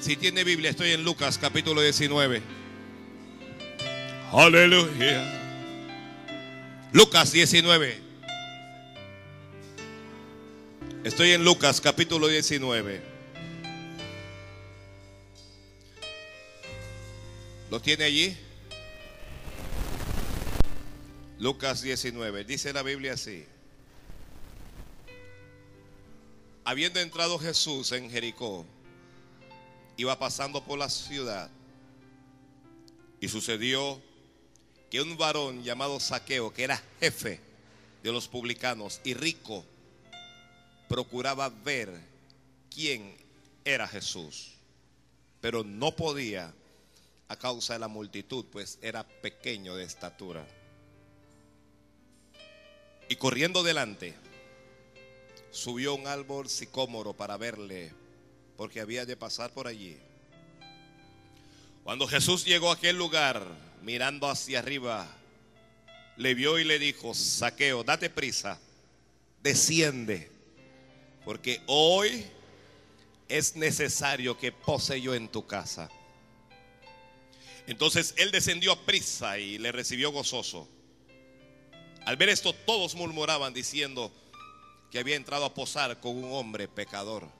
Si 0.00 0.16
tiene 0.16 0.44
Biblia, 0.44 0.70
estoy 0.70 0.92
en 0.92 1.02
Lucas 1.02 1.38
capítulo 1.38 1.82
19. 1.82 2.40
Aleluya. 4.32 5.34
Lucas 6.92 7.32
19. 7.32 8.00
Estoy 11.02 11.32
en 11.32 11.44
Lucas 11.44 11.80
capítulo 11.80 12.28
19. 12.28 13.00
¿Lo 17.70 17.80
tiene 17.80 18.04
allí? 18.04 18.36
Lucas 21.40 21.82
19. 21.82 22.44
Dice 22.44 22.72
la 22.72 22.82
Biblia 22.82 23.14
así. 23.14 23.44
Habiendo 26.64 27.00
entrado 27.00 27.38
Jesús 27.38 27.90
en 27.92 28.10
Jericó, 28.10 28.64
iba 29.98 30.18
pasando 30.18 30.62
por 30.62 30.78
la 30.78 30.88
ciudad 30.88 31.50
y 33.20 33.28
sucedió 33.28 34.00
que 34.90 35.02
un 35.02 35.18
varón 35.18 35.64
llamado 35.64 35.98
Saqueo, 36.00 36.54
que 36.54 36.62
era 36.62 36.82
jefe 37.00 37.40
de 38.02 38.12
los 38.12 38.28
publicanos 38.28 39.00
y 39.04 39.14
rico, 39.14 39.64
procuraba 40.88 41.48
ver 41.48 41.92
quién 42.70 43.16
era 43.64 43.88
Jesús, 43.88 44.52
pero 45.40 45.64
no 45.64 45.94
podía 45.94 46.54
a 47.26 47.36
causa 47.36 47.72
de 47.72 47.80
la 47.80 47.88
multitud, 47.88 48.46
pues 48.52 48.78
era 48.80 49.02
pequeño 49.02 49.74
de 49.74 49.82
estatura. 49.84 50.46
Y 53.08 53.16
corriendo 53.16 53.64
delante, 53.64 54.14
subió 55.50 55.96
un 55.96 56.06
árbol 56.06 56.48
sicómoro 56.48 57.14
para 57.14 57.36
verle, 57.36 57.92
porque 58.58 58.80
había 58.80 59.06
de 59.06 59.16
pasar 59.16 59.54
por 59.54 59.68
allí. 59.68 59.96
Cuando 61.84 62.08
Jesús 62.08 62.44
llegó 62.44 62.70
a 62.70 62.74
aquel 62.74 62.98
lugar, 62.98 63.46
mirando 63.82 64.28
hacia 64.28 64.58
arriba, 64.58 65.08
le 66.16 66.34
vio 66.34 66.58
y 66.58 66.64
le 66.64 66.80
dijo, 66.80 67.14
saqueo, 67.14 67.84
date 67.84 68.10
prisa, 68.10 68.60
desciende, 69.44 70.28
porque 71.24 71.62
hoy 71.66 72.26
es 73.28 73.54
necesario 73.54 74.36
que 74.36 74.50
pose 74.50 75.00
yo 75.00 75.14
en 75.14 75.28
tu 75.28 75.46
casa. 75.46 75.88
Entonces 77.68 78.12
él 78.16 78.32
descendió 78.32 78.72
a 78.72 78.84
prisa 78.84 79.38
y 79.38 79.58
le 79.58 79.70
recibió 79.70 80.10
gozoso. 80.10 80.68
Al 82.04 82.16
ver 82.16 82.28
esto 82.28 82.52
todos 82.52 82.96
murmuraban 82.96 83.54
diciendo 83.54 84.10
que 84.90 84.98
había 84.98 85.14
entrado 85.14 85.44
a 85.44 85.54
posar 85.54 86.00
con 86.00 86.16
un 86.16 86.32
hombre 86.32 86.66
pecador. 86.66 87.37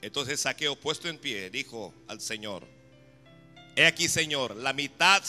Entonces 0.00 0.40
Saqueo 0.40 0.76
puesto 0.76 1.08
en 1.08 1.18
pie 1.18 1.50
dijo 1.50 1.92
al 2.06 2.20
Señor, 2.20 2.66
He 3.74 3.86
aquí 3.86 4.08
Señor, 4.08 4.56
la 4.56 4.72
mitad 4.72 5.22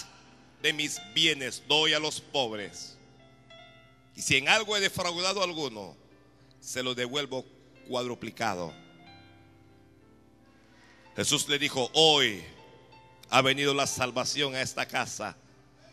de 0.62 0.74
mis 0.74 1.00
bienes 1.14 1.64
doy 1.68 1.94
a 1.94 2.00
los 2.00 2.20
pobres. 2.20 2.98
Y 4.16 4.22
si 4.22 4.38
en 4.38 4.50
algo 4.50 4.76
he 4.76 4.80
defraudado 4.80 5.42
a 5.42 5.44
alguno, 5.44 5.96
se 6.60 6.84
lo 6.84 6.96
devuelvo 6.96 7.46
cuadruplicado. 7.88 8.74
Jesús 11.16 11.48
le 11.48 11.60
dijo, 11.60 11.90
hoy 11.94 12.44
ha 13.30 13.42
venido 13.42 13.74
la 13.74 13.88
salvación 13.88 14.56
a 14.56 14.62
esta 14.62 14.88
casa, 14.88 15.38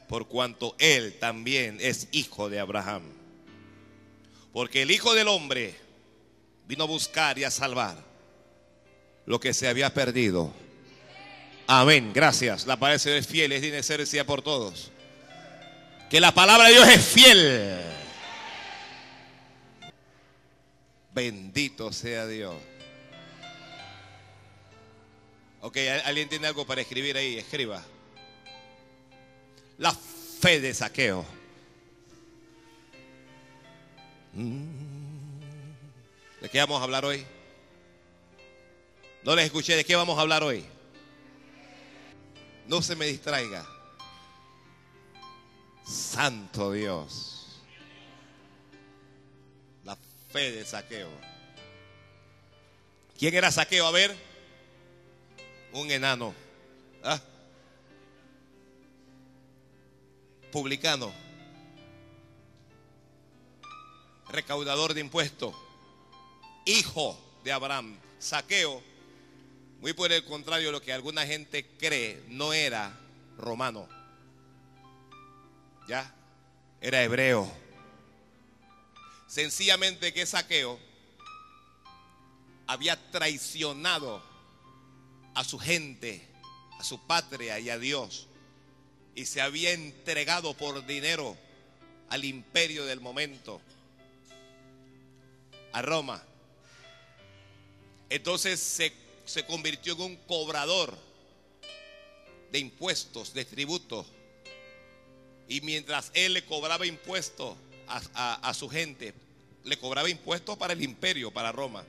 por 0.08 0.26
cuanto 0.26 0.74
él 0.78 1.18
también 1.18 1.78
es 1.80 2.08
hijo 2.12 2.48
de 2.48 2.58
Abraham. 2.58 3.02
Porque 4.52 4.82
el 4.82 4.90
Hijo 4.90 5.14
del 5.14 5.28
Hombre 5.28 5.74
vino 6.66 6.84
a 6.84 6.86
buscar 6.86 7.38
y 7.38 7.44
a 7.44 7.50
salvar 7.50 8.02
lo 9.26 9.40
que 9.40 9.52
se 9.52 9.68
había 9.68 9.92
perdido. 9.92 10.52
Amén, 11.66 12.12
gracias. 12.14 12.66
La 12.66 12.76
palabra 12.76 13.02
de 13.02 13.10
Dios 13.10 13.20
es 13.20 13.26
fiel, 13.26 13.52
es 13.52 13.60
de 13.60 14.24
por 14.24 14.42
todos. 14.42 14.92
Que 16.08 16.20
la 16.20 16.32
palabra 16.32 16.68
de 16.68 16.74
Dios 16.74 16.88
es 16.88 17.04
fiel. 17.04 17.82
Bendito 21.12 21.92
sea 21.92 22.26
Dios. 22.26 22.54
Ok, 25.60 25.78
¿alguien 26.04 26.28
tiene 26.28 26.46
algo 26.46 26.64
para 26.64 26.80
escribir 26.80 27.16
ahí? 27.16 27.36
Escriba. 27.38 27.82
La 29.78 29.92
fe 29.92 30.60
de 30.60 30.72
saqueo. 30.72 31.26
Mm. 34.34 35.40
¿De 36.42 36.48
qué 36.48 36.58
vamos 36.58 36.80
a 36.80 36.84
hablar 36.84 37.04
hoy? 37.04 37.26
No 39.26 39.34
les 39.34 39.46
escuché, 39.46 39.74
¿de 39.74 39.84
qué 39.84 39.96
vamos 39.96 40.16
a 40.16 40.20
hablar 40.20 40.44
hoy? 40.44 40.64
No 42.68 42.80
se 42.80 42.94
me 42.94 43.06
distraiga. 43.06 43.66
Santo 45.84 46.70
Dios. 46.70 47.60
La 49.82 49.98
fe 50.30 50.52
de 50.52 50.64
saqueo. 50.64 51.10
¿Quién 53.18 53.34
era 53.34 53.50
saqueo? 53.50 53.88
A 53.88 53.90
ver 53.90 54.16
un 55.72 55.90
enano. 55.90 56.32
¿ah? 57.02 57.20
Publicano. 60.52 61.12
Recaudador 64.28 64.94
de 64.94 65.00
impuestos. 65.00 65.52
Hijo 66.64 67.18
de 67.42 67.50
Abraham. 67.50 67.98
Saqueo. 68.20 68.94
Muy 69.86 69.92
por 69.92 70.10
el 70.10 70.24
contrario 70.24 70.72
lo 70.72 70.82
que 70.82 70.92
alguna 70.92 71.24
gente 71.24 71.64
cree, 71.78 72.20
no 72.26 72.52
era 72.52 72.98
romano. 73.38 73.88
¿Ya? 75.86 76.12
Era 76.80 77.04
hebreo. 77.04 77.48
Sencillamente 79.28 80.12
que 80.12 80.26
Saqueo 80.26 80.80
había 82.66 82.96
traicionado 83.12 84.20
a 85.36 85.44
su 85.44 85.56
gente, 85.56 86.20
a 86.80 86.82
su 86.82 87.06
patria 87.06 87.60
y 87.60 87.70
a 87.70 87.78
Dios. 87.78 88.26
Y 89.14 89.26
se 89.26 89.40
había 89.40 89.70
entregado 89.70 90.52
por 90.54 90.84
dinero 90.84 91.38
al 92.08 92.24
imperio 92.24 92.86
del 92.86 93.00
momento, 93.00 93.60
a 95.72 95.80
Roma. 95.80 96.20
Entonces 98.10 98.58
se, 98.58 99.05
se 99.26 99.44
convirtió 99.44 99.94
en 99.94 100.00
un 100.00 100.16
cobrador 100.16 100.96
de 102.50 102.58
impuestos, 102.58 103.34
de 103.34 103.44
tributos. 103.44 104.06
Y 105.48 105.60
mientras 105.60 106.10
él 106.14 106.32
le 106.32 106.44
cobraba 106.44 106.86
impuestos 106.86 107.56
a, 107.88 108.54
su 108.54 108.68
gente, 108.68 109.14
le 109.64 109.78
cobraba 109.78 110.08
impuestos 110.08 110.56
para 110.56 110.72
el 110.72 110.82
imperio, 110.82 111.30
para 111.30 111.52
Roma. 111.52 111.84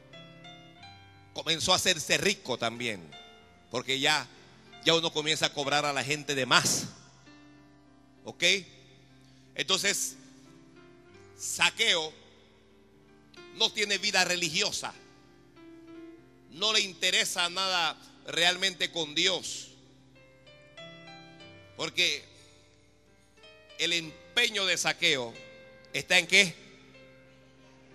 Comenzó 1.33 1.73
a 1.73 1.77
hacerse 1.77 2.17
rico 2.17 2.57
también. 2.57 3.09
Porque 3.71 3.99
ya, 3.99 4.27
ya 4.83 4.95
uno 4.95 5.11
comienza 5.11 5.47
a 5.47 5.53
cobrar 5.53 5.85
a 5.85 5.93
la 5.93 6.03
gente 6.03 6.35
de 6.35 6.45
más. 6.45 6.87
¿Ok? 8.25 8.43
Entonces, 9.55 10.15
saqueo 11.37 12.13
no 13.55 13.71
tiene 13.71 13.97
vida 13.97 14.23
religiosa. 14.23 14.93
No 16.57 16.73
le 16.73 16.81
interesa 16.81 17.49
nada 17.49 17.95
realmente 18.25 18.91
con 18.91 19.13
Dios. 19.13 19.69
Porque 21.75 22.23
el 23.77 23.93
empeño 23.93 24.65
de 24.65 24.75
saqueo 24.75 25.33
está 25.93 26.17
en 26.17 26.25
qué? 26.25 26.55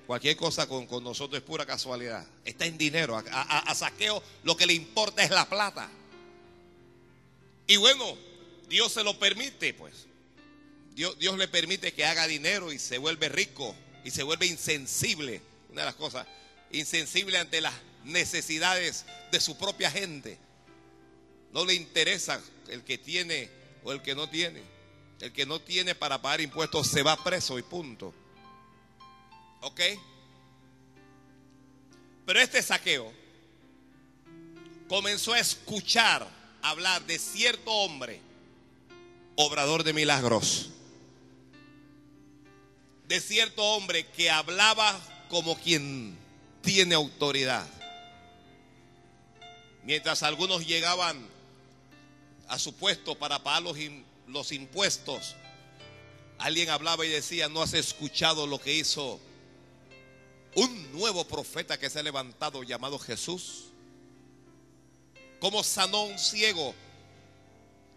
Cualquier 0.06 0.37
cosa 0.37 0.69
con, 0.69 0.87
nosotros 1.03 1.41
es 1.41 1.45
pura 1.45 1.67
casualidad. 1.67 2.25
Está 2.45 2.67
en 2.67 2.78
dinero. 2.78 3.21
A, 3.33 3.75
saqueo 3.75 4.23
lo 4.45 4.56
que 4.56 4.67
le 4.67 4.75
importa 4.75 5.25
es 5.25 5.31
la 5.31 5.49
plata. 5.49 5.91
Y 7.67 7.76
bueno, 7.76 8.17
Dios 8.69 8.93
se 8.93 9.03
lo 9.03 9.19
permite, 9.19 9.75
pues. 9.75 10.06
Dios, 10.94 11.19
Dios 11.19 11.37
le 11.37 11.49
permite 11.49 11.93
que 11.93 12.05
haga 12.05 12.29
dinero 12.29 12.73
y 12.73 12.79
se 12.79 12.99
vuelve 12.99 13.29
rico 13.29 13.75
y 14.05 14.12
se 14.12 14.23
vuelve 14.23 14.47
insensible. 14.47 15.41
Una 15.70 15.82
de 15.82 15.87
las 15.87 15.94
cosas, 15.97 16.26
insensible 16.70 17.38
ante 17.38 17.61
las 17.61 17.75
necesidades 18.04 19.04
de 19.31 19.40
su 19.40 19.56
propia 19.56 19.90
gente. 19.90 20.38
No 21.52 21.64
le 21.64 21.75
interesa 21.75 22.40
el 22.69 22.82
que 22.82 22.99
tiene 22.99 23.50
o 23.84 23.93
el 23.93 24.02
que 24.02 24.14
no 24.14 24.28
tiene. 24.28 24.62
El 25.20 25.32
que 25.32 25.46
no 25.46 25.60
tiene 25.60 25.94
para 25.94 26.20
pagar 26.20 26.40
impuestos 26.40 26.88
se 26.88 27.02
va 27.02 27.22
preso 27.22 27.58
y 27.58 27.62
punto. 27.62 28.12
¿Ok? 29.60 29.81
Pero 32.26 32.40
este 32.40 32.62
saqueo 32.62 33.12
comenzó 34.88 35.32
a 35.32 35.38
escuchar 35.40 36.28
hablar 36.62 37.05
de 37.06 37.19
cierto 37.19 37.70
hombre, 37.70 38.20
obrador 39.37 39.84
de 39.84 39.93
milagros. 39.93 40.70
De 43.08 43.20
cierto 43.20 43.62
hombre 43.62 44.06
que 44.06 44.31
hablaba 44.31 45.00
como 45.28 45.56
quien 45.58 46.16
tiene 46.62 46.94
autoridad. 46.94 47.66
Mientras 49.84 50.23
algunos 50.23 50.67
llegaban 50.67 51.26
a 52.49 52.58
su 52.58 52.75
puesto 52.75 53.17
para 53.17 53.43
pagar 53.43 53.62
los, 53.62 53.76
los 54.29 54.52
impuestos, 54.52 55.34
alguien 56.38 56.70
hablaba 56.70 57.05
y 57.05 57.08
decía, 57.08 57.49
no 57.49 57.62
has 57.62 57.75
escuchado 57.75 58.46
lo 58.46 58.61
que 58.61 58.75
hizo 58.75 59.20
un 60.55 60.93
nuevo 60.93 61.25
profeta 61.25 61.79
que 61.79 61.88
se 61.88 61.99
ha 61.99 62.02
levantado 62.02 62.62
llamado 62.62 62.99
Jesús. 62.99 63.64
Como 65.40 65.64
sanó 65.64 66.05
un 66.05 66.19
ciego 66.19 66.75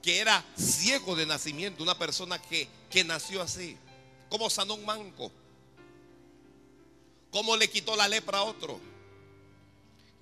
que 0.01 0.19
era 0.19 0.43
ciego 0.57 1.15
de 1.15 1.25
nacimiento, 1.25 1.83
una 1.83 1.97
persona 1.97 2.41
que, 2.41 2.67
que 2.89 3.03
nació 3.03 3.41
así. 3.41 3.77
Como 4.29 4.49
sanó 4.49 4.75
un 4.75 4.85
manco. 4.85 5.31
Como 7.31 7.57
le 7.57 7.69
quitó 7.69 7.95
la 7.95 8.07
lepra 8.07 8.39
a 8.39 8.43
otro. 8.43 8.79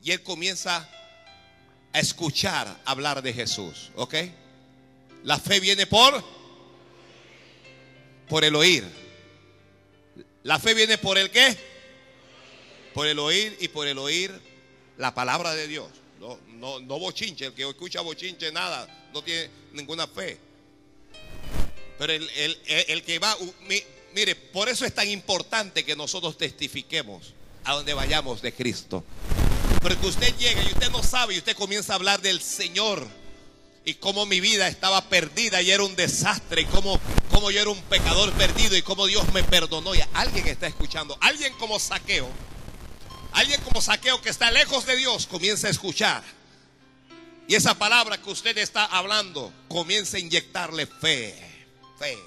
Y 0.02 0.12
él 0.12 0.24
comienza 0.24 0.90
a 1.94 2.00
escuchar 2.00 2.82
hablar 2.86 3.22
de 3.22 3.34
Jesús. 3.34 3.92
¿Ok? 3.96 4.16
La 5.24 5.40
fe 5.40 5.60
viene 5.60 5.88
por 5.88 6.24
por 8.28 8.44
el 8.44 8.56
oír. 8.56 8.84
La 10.44 10.60
fe 10.60 10.74
viene 10.74 10.98
por 10.98 11.18
el 11.18 11.30
qué? 11.30 11.56
Por 12.94 13.08
el 13.08 13.20
oír 13.20 13.56
y 13.60 13.68
por 13.70 13.88
el 13.88 13.98
oír 13.98 14.32
la 14.98 15.14
palabra 15.14 15.54
de 15.54 15.68
Dios. 15.68 15.90
No, 16.20 16.40
no, 16.48 16.80
no 16.80 17.00
bochinche, 17.00 17.46
el 17.46 17.54
que 17.54 17.68
escucha 17.68 18.02
bochinche 18.02 18.52
nada, 18.52 18.88
no 19.14 19.24
tiene 19.24 19.50
ninguna 19.74 20.08
fe. 20.08 20.38
Pero 21.98 22.14
el, 22.14 22.30
el 22.66 23.04
que 23.04 23.20
va, 23.20 23.38
mire, 24.14 24.36
por 24.36 24.70
eso 24.70 24.86
es 24.86 24.94
tan 24.94 25.10
importante 25.10 25.84
que 25.86 25.96
nosotros 25.96 26.38
testifiquemos 26.38 27.34
a 27.64 27.74
donde 27.74 27.94
vayamos 27.94 28.42
de 28.42 28.54
Cristo. 28.54 29.04
Porque 29.84 30.08
usted 30.08 30.34
llega 30.38 30.64
y 30.64 30.68
usted 30.68 30.90
no 30.92 31.04
sabe 31.04 31.36
y 31.36 31.40
usted 31.40 31.58
comienza 31.58 31.92
a 31.92 31.98
hablar 31.98 32.22
del 32.22 32.42
Señor 32.42 33.06
y 33.84 33.96
cómo 33.96 34.26
mi 34.26 34.40
vida 34.40 34.70
estaba 34.70 35.10
perdida 35.10 35.62
y 35.62 35.72
era 35.72 35.84
un 35.84 35.94
desastre 35.98 36.62
y 36.62 36.66
cómo, 36.66 37.02
cómo 37.30 37.52
yo 37.52 37.60
era 37.60 37.70
un 37.70 37.82
pecador 37.84 38.32
perdido 38.32 38.78
y 38.78 38.82
cómo 38.82 39.06
Dios 39.08 39.32
me 39.34 39.44
perdonó. 39.44 39.94
Y 39.94 40.00
alguien 40.14 40.48
está 40.48 40.68
escuchando, 40.68 41.18
alguien 41.20 41.54
como 41.56 41.80
saqueo, 41.80 42.30
alguien 43.34 43.60
como 43.62 43.82
saqueo 43.82 44.22
que 44.22 44.30
está 44.30 44.52
lejos 44.52 44.86
de 44.86 44.96
Dios 44.96 45.28
comienza 45.28 45.68
a 45.68 45.72
escuchar. 45.72 46.24
Y 47.50 47.56
esa 47.56 47.78
palabra 47.78 48.18
que 48.22 48.30
usted 48.30 48.58
está 48.58 48.86
hablando 48.86 49.52
comienza 49.68 50.16
a 50.16 50.22
inyectarle 50.22 50.88
fe, 50.88 51.36
fe. 52.00 52.18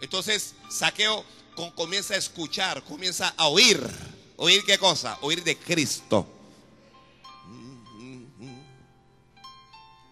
Entonces 0.00 0.54
saqueo 0.70 1.22
comienza 1.74 2.14
a 2.14 2.16
escuchar, 2.16 2.82
comienza 2.82 3.34
a 3.36 3.48
oír. 3.48 4.11
¿Oír 4.42 4.64
qué 4.64 4.76
cosa? 4.76 5.18
Oír 5.20 5.44
de 5.44 5.56
Cristo. 5.56 6.26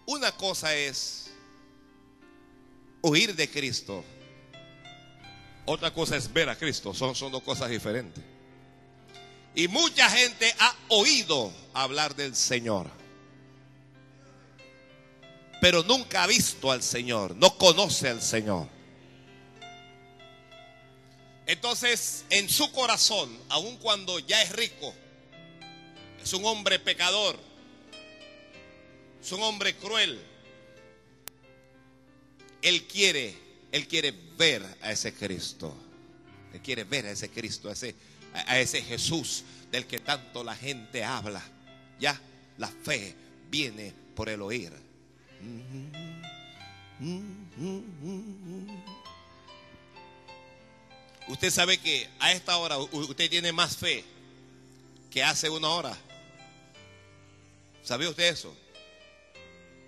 Una 0.05 0.31
cosa 0.37 0.73
es 0.73 1.31
oír 3.01 3.35
de 3.35 3.49
Cristo. 3.51 4.05
Otra 5.65 5.93
cosa 5.93 6.15
es 6.15 6.31
ver 6.31 6.47
a 6.47 6.57
Cristo. 6.57 6.93
Son, 6.93 7.13
son 7.13 7.33
dos 7.33 7.43
cosas 7.43 7.69
diferentes. 7.69 8.23
Y 9.53 9.67
mucha 9.67 10.09
gente 10.09 10.55
ha 10.59 10.75
oído 10.87 11.51
hablar 11.73 12.15
del 12.15 12.33
Señor. 12.33 12.89
Pero 15.59 15.83
nunca 15.83 16.23
ha 16.23 16.27
visto 16.27 16.71
al 16.71 16.81
Señor. 16.81 17.35
No 17.35 17.57
conoce 17.57 18.07
al 18.07 18.21
Señor. 18.21 18.69
Entonces, 21.51 22.23
en 22.29 22.47
su 22.47 22.71
corazón, 22.71 23.37
aun 23.49 23.75
cuando 23.75 24.19
ya 24.19 24.41
es 24.41 24.53
rico, 24.53 24.95
es 26.23 26.31
un 26.31 26.45
hombre 26.45 26.79
pecador, 26.79 27.37
es 29.21 29.29
un 29.33 29.43
hombre 29.43 29.75
cruel. 29.75 30.17
Él 32.61 32.87
quiere, 32.87 33.35
él 33.73 33.85
quiere 33.85 34.13
ver 34.37 34.63
a 34.81 34.93
ese 34.93 35.13
Cristo. 35.13 35.75
Él 36.53 36.61
quiere 36.61 36.85
ver 36.85 37.07
a 37.07 37.11
ese 37.11 37.29
Cristo, 37.29 37.67
a 37.67 37.73
ese, 37.73 37.95
a 38.33 38.57
ese 38.57 38.81
Jesús 38.81 39.43
del 39.73 39.85
que 39.87 39.99
tanto 39.99 40.45
la 40.45 40.55
gente 40.55 41.03
habla. 41.03 41.43
Ya, 41.99 42.17
la 42.59 42.69
fe 42.69 43.13
viene 43.49 43.93
por 44.15 44.29
el 44.29 44.41
oír. 44.41 44.71
Usted 51.27 51.51
sabe 51.51 51.77
que 51.77 52.09
a 52.19 52.31
esta 52.31 52.57
hora 52.57 52.77
usted 52.77 53.29
tiene 53.29 53.51
más 53.51 53.77
fe 53.77 54.03
que 55.09 55.23
hace 55.23 55.49
una 55.49 55.69
hora. 55.69 55.97
¿Sabía 57.83 58.09
usted 58.09 58.31
eso? 58.31 58.55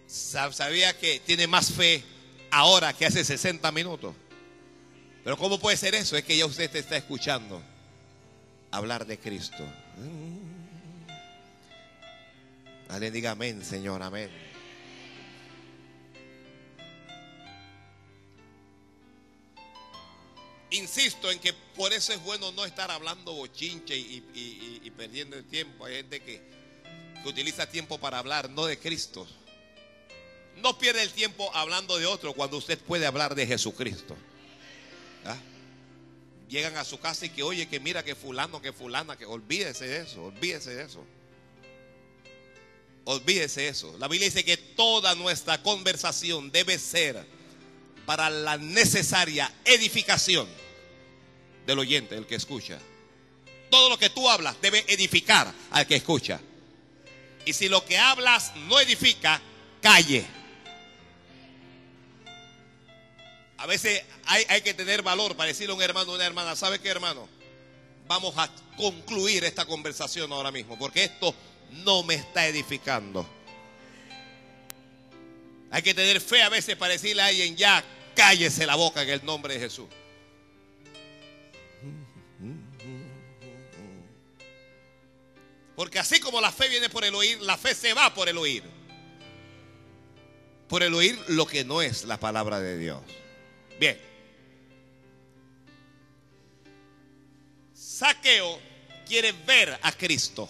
sabía 0.07 0.95
que 0.97 1.19
tiene 1.21 1.47
más 1.47 1.71
fe 1.71 2.03
ahora 2.51 2.93
que 2.93 3.05
hace 3.05 3.23
60 3.23 3.71
minutos. 3.71 4.15
Pero 5.23 5.37
¿cómo 5.37 5.59
puede 5.59 5.77
ser 5.77 5.95
eso? 5.95 6.15
Es 6.17 6.23
que 6.23 6.37
ya 6.37 6.45
usted 6.45 6.69
te 6.69 6.79
está 6.79 6.97
escuchando 6.97 7.61
hablar 8.69 9.05
de 9.05 9.17
Cristo. 9.17 9.65
Alguien 12.89 13.13
diga 13.13 13.31
amén, 13.31 13.63
Señor, 13.63 14.03
amén. 14.03 14.29
Insisto 20.73 21.29
en 21.29 21.37
que 21.37 21.53
por 21.53 21.93
eso 21.93 22.13
es 22.13 22.23
bueno 22.23 22.51
no 22.51 22.65
estar 22.65 22.89
hablando 22.89 23.31
bochinche 23.33 23.95
y, 23.95 24.91
perdiendo 24.97 25.35
el 25.35 25.45
tiempo. 25.45 25.85
Hay 25.85 25.97
gente 25.97 26.19
que, 26.19 26.41
utiliza 27.25 27.69
tiempo 27.69 27.99
para 27.99 28.17
hablar, 28.17 28.49
no 28.49 28.65
de 28.65 28.79
Cristo. 28.79 29.27
No 30.57 30.79
pierde 30.79 31.03
el 31.03 31.11
tiempo 31.11 31.49
hablando 31.55 31.97
de 31.99 32.07
otro 32.07 32.33
cuando 32.33 32.57
usted 32.57 32.79
puede 32.79 33.05
hablar 33.05 33.35
de 33.35 33.45
Jesucristo. 33.45 34.17
¿Ah? 35.25 35.37
Llegan 36.49 36.75
a 36.75 36.83
su 36.83 36.99
casa 36.99 37.27
y 37.27 37.29
que 37.29 37.43
oye, 37.43 37.69
que 37.69 37.79
mira 37.79 38.03
que 38.03 38.15
fulano, 38.15 38.59
que 38.59 38.73
fulana, 38.73 39.15
que 39.15 39.25
olvídese 39.27 39.87
de 39.87 40.01
eso, 40.01 40.23
olvídese 40.25 40.73
de 40.73 40.83
eso. 40.83 41.05
Olvídese 43.05 43.61
de 43.61 43.67
eso. 43.67 43.95
La 43.99 44.07
Biblia 44.07 44.27
dice 44.27 44.43
que 44.43 44.57
toda 44.57 45.13
nuestra 45.13 45.61
conversación 45.61 46.51
debe 46.51 46.79
ser 46.79 47.23
para 48.07 48.31
la 48.31 48.57
necesaria 48.57 49.53
edificación 49.65 50.62
del 51.65 51.79
oyente, 51.79 52.15
el 52.15 52.25
que 52.25 52.35
escucha. 52.35 52.79
Todo 53.69 53.89
lo 53.89 53.97
que 53.97 54.09
tú 54.09 54.29
hablas 54.29 54.59
debe 54.61 54.85
edificar 54.87 55.51
al 55.71 55.87
que 55.87 55.95
escucha. 55.95 56.39
Y 57.45 57.53
si 57.53 57.69
lo 57.69 57.83
que 57.85 57.97
hablas 57.97 58.55
no 58.55 58.79
edifica, 58.79 59.41
calle. 59.81 60.25
A 63.57 63.65
veces 63.65 64.03
hay, 64.25 64.61
que 64.61 64.73
tener 64.73 65.01
valor 65.01 65.35
para 65.35 65.47
decirle 65.47 65.73
a 65.73 65.75
un 65.75 65.81
hermano 65.81 66.11
o 66.11 66.15
una 66.15 66.25
hermana, 66.25 66.55
¿sabe 66.55 66.79
qué 66.79 66.89
hermano? 66.89 67.27
Vamos 68.07 68.33
a 68.37 68.49
concluir 68.77 69.43
esta 69.45 69.65
conversación 69.65 70.31
ahora 70.33 70.51
mismo, 70.51 70.77
porque 70.77 71.05
esto 71.05 71.33
no 71.71 72.03
me 72.03 72.15
está 72.15 72.45
edificando. 72.45 73.25
Hay 75.71 75.81
que 75.81 75.93
tener 75.93 76.19
fe 76.21 76.43
a 76.43 76.49
veces 76.49 76.75
para 76.75 76.93
decirle 76.93 77.21
a 77.21 77.27
alguien, 77.27 77.55
ya 77.55 77.83
cállese 78.15 78.65
la 78.65 78.75
boca 78.75 79.01
en 79.01 79.09
el 79.09 79.25
nombre 79.25 79.53
de 79.55 79.61
Jesús. 79.61 79.87
Porque 85.75 85.99
así 85.99 86.19
como 86.19 86.39
la 86.39 86.51
fe 86.51 86.69
viene 86.69 86.89
por 86.89 87.03
el 87.03 87.15
oír, 87.15 87.41
la 87.41 87.57
fe 87.57 87.73
se 87.73 87.93
va 87.93 88.13
por 88.13 88.29
el 88.29 88.37
oír. 88.37 88.63
Por 90.67 90.83
el 90.83 90.93
oír 90.93 91.19
lo 91.27 91.45
que 91.45 91.63
no 91.63 91.81
es 91.81 92.03
la 92.03 92.19
palabra 92.19 92.59
de 92.59 92.77
Dios. 92.77 93.01
Bien. 93.79 93.99
Saqueo 97.73 98.59
quiere 99.07 99.31
ver 99.31 99.77
a 99.81 99.91
Cristo, 99.91 100.49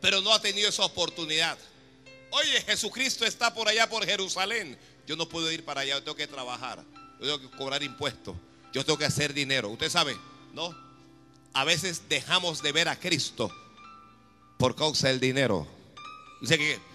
pero 0.00 0.20
no 0.20 0.32
ha 0.32 0.40
tenido 0.40 0.68
esa 0.68 0.84
oportunidad. 0.84 1.58
Oye, 2.30 2.60
Jesucristo 2.62 3.24
está 3.24 3.54
por 3.54 3.68
allá 3.68 3.88
por 3.88 4.04
Jerusalén. 4.04 4.78
Yo 5.06 5.16
no 5.16 5.28
puedo 5.28 5.50
ir 5.50 5.64
para 5.64 5.82
allá, 5.82 5.94
yo 5.94 6.02
tengo 6.02 6.16
que 6.16 6.26
trabajar, 6.26 6.84
yo 7.20 7.26
tengo 7.26 7.40
que 7.40 7.56
cobrar 7.56 7.82
impuestos, 7.82 8.36
yo 8.72 8.84
tengo 8.84 8.98
que 8.98 9.04
hacer 9.04 9.32
dinero. 9.32 9.68
Usted 9.68 9.90
sabe, 9.90 10.16
¿no? 10.52 10.83
A 11.54 11.64
veces 11.64 12.08
dejamos 12.08 12.62
de 12.62 12.72
ver 12.72 12.88
a 12.88 12.98
Cristo 12.98 13.50
por 14.58 14.76
causa 14.76 15.08
del 15.08 15.20
dinero. 15.20 15.66
Dice 16.40 16.58
que 16.58 16.94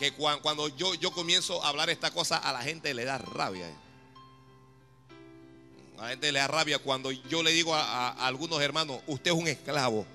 que 0.00 0.12
cuando 0.12 0.68
yo, 0.68 0.94
yo 0.94 1.10
comienzo 1.10 1.62
a 1.62 1.68
hablar 1.68 1.90
esta 1.90 2.10
cosa 2.10 2.38
a 2.38 2.54
la 2.54 2.62
gente 2.62 2.94
le 2.94 3.04
da 3.04 3.18
rabia. 3.18 3.70
A 5.98 6.04
la 6.04 6.08
gente 6.08 6.32
le 6.32 6.38
da 6.38 6.48
rabia 6.48 6.78
cuando 6.78 7.12
yo 7.12 7.42
le 7.42 7.52
digo 7.52 7.74
a, 7.74 8.08
algunos 8.26 8.62
hermanos, 8.62 9.02
usted 9.06 9.30
es 9.30 9.36
un 9.36 9.46
esclavo, 9.46 10.06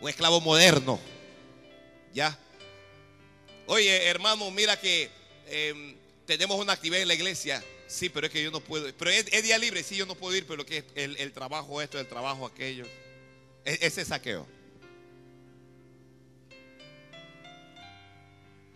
un 0.00 0.08
esclavo 0.08 0.40
moderno. 0.40 0.98
¿Ya? 2.14 2.38
Oye, 3.66 4.06
hermano, 4.06 4.50
mira 4.50 4.80
que 4.80 5.10
em, 5.46 5.94
tenemos 6.24 6.58
una 6.58 6.72
actividad 6.72 7.02
en 7.02 7.08
la 7.08 7.14
iglesia. 7.14 7.62
Sí, 7.86 8.08
pero 8.08 8.26
es 8.26 8.32
que 8.32 8.42
yo 8.42 8.50
no 8.50 8.60
puedo. 8.60 8.92
Pero 8.96 9.10
es, 9.10 9.42
día 9.42 9.58
libre, 9.58 9.82
sí, 9.82 9.96
yo 9.96 10.06
no 10.06 10.14
puedo 10.14 10.36
ir, 10.36 10.46
pero 10.46 10.66
que 10.66 10.78
es 10.78 10.84
el, 10.94 11.32
trabajo 11.32 11.80
esto, 11.80 11.98
el 11.98 12.08
trabajo 12.08 12.46
aquello. 12.46 12.84
E, 13.64 13.78
ese 13.80 14.04
saqueo. 14.04 14.46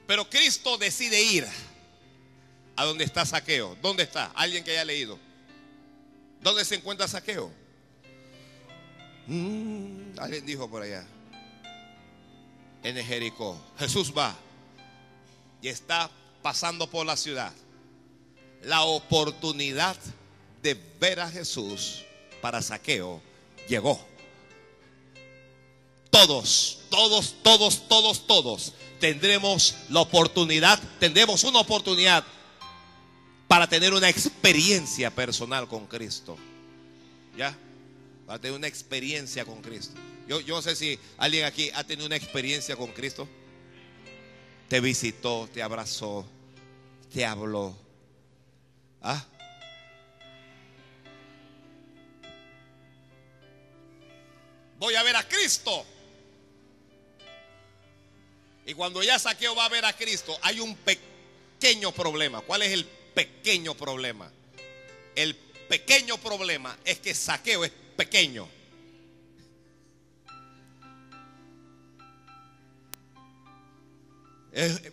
Pero 0.07 0.29
Cristo 0.29 0.77
decide 0.77 1.23
ir 1.23 1.47
a 2.75 2.85
donde 2.85 3.05
está 3.05 3.25
Saqueo. 3.25 3.77
¿Dónde 3.81 4.03
está? 4.03 4.33
Alguien 4.35 4.65
que 4.65 4.73
haya 4.73 4.85
leído. 4.85 5.19
¿Dónde 6.41 6.65
se 6.65 6.75
encuentra 6.75 7.07
Saqueo? 7.07 7.53
Mm, 9.27 10.19
alguien 10.19 10.45
dijo 10.45 10.69
por 10.69 10.83
allá. 10.83 11.07
En 12.83 12.97
Jericó. 13.05 13.63
Jesús 13.79 14.13
va 14.17 14.35
y 15.63 15.69
está 15.69 16.11
pasando 16.43 16.91
por 16.91 17.07
la 17.07 17.17
ciudad. 17.17 17.53
La 18.63 18.83
oportunidad 18.83 19.97
de 20.63 20.75
ver 21.01 21.21
a 21.21 21.31
Jesús 21.31 22.03
para 22.41 22.63
Saqueo 22.63 23.21
llegó. 23.69 24.01
Todos, 26.11 26.81
todos, 26.91 27.37
todos, 27.43 27.89
todos, 27.89 28.27
todos 28.27 28.73
tendremos 29.01 29.75
la 29.89 30.01
oportunidad, 30.01 30.79
tendremos 31.01 31.43
una 31.45 31.61
oportunidad 31.61 32.25
para 33.49 33.69
tener 33.69 33.93
una 33.93 34.09
experiencia 34.09 35.11
personal 35.11 35.67
con 35.67 35.87
Cristo. 35.87 36.37
¿Ya? 37.37 37.57
Para 38.27 38.39
tener 38.39 38.57
una 38.57 38.69
experiencia 38.69 39.45
con 39.45 39.61
Cristo. 39.63 39.95
Yo, 40.29 40.41
yo 40.41 40.63
sé 40.63 40.77
si 40.77 40.99
alguien 41.17 41.45
aquí 41.45 41.71
ha 41.75 41.83
tenido 41.83 42.07
una 42.07 42.17
experiencia 42.17 42.77
con 42.77 42.93
Cristo. 42.93 43.27
Te 44.69 44.81
visitó, 44.81 45.49
te 45.53 45.63
abrazó, 45.63 46.25
te 47.13 47.25
habló. 47.25 47.75
¿Ah? 49.03 49.25
Voy 54.79 54.95
a 54.95 55.03
ver 55.03 55.17
a 55.17 55.29
Cristo. 55.29 55.85
Y 58.67 58.75
cuando 58.75 59.03
ya 59.03 59.19
Saqueo 59.19 59.55
va 59.55 59.67
a 59.67 59.69
ver 59.69 59.85
a 59.85 59.93
Cristo, 59.93 60.39
hay 60.43 60.61
un 60.61 60.77
pequeño 60.77 61.93
problema. 61.93 62.41
¿Cuál 62.41 62.63
es 62.63 62.73
el 62.73 62.87
pequeño 63.15 63.75
problema. 63.75 64.31
El 65.15 65.35
pequeño 65.35 66.19
problema 66.19 66.79
es 66.85 66.99
que 67.01 67.15
saqueo 67.15 67.65
es 67.65 67.73
pequeño. 67.97 68.49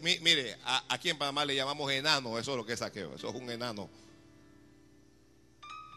Mire, 0.01 0.57
aquí 0.89 1.09
en 1.09 1.17
Panamá 1.17 1.45
le 1.45 1.55
llamamos 1.55 1.91
enano, 1.91 2.37
eso 2.37 2.51
es 2.51 2.57
lo 2.57 2.65
que 2.65 2.73
es 2.73 2.79
saqueo, 2.79 3.15
eso 3.15 3.29
es 3.29 3.35
un 3.35 3.49
enano. 3.49 3.89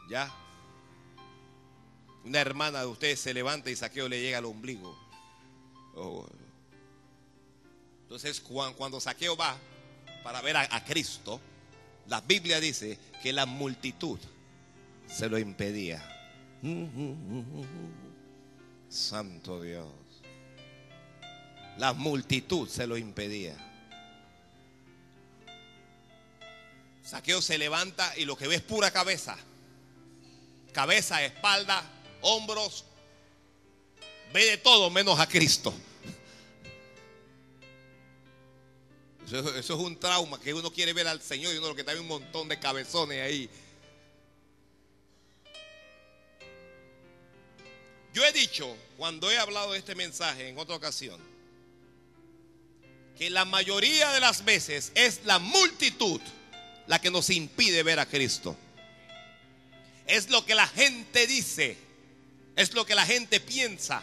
¿Ya? 0.09 0.33
Una 2.25 2.41
hermana 2.41 2.81
de 2.81 2.87
ustedes 2.87 3.21
se 3.21 3.33
levanta 3.33 3.71
y 3.71 3.77
saqueo 3.77 4.09
le 4.09 4.21
llega 4.21 4.39
al 4.39 4.45
ombligo. 4.45 4.99
Oh. 5.95 6.27
Entonces, 8.03 8.41
cuando 8.41 9.01
saqueo 9.01 9.37
va 9.37 9.57
para 10.25 10.41
ver 10.43 10.57
a 10.57 10.85
Cristo, 10.85 11.41
la 12.09 12.21
Biblia 12.21 12.61
dice 12.61 12.99
que 13.23 13.33
la 13.33 13.47
multitud 13.47 14.19
se 15.07 15.29
lo 15.29 15.39
impedía. 15.39 16.03
Santo 18.89 19.63
Dios. 19.63 19.87
La 21.79 21.93
multitud 21.93 22.69
se 22.69 22.87
lo 22.87 22.97
impedía. 22.97 23.57
Saqueo 27.05 27.43
se 27.43 27.59
levanta 27.59 28.17
y 28.17 28.25
lo 28.25 28.37
que 28.37 28.47
ve 28.47 28.57
es 28.57 28.63
pura 28.63 28.91
cabeza. 28.91 29.37
Cabeza, 30.73 31.25
espalda, 31.25 31.83
hombros. 32.21 32.85
Ve 34.33 34.45
de 34.45 34.57
todo 34.59 34.91
menos 34.91 35.19
a 35.19 35.27
Cristo. 35.27 35.75
Eso, 39.27 39.57
es 39.57 39.71
un 39.71 39.99
trauma 39.99 40.41
que 40.41 40.53
uno 40.53 40.73
quiere 40.73 40.93
ver 40.93 41.07
al 41.07 41.21
Señor 41.23 41.55
y 41.55 41.59
uno 41.59 41.69
lo 41.69 41.75
que 41.75 41.83
está 41.83 41.93
un 41.95 42.07
montón 42.07 42.49
de 42.49 42.59
cabezones 42.59 43.23
ahí. 43.23 43.49
Yo 48.13 48.25
he 48.25 48.33
dicho, 48.33 48.77
cuando 48.97 49.31
he 49.31 49.39
hablado 49.39 49.73
de 49.73 49.79
este 49.79 49.95
mensaje 49.95 50.49
en 50.49 50.59
otra 50.59 50.75
ocasión, 50.75 51.21
que 53.21 53.29
la 53.29 53.45
mayoría 53.45 54.11
de 54.13 54.21
las 54.21 54.47
veces 54.47 54.93
es 54.95 55.21
la 55.27 55.39
multitud 55.39 56.23
la 56.87 57.03
que 57.03 57.11
nos 57.11 57.29
impide 57.29 57.83
ver 57.83 58.01
a 58.01 58.07
Cristo. 58.07 58.57
Es 60.07 60.31
lo 60.31 60.47
que 60.47 60.55
la 60.55 60.67
gente 60.67 61.27
dice, 61.27 61.77
es 62.57 62.73
lo 62.73 62.87
que 62.87 62.95
la 62.95 63.05
gente 63.05 63.39
piensa. 63.39 64.03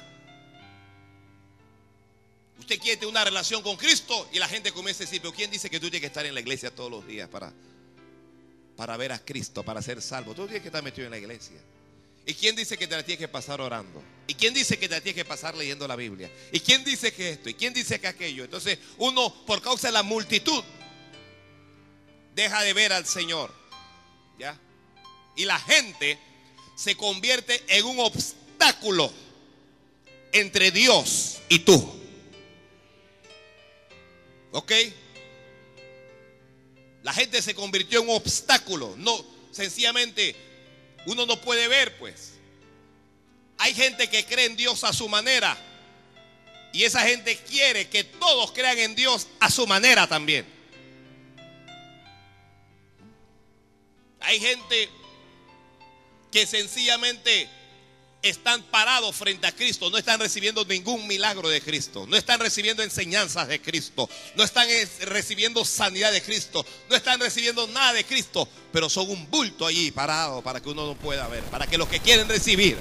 Usted 2.60 2.80
quiere 2.80 2.98
tener 2.98 3.10
una 3.10 3.24
relación 3.24 3.64
con 3.64 3.76
Cristo 3.76 4.30
y 4.32 4.38
la 4.38 4.48
gente 4.48 4.72
comienza 4.72 5.02
a 5.02 5.08
decir, 5.08 5.20
pero 5.20 5.34
¿quién 5.34 5.50
dice 5.50 5.68
que 5.68 5.80
tú 5.80 5.90
tienes 5.90 6.02
que 6.02 6.08
estar 6.08 6.28
en 6.28 6.36
la 6.36 6.40
iglesia 6.42 6.70
todos 6.70 6.92
los 6.92 7.08
días 7.08 7.28
para, 7.28 7.52
para 8.76 8.98
ver 8.98 9.14
a 9.14 9.18
Cristo, 9.18 9.64
para 9.64 9.82
ser 9.82 10.00
salvo? 10.00 10.36
Tú 10.36 10.44
tienes 10.44 10.62
que 10.62 10.68
estar 10.68 10.84
metido 10.84 11.06
en 11.06 11.12
la 11.12 11.18
iglesia. 11.18 11.58
¿Y 12.28 12.34
quién 12.34 12.58
dice 12.58 12.78
que 12.78 12.88
te 12.88 12.96
la 12.96 13.04
tienes 13.04 13.20
que 13.20 13.30
pasar 13.30 13.62
orando? 13.62 14.04
¿Y 14.28 14.34
quién 14.34 14.54
dice 14.54 14.78
que 14.78 14.90
te 14.90 14.96
la 14.96 15.02
tienes 15.02 15.16
que 15.16 15.26
pasar 15.26 15.56
leyendo 15.56 15.88
la 15.88 15.96
Biblia? 15.96 16.30
¿Y 16.52 16.60
quién 16.60 16.84
dice 16.84 17.14
que 17.14 17.30
esto? 17.30 17.48
¿Y 17.48 17.54
quién 17.54 17.74
dice 17.74 18.02
que 18.02 18.08
aquello? 18.08 18.44
Entonces 18.44 18.78
uno, 18.98 19.34
por 19.46 19.62
causa 19.62 19.88
de 19.88 19.94
la 19.94 20.04
multitud, 20.04 20.62
deja 22.36 22.62
de 22.64 22.74
ver 22.74 22.92
al 22.92 23.06
Señor. 23.06 23.54
¿Ya? 24.38 24.60
Y 25.38 25.46
la 25.46 25.58
gente 25.58 26.20
se 26.76 26.98
convierte 26.98 27.64
en 27.70 27.86
un 27.86 28.00
obstáculo 28.02 29.10
entre 30.34 30.72
Dios 30.72 31.40
y 31.48 31.60
tú. 31.60 31.98
¿Ok? 34.52 34.74
La 37.04 37.14
gente 37.14 37.42
se 37.42 37.56
convirtió 37.56 38.02
en 38.02 38.10
un 38.10 38.18
obstáculo. 38.18 38.96
No, 38.98 39.26
sencillamente, 39.52 40.36
uno 41.08 41.26
no 41.26 41.40
puede 41.42 41.68
ver, 41.68 41.98
pues. 41.98 42.34
Hay 43.58 43.74
gente 43.74 44.10
que 44.10 44.26
cree 44.26 44.46
en 44.46 44.58
Dios 44.58 44.84
a 44.84 44.92
su 44.92 45.08
manera. 45.08 45.58
Y 46.74 46.84
esa 46.84 47.02
gente 47.02 47.38
quiere 47.38 47.88
que 47.88 48.04
todos 48.04 48.52
crean 48.52 48.78
en 48.78 48.94
Dios 48.94 49.28
a 49.40 49.50
su 49.50 49.66
manera 49.66 50.06
también. 50.06 50.46
Hay 54.20 54.40
gente 54.40 54.90
que 56.30 56.46
sencillamente 56.46 57.50
están 58.30 58.64
parados 58.64 59.16
frente 59.16 59.48
a 59.48 59.52
Cristo, 59.52 59.90
no 59.90 59.98
están 59.98 60.20
recibiendo 60.20 60.66
ningún 60.66 61.08
milagro 61.08 61.50
de 61.50 61.62
Cristo, 61.62 62.06
no 62.08 62.16
están 62.16 62.40
recibiendo 62.40 62.84
enseñanzas 62.84 63.48
de 63.48 63.62
Cristo, 63.62 64.10
no 64.36 64.44
están 64.44 64.68
recibiendo 65.02 65.64
sanidad 65.66 66.12
de 66.12 66.22
Cristo, 66.22 66.66
no 66.90 66.96
están 66.96 67.20
recibiendo 67.20 67.68
nada 67.68 67.94
de 67.94 68.06
Cristo, 68.06 68.48
pero 68.72 68.90
son 68.90 69.10
un 69.10 69.30
bulto 69.30 69.66
allí 69.66 69.92
parado 69.92 70.42
para 70.42 70.62
que 70.62 70.70
uno 70.70 70.86
no 70.86 70.96
pueda 70.96 71.28
ver, 71.28 71.44
para 71.46 71.68
que 71.68 71.78
los 71.78 71.88
que 71.88 72.00
quieren 72.00 72.28
recibir, 72.28 72.78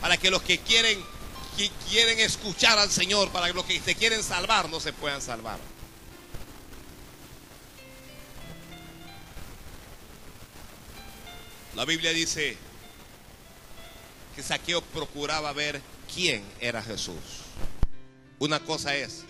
para 0.00 0.16
que 0.16 0.30
los 0.30 0.42
que 0.42 0.58
quieren 0.58 1.02
quieren 1.88 2.20
escuchar 2.20 2.78
al 2.78 2.90
Señor, 2.90 3.30
para 3.30 3.46
que 3.46 3.54
los 3.54 3.64
que 3.64 3.80
se 3.80 3.94
quieren 3.94 4.22
salvar 4.22 4.68
no 4.68 4.78
se 4.78 4.92
puedan 4.92 5.22
salvar. 5.22 5.58
La 11.74 11.84
Biblia 11.84 12.12
dice 12.12 12.56
que 14.36 14.42
Saqueo 14.42 14.82
procuraba 14.82 15.50
ver 15.54 15.80
quién 16.14 16.44
era 16.60 16.82
Jesús. 16.82 17.16
Una 18.38 18.60
cosa 18.60 18.94
es, 18.94 19.24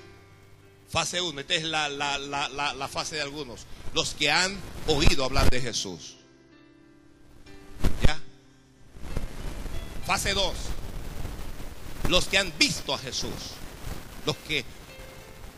fase 0.90 1.20
1, 1.20 1.40
esta 1.40 1.54
es 1.54 1.62
la, 1.62 2.88
fase 2.90 3.14
de 3.14 3.22
algunos, 3.22 3.66
los 3.94 4.14
que 4.14 4.32
han 4.32 4.58
oído 4.88 5.24
hablar 5.24 5.48
de 5.48 5.60
Jesús. 5.60 6.16
¿Ya? 8.04 8.18
Fase 10.04 10.34
2, 10.34 10.54
los 12.08 12.26
que 12.26 12.38
han 12.38 12.52
visto 12.58 12.92
a 12.92 12.98
Jesús, 12.98 13.30
los 14.26 14.36
que, 14.38 14.64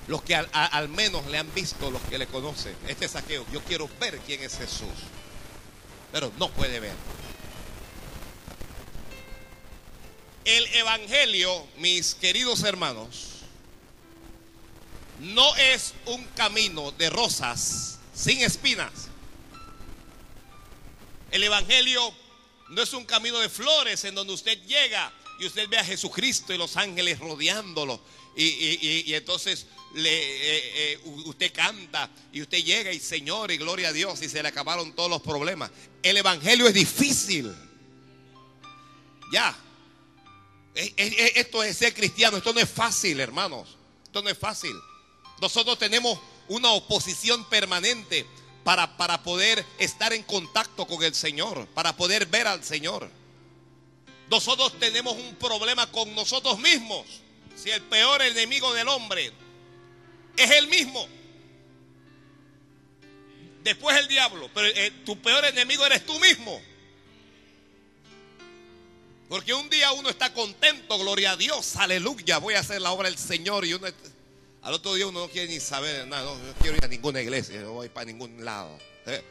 los 0.08 0.22
que 0.22 0.36
al, 0.36 0.50
al 0.52 0.90
menos 0.90 1.26
le 1.28 1.38
han 1.38 1.52
visto, 1.54 1.90
los 1.90 2.02
que 2.02 2.18
le 2.18 2.26
conocen. 2.26 2.76
Este 2.86 3.08
saqueo, 3.08 3.46
yo 3.50 3.62
quiero 3.62 3.88
ver 3.98 4.18
quién 4.26 4.42
es 4.42 4.58
Jesús, 4.58 5.08
pero 6.12 6.30
no 6.38 6.50
puede 6.50 6.80
ver. 6.80 6.94
El 10.48 10.64
Evangelio, 10.76 11.68
mis 11.76 12.14
queridos 12.14 12.62
hermanos, 12.62 13.42
no 15.20 15.54
es 15.56 15.92
un 16.06 16.24
camino 16.28 16.90
de 16.92 17.10
rosas 17.10 17.98
sin 18.14 18.40
espinas. 18.40 19.08
El 21.30 21.42
Evangelio 21.42 22.14
no 22.70 22.80
es 22.80 22.94
un 22.94 23.04
camino 23.04 23.38
de 23.40 23.50
flores 23.50 24.02
en 24.04 24.14
donde 24.14 24.32
usted 24.32 24.58
llega 24.64 25.12
y 25.38 25.44
usted 25.44 25.68
ve 25.68 25.76
a 25.76 25.84
Jesucristo 25.84 26.54
y 26.54 26.56
los 26.56 26.78
ángeles 26.78 27.18
rodeándolo. 27.18 28.00
Y, 28.34 29.12
entonces 29.12 29.66
le, 29.96 30.08
eh, 30.08 30.92
eh, 30.94 31.00
usted 31.26 31.52
canta 31.52 32.08
y 32.32 32.40
usted 32.40 32.64
llega 32.64 32.90
y 32.90 33.00
Señor 33.00 33.50
y 33.50 33.58
gloria 33.58 33.88
a 33.88 33.92
Dios 33.92 34.22
y 34.22 34.30
se 34.30 34.42
le 34.42 34.48
acabaron 34.48 34.94
todos 34.94 35.10
los 35.10 35.20
problemas. 35.20 35.70
El 36.02 36.16
Evangelio 36.16 36.68
es 36.68 36.74
difícil. 36.74 37.54
Ya, 39.30 39.54
esto 40.78 41.62
es 41.62 41.76
ser 41.76 41.92
cristiano, 41.92 42.36
esto 42.36 42.52
no 42.52 42.60
es 42.60 42.70
fácil, 42.70 43.18
hermanos. 43.20 43.76
Esto 44.04 44.22
no 44.22 44.30
es 44.30 44.38
fácil. 44.38 44.74
Nosotros 45.40 45.78
tenemos 45.78 46.18
una 46.48 46.70
oposición 46.72 47.44
permanente 47.48 48.26
para, 48.64 48.96
para 48.96 49.22
poder 49.22 49.64
estar 49.78 50.12
en 50.12 50.22
contacto 50.22 50.86
con 50.86 51.02
el 51.02 51.14
Señor, 51.14 51.66
para 51.68 51.96
poder 51.96 52.26
ver 52.26 52.46
al 52.46 52.64
Señor. 52.64 53.10
Nosotros 54.30 54.78
tenemos 54.78 55.14
un 55.14 55.36
problema 55.36 55.90
con 55.90 56.14
nosotros 56.14 56.58
mismos. 56.58 57.06
Si 57.56 57.70
el 57.70 57.82
peor 57.82 58.22
enemigo 58.22 58.72
del 58.74 58.88
hombre 58.88 59.32
es 60.36 60.50
el 60.52 60.68
mismo. 60.68 61.08
Después 63.62 63.96
el 63.96 64.08
diablo, 64.08 64.48
pero 64.54 64.68
eh, 64.68 64.92
tu 65.04 65.20
peor 65.20 65.44
enemigo 65.44 65.84
eres 65.84 66.06
tú 66.06 66.18
mismo. 66.20 66.60
Porque 69.28 69.52
un 69.52 69.68
día 69.68 69.92
uno 69.92 70.08
está 70.08 70.32
contento, 70.32 70.98
gloria 70.98 71.32
a 71.32 71.36
Dios, 71.36 71.76
aleluya, 71.76 72.38
voy 72.38 72.54
a 72.54 72.60
hacer 72.60 72.80
la 72.80 72.92
obra 72.92 73.10
del 73.10 73.18
Señor 73.18 73.66
y 73.66 73.72
al 73.72 74.72
otro 74.72 74.94
día 74.94 75.06
uno 75.06 75.20
no 75.20 75.28
quiere 75.28 75.48
ni 75.48 75.60
saber 75.60 76.06
nada, 76.06 76.24
no, 76.24 76.54
quiero 76.60 76.76
ir 76.76 76.84
a 76.84 76.88
ninguna 76.88 77.20
iglesia, 77.20 77.60
no 77.60 77.72
voy 77.72 77.90
para 77.90 78.06
ningún 78.06 78.42
lado. 78.42 78.78
¿eh? 79.06 79.22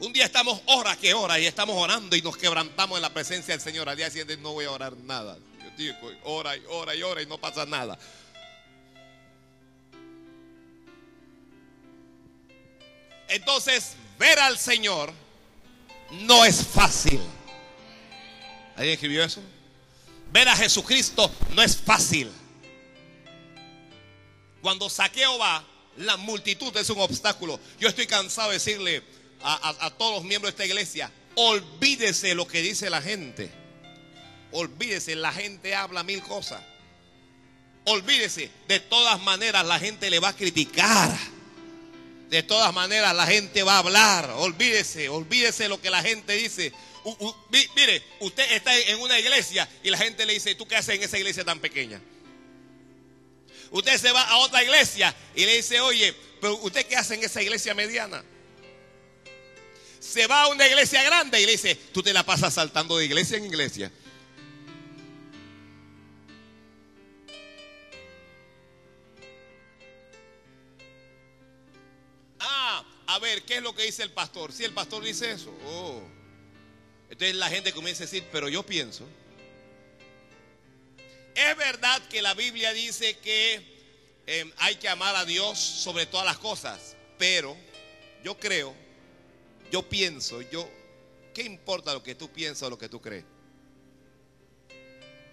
Un 0.00 0.12
día 0.14 0.24
estamos 0.24 0.58
hora 0.66 0.96
que 0.96 1.12
hora 1.12 1.38
y 1.38 1.46
estamos 1.46 1.76
orando 1.76 2.16
y 2.16 2.22
nos 2.22 2.34
quebrantamos 2.38 2.96
en 2.96 3.02
la 3.02 3.12
presencia 3.12 3.52
del 3.52 3.60
Señor. 3.60 3.86
Al 3.86 3.98
día 3.98 4.08
siguiente 4.08 4.38
no 4.38 4.54
voy 4.54 4.64
a 4.64 4.70
orar 4.70 4.96
nada. 4.96 5.36
Yo 5.62 5.70
digo, 5.76 6.10
ora 6.24 6.56
y 6.56 6.62
ora 6.68 6.94
y 6.94 7.02
ora 7.02 7.20
y 7.20 7.26
no 7.26 7.36
pasa 7.36 7.66
nada. 7.66 7.98
Entonces, 13.28 13.92
ver 14.18 14.38
al 14.38 14.56
Señor 14.56 15.12
no 16.12 16.44
es 16.44 16.66
fácil. 16.66 17.20
¿Alguien 18.76 18.94
escribió 18.94 19.24
eso? 19.24 19.42
Ver 20.32 20.48
a 20.48 20.56
Jesucristo 20.56 21.30
no 21.54 21.62
es 21.62 21.76
fácil. 21.76 22.30
Cuando 24.62 24.88
saqueo 24.90 25.38
va, 25.38 25.64
la 25.96 26.16
multitud 26.16 26.74
es 26.76 26.90
un 26.90 27.00
obstáculo. 27.00 27.58
Yo 27.78 27.88
estoy 27.88 28.06
cansado 28.06 28.48
de 28.48 28.54
decirle 28.54 29.02
a, 29.42 29.90
todos 29.96 30.16
los 30.16 30.24
miembros 30.24 30.52
de 30.52 30.62
esta 30.62 30.66
iglesia, 30.66 31.10
olvídese 31.34 32.34
lo 32.34 32.46
que 32.46 32.62
dice 32.62 32.90
la 32.90 33.02
gente. 33.02 33.50
Olvídese, 34.52 35.14
la 35.14 35.32
gente 35.32 35.74
habla 35.74 36.02
mil 36.02 36.22
cosas. 36.22 36.60
Olvídese, 37.84 38.50
de 38.68 38.80
todas 38.80 39.20
maneras 39.22 39.64
la 39.64 39.78
gente 39.78 40.10
le 40.10 40.18
va 40.18 40.28
a 40.28 40.36
criticar. 40.36 41.16
De 42.30 42.44
todas 42.44 42.72
maneras 42.72 43.14
la 43.14 43.26
gente 43.26 43.64
va 43.64 43.74
a 43.74 43.78
hablar. 43.78 44.30
Olvídese, 44.36 45.08
olvídese 45.08 45.68
lo 45.68 45.80
que 45.80 45.90
la 45.90 46.00
gente 46.00 46.32
dice. 46.34 46.72
mire, 47.74 48.02
usted 48.20 48.52
está 48.52 48.78
en 48.78 49.00
una 49.00 49.18
iglesia 49.18 49.68
y 49.82 49.90
la 49.90 49.98
gente 49.98 50.24
le 50.24 50.34
dice, 50.34 50.54
¿tú 50.54 50.66
qué 50.66 50.76
haces 50.76 50.94
en 50.94 51.02
esa 51.02 51.18
iglesia 51.18 51.44
tan 51.44 51.58
pequeña? 51.58 52.00
Usted 53.72 53.98
se 53.98 54.12
va 54.12 54.22
a 54.22 54.36
otra 54.38 54.62
iglesia 54.62 55.12
y 55.34 55.44
le 55.44 55.56
dice, 55.56 55.80
oye, 55.80 56.14
pero 56.40 56.54
¿usted 56.58 56.86
qué 56.86 56.96
hace 56.96 57.14
en 57.14 57.24
esa 57.24 57.42
iglesia 57.42 57.74
mediana? 57.74 58.22
Se 59.98 60.28
va 60.28 60.42
a 60.42 60.48
una 60.48 60.68
iglesia 60.68 61.02
grande 61.02 61.40
y 61.40 61.46
le 61.46 61.52
dice, 61.52 61.74
tú 61.74 62.00
te 62.00 62.12
la 62.12 62.24
pasas 62.24 62.54
saltando 62.54 62.96
de 62.96 63.06
iglesia 63.06 63.38
en 63.38 63.46
iglesia. 63.46 63.90
A 73.10 73.18
ver, 73.18 73.42
¿qué 73.42 73.56
es 73.56 73.62
lo 73.62 73.74
que 73.74 73.82
dice 73.82 74.04
el 74.04 74.12
pastor? 74.12 74.52
Si 74.52 74.62
el 74.62 74.72
pastor 74.72 75.02
dice 75.02 75.32
eso, 75.32 75.52
oh. 75.66 76.00
Entonces 77.10 77.34
la 77.34 77.48
gente 77.48 77.72
comienza 77.72 78.04
a 78.04 78.06
decir, 78.06 78.24
pero 78.30 78.48
yo 78.48 78.64
pienso. 78.64 79.04
Es 81.34 81.56
verdad 81.56 82.00
que 82.08 82.22
la 82.22 82.34
Biblia 82.34 82.72
dice 82.72 83.18
que 83.18 84.22
em, 84.28 84.52
hay 84.58 84.76
que 84.76 84.88
amar 84.88 85.16
a 85.16 85.24
Dios 85.24 85.58
sobre 85.58 86.06
todas 86.06 86.24
las 86.24 86.38
cosas, 86.38 86.94
pero 87.18 87.56
yo 88.22 88.38
creo, 88.38 88.76
yo 89.72 89.88
pienso, 89.88 90.40
yo, 90.42 90.70
¿qué 91.34 91.42
importa 91.42 91.92
lo 91.92 92.04
que 92.04 92.14
tú 92.14 92.30
piensas 92.30 92.62
o 92.62 92.70
lo 92.70 92.78
que 92.78 92.88
tú 92.88 93.00
crees? 93.00 93.24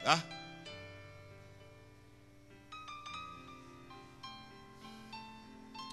¿Ah? 0.04 0.24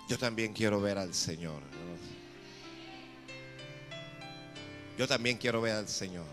Yo 0.09 0.19
también 0.19 0.53
quiero 0.53 0.81
ver 0.81 0.99
al 0.99 1.15
Señor. 1.15 1.63
Yo 4.99 5.09
también 5.09 5.39
quiero 5.39 5.61
ver 5.61 5.73
al 5.73 5.89
Señor. 5.89 6.27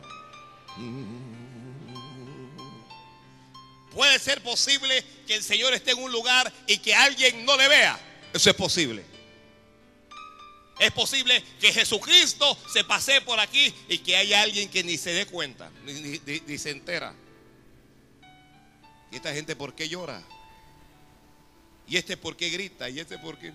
Puede 3.93 4.19
ser 4.19 4.41
posible 4.41 5.03
que 5.27 5.36
el 5.36 5.43
Señor 5.43 5.73
esté 5.73 5.91
en 5.91 5.99
un 5.99 6.12
lugar 6.12 6.51
y 6.67 6.77
que 6.77 6.93
alguien 6.95 7.45
no 7.45 7.57
le 7.57 7.67
vea. 7.67 7.99
Eso 8.34 8.49
es 8.49 8.55
posible. 8.55 9.03
Es 10.79 10.91
posible 10.91 11.43
que 11.60 11.71
Jesucristo 11.71 12.57
se 12.71 12.84
pase 12.84 13.21
por 13.21 13.39
aquí 13.39 13.73
y 13.88 13.99
que 13.99 14.15
haya 14.15 14.41
alguien 14.41 14.69
que 14.69 14.84
ni 14.84 14.97
se 14.97 15.12
dé 15.12 15.25
cuenta, 15.27 15.69
ni, 15.86 16.57
se 16.57 16.71
entera. 16.71 17.13
¿Y 19.12 19.17
esta 19.17 19.34
gente 19.34 19.55
por 19.55 19.75
qué 19.75 19.88
llora? 19.88 20.23
¿Y 21.91 21.97
este 21.97 22.15
por 22.15 22.38
qué 22.38 22.49
grita? 22.49 22.89
¿Y 22.89 23.01
este 23.01 23.17
por 23.17 23.38
qué? 23.38 23.51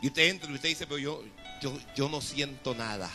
Y 0.00 0.06
usted 0.06 0.22
entra 0.22 0.50
y 0.50 0.54
usted 0.54 0.70
dice, 0.70 0.86
pero 0.86 0.96
yo, 0.96 1.22
yo, 1.60 1.78
yo 1.94 2.08
no 2.08 2.22
siento 2.22 2.74
nada. 2.74 3.10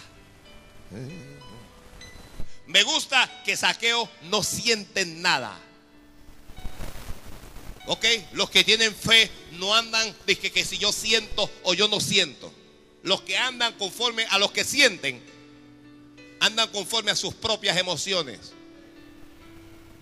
Me 2.67 2.84
gusta 2.84 3.41
que 3.43 3.58
Saqueo 3.58 4.08
no 4.30 4.43
sienten 4.43 5.23
nada. 5.23 5.58
¿Ok? 7.88 8.06
Los 8.34 8.51
que 8.51 8.63
tienen 8.63 8.93
fe 8.93 9.32
no 9.54 9.73
andan 9.73 10.15
que, 10.27 10.38
que 10.38 10.63
si 10.63 10.77
yo 10.77 10.91
siento 10.91 11.49
o 11.63 11.73
yo 11.73 11.88
no 11.88 11.99
siento. 11.99 12.54
Los 13.01 13.23
que 13.23 13.39
andan 13.39 13.73
conforme 13.80 14.23
a 14.25 14.38
los 14.38 14.51
que 14.51 14.63
sienten, 14.63 15.19
andan 16.41 16.69
conforme 16.69 17.10
a 17.10 17.15
sus 17.15 17.34
propias 17.34 17.75
emociones. 17.75 18.54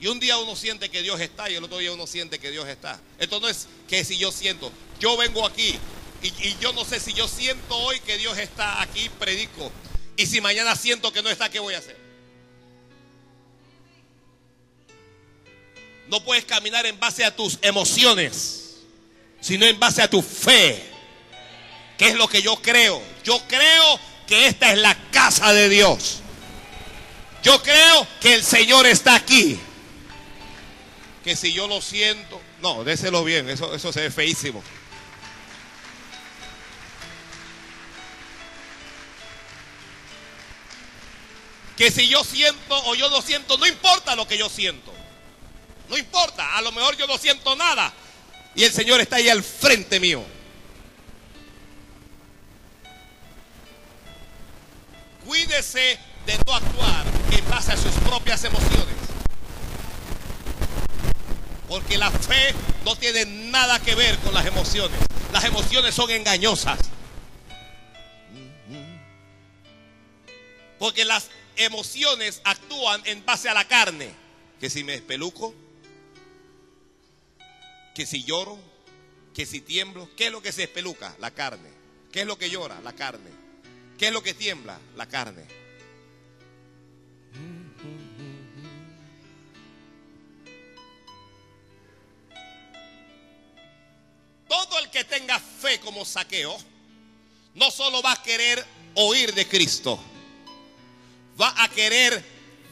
Y 0.02 0.08
un 0.08 0.20
día 0.20 0.38
uno 0.38 0.56
siente 0.56 0.90
que 0.90 1.02
Dios 1.02 1.20
está 1.20 1.50
y 1.50 1.56
el 1.56 1.64
otro 1.64 1.78
día 1.78 1.92
uno 1.92 2.08
siente 2.08 2.40
que 2.40 2.52
Dios 2.52 2.68
está. 2.68 3.00
Esto 3.18 3.40
no 3.40 3.50
es 3.50 3.68
que 3.88 4.04
si 4.06 4.18
yo 4.18 4.32
siento, 4.32 4.72
yo 5.00 5.18
vengo 5.18 5.46
aquí 5.46 5.76
y, 6.22 6.28
y 6.28 6.58
yo 6.62 6.72
no 6.74 6.86
sé 6.86 7.00
si 7.00 7.14
yo 7.14 7.28
siento 7.28 7.76
hoy 7.76 8.00
que 8.00 8.18
Dios 8.18 8.38
está 8.38 8.82
aquí, 8.82 9.10
predico. 9.20 9.72
Y 10.16 10.26
si 10.26 10.42
mañana 10.42 10.76
siento 10.76 11.12
que 11.12 11.22
no 11.22 11.30
está, 11.30 11.50
¿qué 11.50 11.60
voy 11.60 11.74
a 11.74 11.80
hacer? 11.80 11.98
No 16.10 16.24
puedes 16.24 16.44
caminar 16.44 16.86
en 16.86 17.00
base 17.00 17.24
a 17.24 17.36
tus 17.36 17.60
emociones, 17.62 18.78
sino 19.42 19.66
en 19.66 19.80
base 19.80 20.02
a 20.02 20.10
tu 20.10 20.22
fe. 20.22 20.84
¿Qué 21.98 22.08
es 22.08 22.16
lo 22.16 22.28
que 22.28 22.42
yo 22.42 22.56
creo? 22.62 23.02
Yo 23.24 23.40
creo 23.48 24.00
que 24.26 24.48
esta 24.48 24.72
es 24.72 24.80
la 24.80 24.96
casa 25.12 25.54
de 25.54 25.70
Dios. 25.70 26.22
Yo 27.44 27.62
creo 27.62 28.08
que 28.22 28.34
el 28.34 28.44
Señor 28.44 28.88
está 28.88 29.16
aquí. 29.16 29.60
Que 31.30 31.36
si 31.36 31.54
yo 31.54 31.68
lo 31.68 31.80
siento, 31.80 32.42
no, 32.60 32.84
déselo 32.84 33.24
bien, 33.24 33.48
eso, 33.52 33.76
eso 33.76 33.94
se 33.94 34.02
ve 34.02 34.10
feísimo. 34.10 34.64
Que 41.78 41.92
si 41.92 42.08
yo 42.08 42.24
siento 42.24 42.84
o 42.86 42.96
yo 42.96 43.12
no 43.12 43.22
siento, 43.22 43.60
no 43.60 43.68
importa 43.68 44.16
lo 44.16 44.28
que 44.28 44.40
yo 44.40 44.50
siento. 44.50 44.92
No 45.88 46.00
importa, 46.00 46.58
a 46.58 46.64
lo 46.64 46.72
mejor 46.72 46.98
yo 46.98 47.06
no 47.06 47.20
siento 47.20 47.56
nada. 47.56 47.94
Y 48.56 48.64
el 48.64 48.74
Señor 48.74 49.00
está 49.00 49.18
ahí 49.18 49.30
al 49.30 49.44
frente 49.44 50.00
mío. 50.00 50.26
Cuídese 55.28 56.00
de 56.26 56.40
no 56.44 56.56
actuar 56.56 57.06
en 57.34 57.48
base 57.48 57.74
a 57.74 57.78
sus 57.78 57.94
propias 58.04 58.44
emociones. 58.46 59.09
Porque 61.70 62.00
la 62.00 62.10
fe 62.10 62.56
no 62.84 62.96
tiene 62.96 63.26
nada 63.26 63.80
que 63.80 63.94
ver 63.94 64.18
con 64.18 64.34
las 64.34 64.48
emociones. 64.48 65.00
Las 65.32 65.44
emociones 65.44 65.94
son 65.94 66.10
engañosas. 66.10 66.80
Porque 70.80 71.06
las 71.06 71.30
emociones 71.56 72.42
actúan 72.44 73.02
en 73.06 73.24
base 73.24 73.50
a 73.50 73.54
la 73.54 73.68
carne. 73.68 74.10
Que 74.60 74.70
si 74.70 74.84
me 74.84 74.96
espeluco, 74.96 75.54
que 77.94 78.08
si 78.08 78.24
lloro, 78.24 78.58
que 79.36 79.46
si 79.46 79.62
tiemblo, 79.62 80.10
¿qué 80.18 80.26
es 80.28 80.32
lo 80.32 80.42
que 80.42 80.52
se 80.52 80.64
espeluca? 80.64 81.16
La 81.20 81.32
carne. 81.32 81.70
¿Qué 82.12 82.22
es 82.22 82.26
lo 82.26 82.40
que 82.40 82.50
llora? 82.50 82.82
La 82.82 82.94
carne. 82.94 83.30
¿Qué 84.00 84.08
es 84.08 84.14
lo 84.14 84.24
que 84.24 84.34
tiembla? 84.34 84.80
La 84.96 85.06
carne. 85.06 85.46
Todo 94.50 94.80
el 94.80 94.90
que 94.90 95.04
tenga 95.04 95.40
fe 95.40 95.80
como 95.80 96.04
saqueo, 96.04 96.58
no 97.54 97.70
solo 97.70 98.02
va 98.02 98.14
a 98.14 98.24
querer 98.24 98.66
oír 98.96 99.32
de 99.36 99.48
Cristo, 99.48 100.04
va 101.40 101.54
a 101.56 101.70
querer 101.70 102.26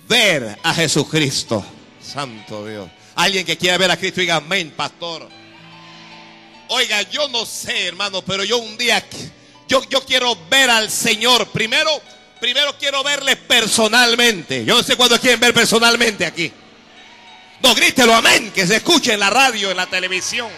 ver 0.10 0.58
a 0.64 0.74
Jesucristo. 0.74 1.64
Santo 2.02 2.66
Dios. 2.66 2.90
Alguien 3.16 3.46
que 3.46 3.58
quiera 3.58 3.78
ver 3.78 3.92
a 3.92 3.98
Cristo, 3.98 4.22
diga 4.22 4.38
amén, 4.38 4.74
pastor. 4.76 5.30
Oiga, 6.70 7.04
yo 7.04 7.28
no 7.30 7.46
sé, 7.46 7.88
hermano, 7.88 8.24
pero 8.24 8.44
yo 8.44 8.58
un 8.58 8.76
día, 8.76 9.06
yo, 9.68 9.84
yo 9.88 10.04
quiero 10.04 10.36
ver 10.50 10.72
al 10.72 10.90
Señor. 10.90 11.48
Primero, 11.50 12.02
primero 12.40 12.76
quiero 12.80 13.04
verle 13.04 13.36
personalmente. 13.36 14.66
Yo 14.66 14.78
no 14.78 14.84
sé 14.84 14.96
cuándo 14.96 15.20
quieren 15.20 15.40
ver 15.40 15.54
personalmente 15.54 16.26
aquí. 16.26 16.52
No, 17.62 17.76
grítelo 17.76 18.16
amén, 18.16 18.52
que 18.52 18.66
se 18.66 18.78
escuche 18.78 19.14
en 19.14 19.20
la 19.20 19.30
radio, 19.30 19.70
en 19.70 19.78
la 19.78 19.86
televisión. 19.86 20.50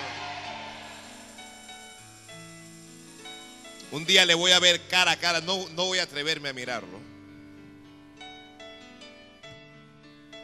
Un 3.91 4.05
día 4.05 4.25
le 4.25 4.35
voy 4.35 4.51
a 4.51 4.59
ver 4.59 4.87
cara 4.87 5.11
a 5.11 5.17
cara, 5.17 5.41
no, 5.41 5.67
no 5.69 5.85
voy 5.85 5.99
a 5.99 6.03
atreverme 6.03 6.49
a 6.49 6.53
mirarlo. 6.53 6.99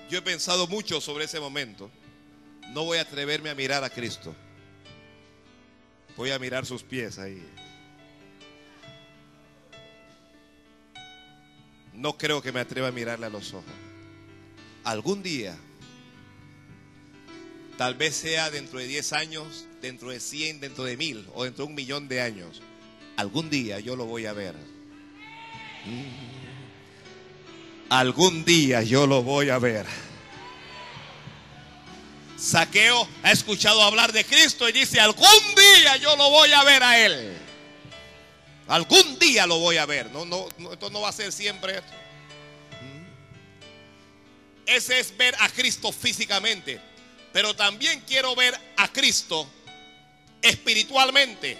Yo 0.09 0.19
he 0.19 0.21
pensado 0.21 0.67
mucho 0.67 0.99
sobre 0.99 1.25
ese 1.25 1.39
momento. 1.39 1.91
No 2.69 2.85
voy 2.85 2.97
a 2.97 3.01
atreverme 3.01 3.49
a 3.49 3.55
mirar 3.55 3.83
a 3.83 3.89
Cristo. 3.89 4.35
Voy 6.17 6.31
a 6.31 6.39
mirar 6.39 6.65
sus 6.65 6.83
pies 6.83 7.19
ahí. 7.19 7.43
No 11.93 12.17
creo 12.17 12.41
que 12.41 12.51
me 12.51 12.59
atreva 12.59 12.89
a 12.89 12.91
mirarle 12.91 13.27
a 13.27 13.29
los 13.29 13.53
ojos. 13.53 13.71
Algún 14.83 15.23
día, 15.23 15.55
tal 17.77 17.95
vez 17.95 18.15
sea 18.15 18.49
dentro 18.51 18.79
de 18.79 18.87
10 18.87 19.13
años, 19.13 19.65
dentro 19.81 20.09
de 20.09 20.19
100, 20.19 20.59
dentro 20.59 20.83
de 20.83 20.97
mil 20.97 21.27
o 21.33 21.43
dentro 21.43 21.65
de 21.65 21.69
un 21.69 21.75
millón 21.75 22.07
de 22.07 22.21
años, 22.21 22.61
algún 23.17 23.49
día 23.49 23.79
yo 23.79 23.95
lo 23.95 24.05
voy 24.05 24.25
a 24.25 24.33
ver. 24.33 24.55
Algún 27.89 28.43
día 28.45 28.81
yo 28.81 29.07
lo 29.07 29.23
voy 29.23 29.49
a 29.49 29.59
ver. 29.59 29.85
Saqueo 32.37 33.07
ha 33.23 33.31
escuchado 33.31 33.81
hablar 33.81 34.11
de 34.11 34.25
Cristo 34.25 34.67
y 34.67 34.71
dice, 34.71 34.99
algún 34.99 35.55
día 35.55 35.97
yo 35.97 36.15
lo 36.15 36.29
voy 36.29 36.51
a 36.51 36.63
ver 36.63 36.83
a 36.83 36.99
él. 36.99 37.37
Algún 38.67 39.19
día 39.19 39.45
lo 39.45 39.59
voy 39.59 39.77
a 39.77 39.85
ver. 39.85 40.11
No, 40.11 40.25
no, 40.25 40.47
esto 40.71 40.89
no 40.89 41.01
va 41.01 41.09
a 41.09 41.13
ser 41.13 41.31
siempre 41.31 41.77
esto. 41.77 41.93
Ese 44.65 44.99
es 44.99 45.15
ver 45.15 45.35
a 45.39 45.49
Cristo 45.49 45.91
físicamente. 45.91 46.81
Pero 47.31 47.55
también 47.55 48.01
quiero 48.07 48.35
ver 48.35 48.59
a 48.77 48.91
Cristo 48.91 49.47
espiritualmente. 50.41 51.57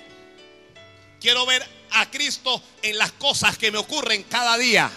Quiero 1.26 1.44
ver 1.48 1.66
a 1.90 2.12
Cristo 2.12 2.62
en 2.84 3.00
las 3.00 3.12
cosas 3.14 3.58
que 3.58 3.72
me 3.72 3.80
ocurren 3.80 4.22
cada 4.30 4.60
día. 4.60 4.92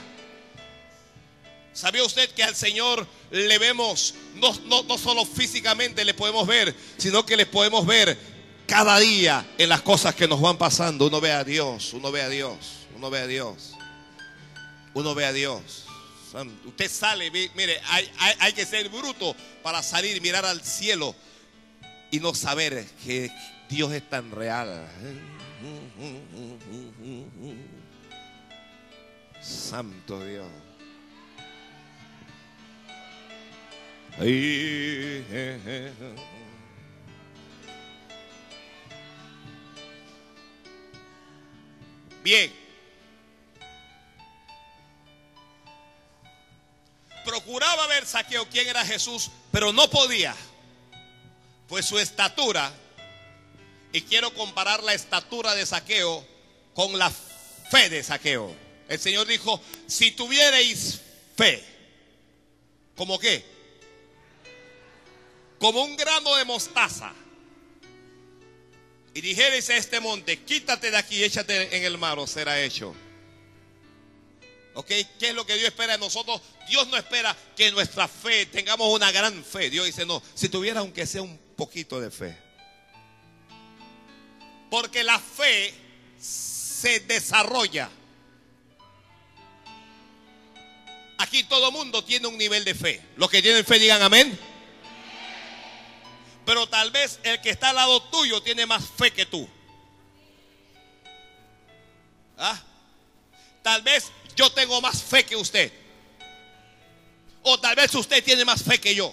¿Sabía 1.73 2.05
usted 2.05 2.29
que 2.33 2.43
al 2.43 2.55
Señor 2.55 3.07
le 3.31 3.57
vemos, 3.57 4.13
no, 4.35 4.53
no, 4.67 4.83
no, 4.83 4.99
solo 4.99 5.25
físicamente 5.25 6.05
le 6.05 6.13
podemos 6.13 6.47
ver, 6.47 6.77
sino 6.99 7.25
que 7.25 7.35
le 7.35 7.47
podemos 7.47 7.87
ver 7.87 8.19
cada 8.67 8.99
día 8.99 9.55
en 9.57 9.71
las 9.71 9.81
cosas 9.81 10.15
que 10.15 10.29
nos 10.29 10.39
van 10.39 10.59
pasando? 10.59 11.07
Uno 11.07 11.19
ve 11.19 11.33
a 11.33 11.45
Dios, 11.45 11.95
uno 11.95 12.13
ve 12.13 12.21
a 12.21 12.29
Dios, 12.29 12.59
uno 12.95 13.09
ve 13.09 13.21
a 13.21 13.27
Dios, 13.27 13.73
uno 14.93 15.15
ve 15.15 15.25
a 15.25 15.33
Dios. 15.33 15.87
Usted 16.67 16.91
sale, 16.91 17.31
mire, 17.31 17.81
hay, 17.87 18.13
hay, 18.19 18.35
hay 18.39 18.53
que 18.53 18.67
ser 18.67 18.91
bruto 18.91 19.35
para 19.63 19.83
salir, 19.83 20.21
mirar 20.21 20.45
al 20.45 20.61
cielo 20.61 21.15
y 22.11 22.21
no 22.21 22.35
saber 22.35 22.87
que 23.03 23.31
Dios 23.71 23.95
es 23.95 24.07
tan 24.11 24.31
real. 24.31 24.87
Santo 29.41 30.25
Dios. 30.25 30.47
Bien. 42.25 42.53
Procuraba 47.25 47.87
ver 47.87 48.07
saqueo 48.07 48.49
quién 48.49 48.67
era 48.69 48.85
Jesús, 48.85 49.31
pero 49.53 49.73
no 49.73 49.89
podía. 49.89 50.35
Pues 51.69 51.87
su 51.87 51.99
estatura, 51.99 52.73
y 53.99 54.03
quiero 54.03 54.33
comparar 54.33 54.85
la 54.85 54.95
estatura 54.95 55.57
de 55.57 55.67
saqueo 55.67 56.25
con 56.73 56.97
la 56.97 57.11
fe 57.11 57.91
de 57.91 58.05
saqueo. 58.05 58.55
El 58.89 59.01
Señor 59.01 59.27
dijo, 59.27 59.61
si 59.89 60.13
tuvierais 60.13 61.01
fe, 61.37 61.65
¿como 62.95 63.19
qué? 63.19 63.45
Como 65.59 65.83
un 65.83 65.97
grano 65.97 66.37
de 66.37 66.45
mostaza. 66.45 67.13
Y 69.15 69.21
dijereis 69.21 69.69
a 69.71 69.77
este 69.77 69.99
monte, 69.99 70.45
quítate 70.45 70.93
de 70.93 70.97
aquí 70.97 71.25
échate 71.25 71.77
en 71.77 71.83
el 71.83 71.99
mar, 71.99 72.21
o 72.21 72.27
será 72.29 72.63
hecho. 72.63 72.95
¿Ok? 74.75 74.87
¿Qué 74.87 75.31
es 75.31 75.35
lo 75.35 75.45
que 75.45 75.55
Dios 75.55 75.67
espera 75.67 75.95
de 75.95 75.99
nosotros? 75.99 76.41
Dios 76.69 76.87
no 76.87 76.97
espera 76.97 77.37
que 77.57 77.73
nuestra 77.73 78.07
fe 78.07 78.47
tengamos 78.47 78.95
una 78.95 79.11
gran 79.11 79.45
fe. 79.45 79.71
Dios 79.71 79.87
dice, 79.87 80.07
no, 80.07 80.23
si 80.37 80.49
tuviera 80.49 80.79
aunque 80.79 81.05
sea 81.05 81.23
un 81.23 81.37
poquito 81.57 82.01
de 82.01 82.13
fe. 82.13 82.48
Porque 84.71 85.03
la 85.03 85.19
fe 85.19 85.75
se 86.19 87.01
desarrolla. 87.01 87.91
Aquí 91.19 91.43
todo 91.45 91.73
mundo 91.73 92.05
tiene 92.05 92.29
un 92.29 92.39
nivel 92.39 92.65
de 92.65 92.75
fe. 92.75 93.03
Los 93.17 93.29
que 93.29 93.43
tienen 93.43 93.65
fe 93.65 93.79
digan 93.79 94.03
amén. 94.03 94.39
Pero 96.47 96.67
tal 96.69 96.91
vez 96.91 97.19
el 97.25 97.41
que 97.41 97.51
está 97.51 97.71
al 97.71 97.77
lado 97.77 98.03
tuyo 98.05 98.41
tiene 98.43 98.65
más 98.65 98.85
fe 98.97 99.13
que 99.13 99.27
tú. 99.27 99.49
¿Ah? 102.39 102.63
Tal 103.63 103.83
vez 103.83 104.11
yo 104.37 104.51
tengo 104.53 104.81
más 104.81 105.03
fe 105.03 105.25
que 105.25 105.37
usted. 105.37 105.73
O 107.43 107.59
tal 107.59 107.75
vez 107.75 107.95
usted 107.95 108.23
tiene 108.23 108.45
más 108.45 108.63
fe 108.63 108.81
que 108.81 108.95
yo. 108.95 109.13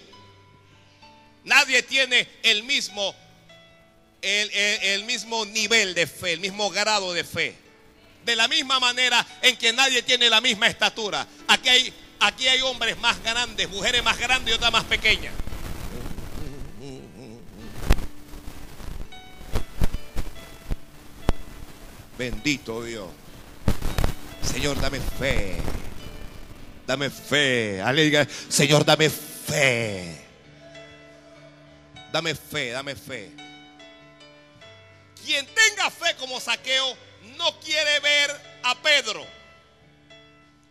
Nadie 1.44 1.84
tiene 1.84 2.28
el 2.44 2.64
mismo, 2.64 3.16
el, 4.26 5.04
mismo 5.06 5.46
nivel 5.46 5.94
de 5.94 6.08
fe, 6.08 6.34
el 6.34 6.40
mismo 6.40 6.70
grado 6.70 7.14
de 7.14 7.24
fe. 7.24 7.56
De 8.26 8.36
la 8.36 8.48
misma 8.48 8.80
manera 8.80 9.26
en 9.44 9.56
que 9.56 9.72
nadie 9.72 10.02
tiene 10.02 10.30
la 10.30 10.42
misma 10.42 10.68
estatura. 10.68 11.28
Aquí 11.48 11.70
hay, 11.70 11.94
aquí 12.20 12.48
hay 12.48 12.62
hombres 12.62 12.98
más 12.98 13.22
grandes, 13.22 13.70
mujeres 13.70 14.04
más 14.04 14.18
grandes 14.18 14.52
y 14.52 14.56
otras 14.56 14.72
más 14.72 14.84
pequeñas. 14.86 15.34
Bendito 22.18 22.84
Dios. 22.84 23.10
Señor, 24.42 24.80
dame 24.82 25.00
fe. 25.00 25.58
Dame 26.88 27.10
fe. 27.10 27.82
Alguien 27.82 28.28
Señor, 28.50 28.86
dame 28.86 29.10
fe. 29.10 30.22
Dame 32.12 32.34
fe, 32.34 32.72
dame 32.72 32.96
fe. 32.96 33.45
Quien 35.26 35.46
tenga 35.48 35.90
fe 35.90 36.16
como 36.18 36.40
saqueo 36.40 36.98
no 37.38 37.60
quiere 37.60 38.00
ver 38.00 38.60
a 38.64 38.76
Pedro. 38.76 39.26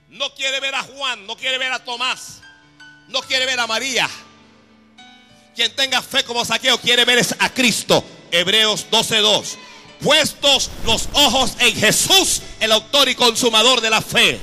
No 0.08 0.32
quiere 0.34 0.60
ver 0.60 0.74
a 0.74 0.82
Juan, 0.84 1.26
no 1.26 1.36
quiere 1.36 1.58
ver 1.58 1.72
a 1.72 1.84
Tomás. 1.84 2.40
No 3.08 3.20
quiere 3.22 3.46
ver 3.46 3.58
a 3.58 3.66
María. 3.66 4.08
Quien 5.54 5.74
tenga 5.74 6.00
fe 6.00 6.24
como 6.24 6.44
saqueo 6.44 6.78
quiere 6.78 7.04
ver 7.04 7.26
a 7.38 7.52
Cristo. 7.52 8.04
Hebreos 8.30 8.86
12:2 8.90 9.56
puestos 10.04 10.70
los 10.84 11.08
ojos 11.14 11.54
en 11.60 11.74
Jesús, 11.74 12.42
el 12.60 12.72
autor 12.72 13.08
y 13.08 13.14
consumador 13.14 13.80
de 13.80 13.90
la 13.90 14.02
fe. 14.02 14.38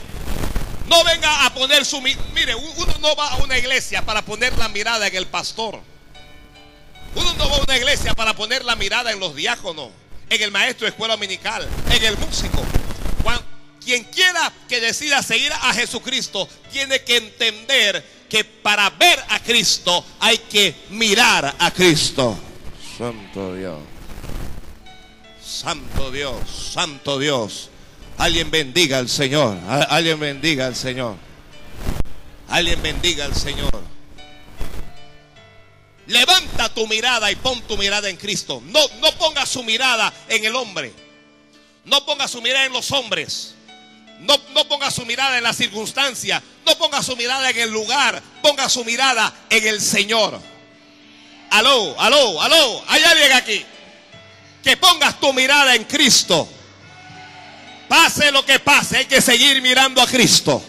No 0.88 1.04
venga 1.04 1.45
a 1.45 1.54
poner 1.54 1.86
su... 1.86 2.02
Mire, 2.02 2.56
uno 2.56 2.93
no 3.00 3.15
va 3.15 3.30
a 3.30 3.38
una 3.38 3.58
iglesia 3.58 4.04
para 4.04 4.24
poner 4.24 4.58
la 4.58 4.67
mirada 4.69 5.08
en 5.08 5.15
el 5.15 5.28
pastor. 5.28 5.80
Uno 7.15 7.34
no 7.34 7.50
va 7.50 7.58
a 7.58 7.62
una 7.62 7.78
iglesia 7.78 8.13
para 8.13 8.34
poner 8.36 8.65
la 8.65 8.76
mirada 8.76 9.12
en 9.12 9.19
los 9.19 9.36
diáconos, 9.36 9.91
en 10.32 10.41
el 10.41 10.50
maestro 10.50 10.86
de 10.86 10.91
escuela 10.91 11.13
dominical, 11.13 11.67
en 11.91 12.04
el 12.04 12.17
músico. 12.17 12.63
Quien 13.84 14.04
quiera 14.06 14.54
que 14.70 14.80
decida 14.80 15.24
seguir 15.24 15.52
a 15.52 15.74
Jesucristo 15.74 16.48
tiene 16.72 17.02
que 17.02 17.17
entender 17.17 18.06
que 18.30 18.46
para 18.46 18.91
ver 18.91 19.20
a 19.30 19.39
Cristo 19.39 20.06
hay 20.20 20.38
que 20.38 20.76
mirar 20.91 21.56
a 21.58 21.72
Cristo. 21.72 22.38
Santo 22.98 23.56
Dios. 23.56 23.80
Santo 25.44 26.12
Dios, 26.12 26.72
Santo 26.74 27.17
Dios. 27.20 27.70
Alguien 28.20 28.52
bendiga 28.52 29.00
al 29.00 29.10
Señor. 29.10 29.58
Alguien 29.89 30.20
bendiga 30.20 30.67
al 30.67 30.76
Señor. 30.76 31.15
Alguien 32.48 32.82
bendiga 32.84 33.26
al 33.26 33.36
Señor. 33.36 33.82
Levanta 36.12 36.67
tu 36.67 36.88
mirada 36.88 37.32
y 37.32 37.38
pon 37.38 37.62
tu 37.62 37.78
mirada 37.78 38.10
en 38.10 38.17
Cristo. 38.17 38.62
No, 38.65 38.82
no 39.00 39.13
ponga 39.13 39.45
su 39.45 39.63
mirada 39.63 40.13
en 40.28 40.43
el 40.43 40.54
hombre. 40.58 40.93
No 41.86 42.06
ponga 42.06 42.28
su 42.28 42.41
mirada 42.41 42.65
en 42.65 42.74
los 42.74 42.91
hombres. 42.91 43.56
No, 44.19 44.38
no 44.54 44.67
ponga 44.67 44.91
su 44.91 45.06
mirada 45.06 45.38
en 45.38 45.43
la 45.43 45.54
circunstancia. 45.54 46.43
No 46.65 46.78
ponga 46.78 47.02
su 47.02 47.15
mirada 47.15 47.50
en 47.50 47.60
el 47.60 47.71
lugar. 47.71 48.21
Ponga 48.41 48.67
su 48.67 48.84
mirada 48.84 49.34
en 49.50 49.65
el 49.65 49.80
Señor. 49.80 50.38
aló, 51.50 51.97
aló, 51.97 52.41
aló, 52.41 52.84
hay 52.89 53.04
alguien 53.04 53.32
aquí. 53.32 53.65
Que 54.62 54.76
pongas 54.76 55.17
tu 55.17 55.32
mirada 55.32 55.76
en 55.76 55.86
Cristo. 55.86 56.45
Pase 57.88 58.34
lo 58.34 58.45
que 58.45 58.60
pase, 58.60 58.97
hay 58.97 59.06
que 59.06 59.21
seguir 59.21 59.62
mirando 59.62 60.02
a 60.02 60.08
Cristo. 60.08 60.62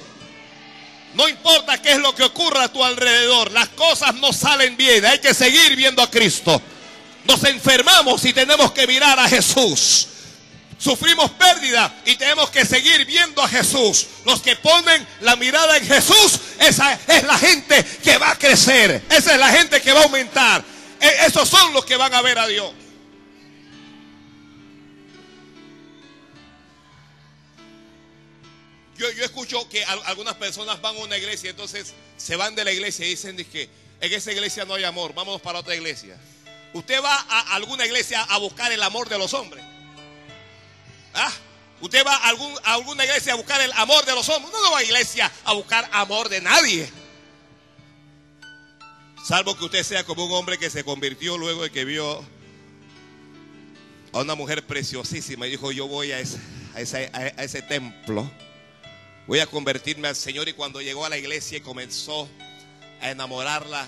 No 1.14 1.28
importa 1.28 1.80
qué 1.80 1.92
es 1.92 1.98
lo 1.98 2.14
que 2.14 2.22
ocurra 2.22 2.64
a 2.64 2.72
tu 2.72 2.82
alrededor, 2.82 3.50
las 3.52 3.68
cosas 3.70 4.14
no 4.14 4.32
salen 4.32 4.76
bien, 4.76 5.04
hay 5.04 5.18
que 5.18 5.34
seguir 5.34 5.76
viendo 5.76 6.02
a 6.02 6.10
Cristo. 6.10 6.60
Nos 7.24 7.44
enfermamos 7.44 8.24
y 8.24 8.32
tenemos 8.32 8.72
que 8.72 8.86
mirar 8.86 9.18
a 9.18 9.28
Jesús. 9.28 10.08
Sufrimos 10.78 11.30
pérdida 11.32 11.94
y 12.04 12.16
tenemos 12.16 12.50
que 12.50 12.64
seguir 12.64 13.04
viendo 13.04 13.40
a 13.40 13.48
Jesús. 13.48 14.06
Los 14.24 14.42
que 14.42 14.56
ponen 14.56 15.06
la 15.20 15.36
mirada 15.36 15.76
en 15.76 15.86
Jesús, 15.86 16.40
esa 16.58 16.98
es 17.06 17.22
la 17.22 17.38
gente 17.38 17.84
que 18.02 18.18
va 18.18 18.32
a 18.32 18.38
crecer. 18.38 19.00
Esa 19.08 19.34
es 19.34 19.38
la 19.38 19.50
gente 19.50 19.80
que 19.80 19.92
va 19.92 20.00
a 20.00 20.04
aumentar. 20.04 20.64
E, 21.00 21.26
esos 21.26 21.48
son 21.48 21.72
los 21.72 21.84
que 21.84 21.96
van 21.96 22.12
a 22.12 22.20
ver 22.22 22.36
a 22.36 22.48
Dios. 22.48 22.72
Yo, 29.10 29.24
escucho 29.24 29.68
que 29.68 29.84
algunas 29.84 30.36
personas 30.36 30.80
van 30.80 30.94
a 30.94 31.00
una 31.00 31.18
iglesia, 31.18 31.50
entonces 31.50 31.92
se 32.16 32.36
van 32.36 32.54
de 32.54 32.64
la 32.64 32.70
iglesia 32.70 33.04
y 33.04 33.10
dicen 33.10 33.36
que 33.36 33.68
en 34.00 34.12
esa 34.12 34.30
iglesia 34.30 34.64
no 34.64 34.74
hay 34.74 34.84
amor, 34.84 35.12
vámonos 35.12 35.40
para 35.40 35.58
otra 35.58 35.74
iglesia. 35.74 36.16
Usted 36.72 37.02
va 37.02 37.14
a 37.28 37.56
alguna 37.56 37.84
iglesia 37.84 38.22
a 38.22 38.38
buscar 38.38 38.70
el 38.70 38.80
amor 38.80 39.08
de 39.08 39.18
los 39.18 39.34
hombres. 39.34 39.64
¿Ah? 41.14 41.32
Usted 41.80 42.06
va 42.06 42.14
a, 42.14 42.28
algún, 42.28 42.54
a 42.62 42.74
alguna 42.74 43.04
iglesia 43.04 43.32
a 43.32 43.36
buscar 43.36 43.60
el 43.60 43.72
amor 43.72 44.04
de 44.04 44.14
los 44.14 44.28
hombres. 44.28 44.52
No, 44.52 44.62
no 44.62 44.70
va 44.70 44.78
a 44.78 44.84
iglesia 44.84 45.30
a 45.44 45.52
buscar 45.52 45.88
amor 45.92 46.28
de 46.28 46.40
nadie. 46.40 46.88
Salvo 49.26 49.56
que 49.58 49.64
usted 49.64 49.82
sea 49.82 50.04
como 50.04 50.24
un 50.26 50.32
hombre 50.32 50.58
que 50.58 50.70
se 50.70 50.84
convirtió 50.84 51.36
luego 51.36 51.64
de 51.64 51.70
que 51.70 51.84
vio 51.84 52.24
a 54.12 54.20
una 54.20 54.36
mujer 54.36 54.64
preciosísima 54.64 55.48
y 55.48 55.50
dijo, 55.50 55.72
yo 55.72 55.88
voy 55.88 56.12
a 56.12 56.20
ese, 56.20 57.10
a 57.12 57.42
ese 57.42 57.62
templo 57.62 58.30
Voy 59.26 59.38
a 59.38 59.46
convertirme 59.46 60.08
al 60.08 60.16
Señor 60.16 60.48
y 60.48 60.52
cuando 60.52 60.80
llegó 60.80 61.04
a 61.04 61.08
la 61.08 61.16
iglesia 61.16 61.58
y 61.58 61.60
comenzó 61.60 62.28
a 63.00 63.10
enamorarla, 63.10 63.86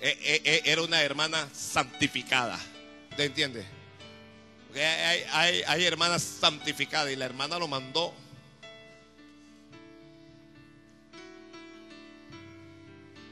eh, 0.00 0.18
eh, 0.22 0.40
eh, 0.44 0.62
era 0.64 0.82
una 0.82 1.02
hermana 1.02 1.48
santificada. 1.52 2.58
¿Te 3.16 3.24
entiendes? 3.24 3.66
hay, 5.32 5.62
hay 5.66 5.84
hermanas 5.84 6.22
santificadas 6.22 7.12
y 7.12 7.16
la 7.16 7.24
hermana 7.24 7.58
lo 7.58 7.66
mandó. 7.66 8.14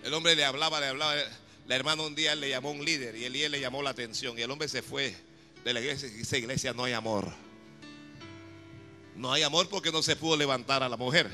El 0.02 0.12
hombre 0.12 0.36
le 0.36 0.44
hablaba, 0.44 0.80
le 0.80 0.86
hablaba. 0.88 1.14
La 1.66 1.74
hermana 1.74 2.02
un 2.02 2.14
día 2.14 2.34
le 2.34 2.50
llamó 2.50 2.70
un 2.70 2.84
líder 2.84 3.16
y 3.16 3.24
el 3.24 3.32
líder 3.32 3.50
le 3.52 3.60
llamó 3.60 3.82
la 3.82 3.90
atención 3.90 4.38
y 4.38 4.42
el 4.42 4.50
hombre 4.50 4.68
se 4.68 4.82
fue 4.82 5.14
de 5.64 5.72
la 5.72 5.80
iglesia 5.80 6.08
y 6.08 6.12
dice, 6.12 6.38
iglesia 6.38 6.72
no 6.74 6.84
hay 6.84 6.92
amor. 6.92 7.45
No 9.16 9.32
hay 9.32 9.42
amor 9.42 9.68
porque 9.68 9.90
no 9.90 10.02
se 10.02 10.14
pudo 10.14 10.36
levantar 10.36 10.82
a 10.82 10.88
la 10.88 10.96
mujer. 10.96 11.30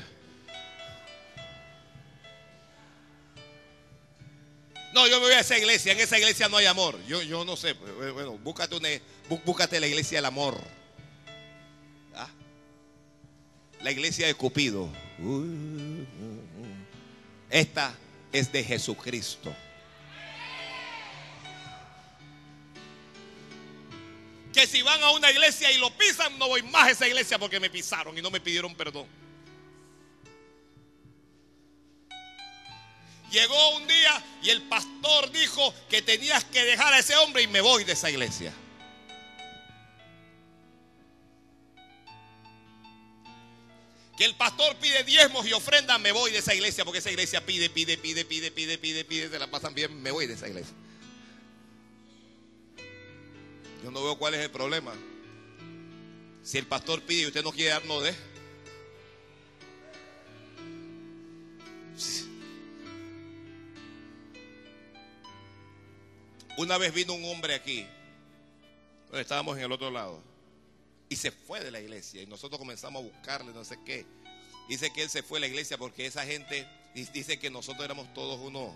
No, 4.93 5.07
yo 5.07 5.19
me 5.19 5.25
voy 5.25 5.33
a 5.33 5.39
esa 5.39 5.57
iglesia. 5.57 5.91
En 5.91 5.99
esa 5.99 6.17
iglesia 6.17 6.47
no 6.47 6.57
hay 6.57 6.65
amor. 6.65 6.97
Yo, 7.07 7.21
yo 7.23 7.43
no 7.43 7.57
sé. 7.57 7.73
Bueno, 7.73 8.37
búscate, 8.37 8.75
una, 8.75 8.89
búscate 9.43 9.79
la 9.79 9.87
iglesia 9.87 10.19
del 10.19 10.25
amor. 10.25 10.57
¿Ah? 12.15 12.29
La 13.81 13.91
iglesia 13.91 14.27
de 14.27 14.35
Cupido. 14.35 14.87
Esta 17.49 17.95
es 18.31 18.51
de 18.51 18.63
Jesucristo. 18.63 19.53
Que 24.53 24.67
si 24.67 24.81
van 24.83 25.01
a 25.03 25.09
una 25.09 25.31
iglesia 25.31 25.71
y 25.71 25.79
lo 25.79 25.89
pisan, 25.97 26.37
no 26.37 26.47
voy 26.47 26.61
más 26.63 26.83
a 26.87 26.91
esa 26.91 27.07
iglesia 27.07 27.39
porque 27.39 27.59
me 27.59 27.69
pisaron 27.69 28.17
y 28.17 28.21
no 28.21 28.29
me 28.29 28.39
pidieron 28.39 28.73
perdón. 28.75 29.07
Llegó 33.31 33.77
un 33.77 33.87
día 33.87 34.23
y 34.43 34.51
el 34.51 34.61
pastor 34.61 35.31
dijo 35.31 35.73
que 35.89 36.03
tenías 36.03 36.45
que 36.45 36.63
dejar 36.63 36.93
a 36.93 36.99
ese 36.99 37.15
hombre 37.15 37.41
y 37.41 37.47
me 37.47 37.61
voy 37.61 37.83
de 37.83 37.93
esa 37.93 38.11
iglesia. 38.11 38.53
Que 44.15 44.25
el 44.25 44.35
pastor 44.35 44.75
pide 44.75 45.03
diezmos 45.03 45.47
y 45.47 45.53
ofrendas, 45.53 45.99
me 45.99 46.11
voy 46.11 46.31
de 46.31 46.37
esa 46.37 46.53
iglesia 46.53 46.85
porque 46.85 46.99
esa 46.99 47.09
iglesia 47.09 47.43
pide, 47.43 47.71
pide, 47.71 47.97
pide, 47.97 48.23
pide, 48.23 48.51
pide, 48.51 48.77
pide, 48.77 49.03
pide, 49.03 49.29
se 49.29 49.39
la 49.39 49.49
pasan 49.49 49.73
bien, 49.73 49.99
me 49.99 50.11
voy 50.11 50.27
de 50.27 50.35
esa 50.35 50.47
iglesia. 50.47 50.75
Yo 53.83 53.91
no 53.91 54.01
veo 54.01 54.17
cuál 54.17 54.33
es 54.33 54.39
el 54.39 54.49
problema. 54.49 54.93
Si 56.41 56.57
el 56.57 56.65
pastor 56.65 57.01
pide 57.01 57.23
y 57.23 57.25
usted 57.27 57.43
no 57.43 57.51
quiere 57.51 57.71
dar, 57.71 57.85
no 57.85 57.99
dé. 57.99 58.15
Una 66.57 66.77
vez 66.77 66.93
vino 66.93 67.13
un 67.13 67.25
hombre 67.25 67.55
aquí, 67.55 67.85
donde 69.07 69.21
estábamos 69.21 69.57
en 69.57 69.63
el 69.63 69.71
otro 69.71 69.91
lado, 69.91 70.21
y 71.09 71.15
se 71.17 71.31
fue 71.31 71.61
de 71.61 71.71
la 71.71 71.81
iglesia. 71.81 72.21
Y 72.21 72.25
nosotros 72.25 72.59
comenzamos 72.59 73.03
a 73.03 73.05
buscarle, 73.05 73.51
no 73.51 73.65
sé 73.65 73.77
qué. 73.85 74.05
Dice 74.69 74.93
que 74.93 75.03
él 75.03 75.09
se 75.09 75.23
fue 75.23 75.37
de 75.37 75.41
la 75.41 75.47
iglesia 75.47 75.77
porque 75.77 76.05
esa 76.05 76.25
gente 76.25 76.65
dice 76.93 77.37
que 77.37 77.49
nosotros 77.49 77.83
éramos 77.83 78.13
todos 78.13 78.39
unos, 78.39 78.71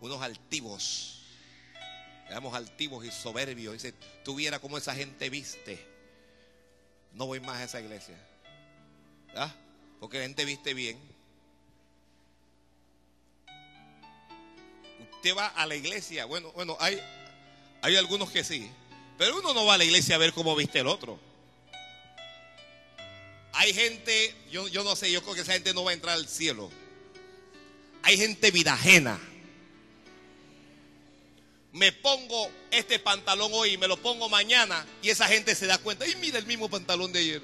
unos 0.00 0.22
altivos. 0.22 1.17
Éramos 2.28 2.54
altivos 2.54 3.04
y 3.04 3.10
soberbios. 3.10 3.74
Dice, 3.74 3.94
tuviera 4.24 4.58
como 4.58 4.76
esa 4.76 4.94
gente 4.94 5.30
viste. 5.30 5.84
No 7.14 7.26
voy 7.26 7.40
más 7.40 7.56
a 7.56 7.64
esa 7.64 7.80
iglesia. 7.80 8.16
¿Ah? 9.34 9.52
Porque 9.98 10.18
la 10.18 10.24
gente 10.24 10.44
viste 10.44 10.74
bien. 10.74 10.98
Usted 15.14 15.36
va 15.36 15.48
a 15.48 15.66
la 15.66 15.74
iglesia. 15.74 16.26
Bueno, 16.26 16.52
bueno, 16.52 16.76
hay, 16.80 17.00
hay 17.82 17.96
algunos 17.96 18.30
que 18.30 18.44
sí. 18.44 18.70
Pero 19.16 19.38
uno 19.38 19.54
no 19.54 19.64
va 19.64 19.74
a 19.74 19.78
la 19.78 19.84
iglesia 19.84 20.16
a 20.16 20.18
ver 20.18 20.32
cómo 20.32 20.54
viste 20.54 20.80
el 20.80 20.86
otro. 20.86 21.18
Hay 23.54 23.72
gente, 23.72 24.34
yo, 24.52 24.68
yo 24.68 24.84
no 24.84 24.94
sé, 24.94 25.10
yo 25.10 25.22
creo 25.22 25.34
que 25.34 25.40
esa 25.40 25.54
gente 25.54 25.74
no 25.74 25.82
va 25.82 25.90
a 25.90 25.94
entrar 25.94 26.14
al 26.14 26.28
cielo. 26.28 26.70
Hay 28.02 28.16
gente 28.16 28.50
vida 28.50 28.74
ajena 28.74 29.18
me 31.72 31.92
pongo 31.92 32.50
este 32.70 32.98
pantalón 32.98 33.50
hoy 33.52 33.74
y 33.74 33.78
me 33.78 33.88
lo 33.88 33.96
pongo 33.96 34.28
mañana 34.28 34.86
y 35.02 35.10
esa 35.10 35.26
gente 35.28 35.54
se 35.54 35.66
da 35.66 35.78
cuenta, 35.78 36.06
y 36.06 36.16
mira 36.16 36.38
el 36.38 36.46
mismo 36.46 36.68
pantalón 36.68 37.12
de 37.12 37.18
ayer. 37.20 37.42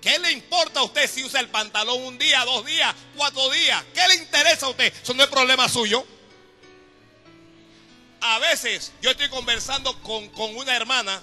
¿Qué 0.00 0.18
le 0.18 0.32
importa 0.32 0.80
a 0.80 0.84
usted 0.84 1.10
si 1.10 1.24
usa 1.24 1.40
el 1.40 1.48
pantalón 1.48 2.00
un 2.02 2.18
día, 2.18 2.44
dos 2.44 2.64
días, 2.64 2.94
cuatro 3.16 3.50
días? 3.50 3.84
¿Qué 3.92 4.06
le 4.08 4.14
interesa 4.16 4.66
a 4.66 4.68
usted? 4.70 4.92
Eso 5.02 5.14
no 5.14 5.24
es 5.24 5.28
problema 5.28 5.68
suyo. 5.68 6.06
A 8.20 8.38
veces 8.38 8.92
yo 9.02 9.10
estoy 9.10 9.28
conversando 9.28 10.00
con, 10.02 10.28
con 10.28 10.56
una 10.56 10.76
hermana. 10.76 11.20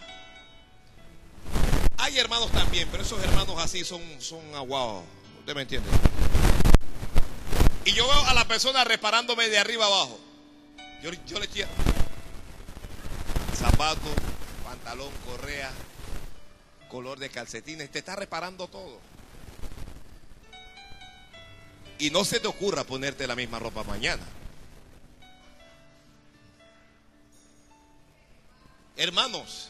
Hay 1.97 2.17
hermanos 2.19 2.51
también, 2.51 2.89
pero 2.91 3.03
esos 3.03 3.23
hermanos 3.23 3.57
así 3.59 3.85
son, 3.85 4.01
son 4.19 4.53
aguados. 4.53 5.05
¿Usted 5.39 5.55
me 5.55 5.61
entiende? 5.61 5.89
Y 7.85 7.93
yo 7.93 8.07
veo 8.07 8.25
a 8.25 8.33
la 8.33 8.47
persona 8.47 8.83
reparándome 8.83 9.47
de 9.47 9.59
arriba 9.59 9.85
abajo. 9.85 10.19
Yo, 11.01 11.11
yo 11.27 11.39
le 11.39 11.47
quiero 11.47 11.69
zapato, 13.55 14.13
pantalón, 14.63 15.11
correa, 15.25 15.71
color 16.89 17.19
de 17.19 17.29
calcetines. 17.29 17.89
Te 17.89 17.99
está 17.99 18.15
reparando 18.15 18.67
todo. 18.67 18.99
Y 21.97 22.09
no 22.09 22.25
se 22.25 22.39
te 22.39 22.47
ocurra 22.47 22.83
ponerte 22.83 23.25
la 23.25 23.35
misma 23.35 23.59
ropa 23.59 23.83
mañana. 23.83 24.23
Hermanos, 28.97 29.69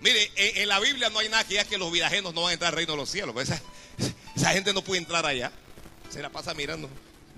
mire, 0.00 0.30
en, 0.36 0.68
la 0.68 0.78
Biblia 0.80 1.10
no 1.10 1.20
hay 1.20 1.28
nada 1.28 1.44
que 1.44 1.50
diga 1.50 1.64
que 1.64 1.78
los 1.78 1.90
viajeros 1.90 2.34
no 2.34 2.42
van 2.42 2.50
a 2.50 2.52
entrar 2.54 2.70
al 2.70 2.76
reino 2.76 2.92
de 2.92 2.98
los 2.98 3.10
cielos. 3.10 3.34
Esa 4.36 4.52
gente 4.52 4.72
no 4.72 4.82
puede 4.82 5.00
entrar 5.00 5.24
allá. 5.26 5.52
Se 6.10 6.22
la 6.22 6.30
pasa 6.30 6.54
mirando 6.54 6.88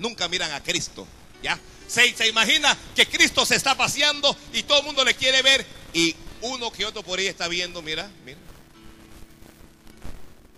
nunca 0.01 0.29
miran 0.29 0.51
a 0.51 0.63
Cristo. 0.63 1.07
¿Ya? 1.43 1.59
Se, 1.87 2.13
se 2.15 2.29
imagina 2.29 2.77
que 2.97 3.07
Cristo 3.07 3.47
se 3.47 3.55
está 3.55 3.77
paseando 3.77 4.37
y 4.53 4.65
todo 4.65 4.81
el 4.81 4.87
mundo 4.87 5.05
le 5.05 5.15
quiere 5.15 5.43
ver 5.43 5.65
y 5.95 6.15
uno 6.43 6.73
que 6.73 6.85
otro 6.85 7.03
por 7.03 7.19
ahí 7.19 7.27
está 7.27 7.47
viendo, 7.49 7.83
mira, 7.83 8.11
mira. 8.25 8.39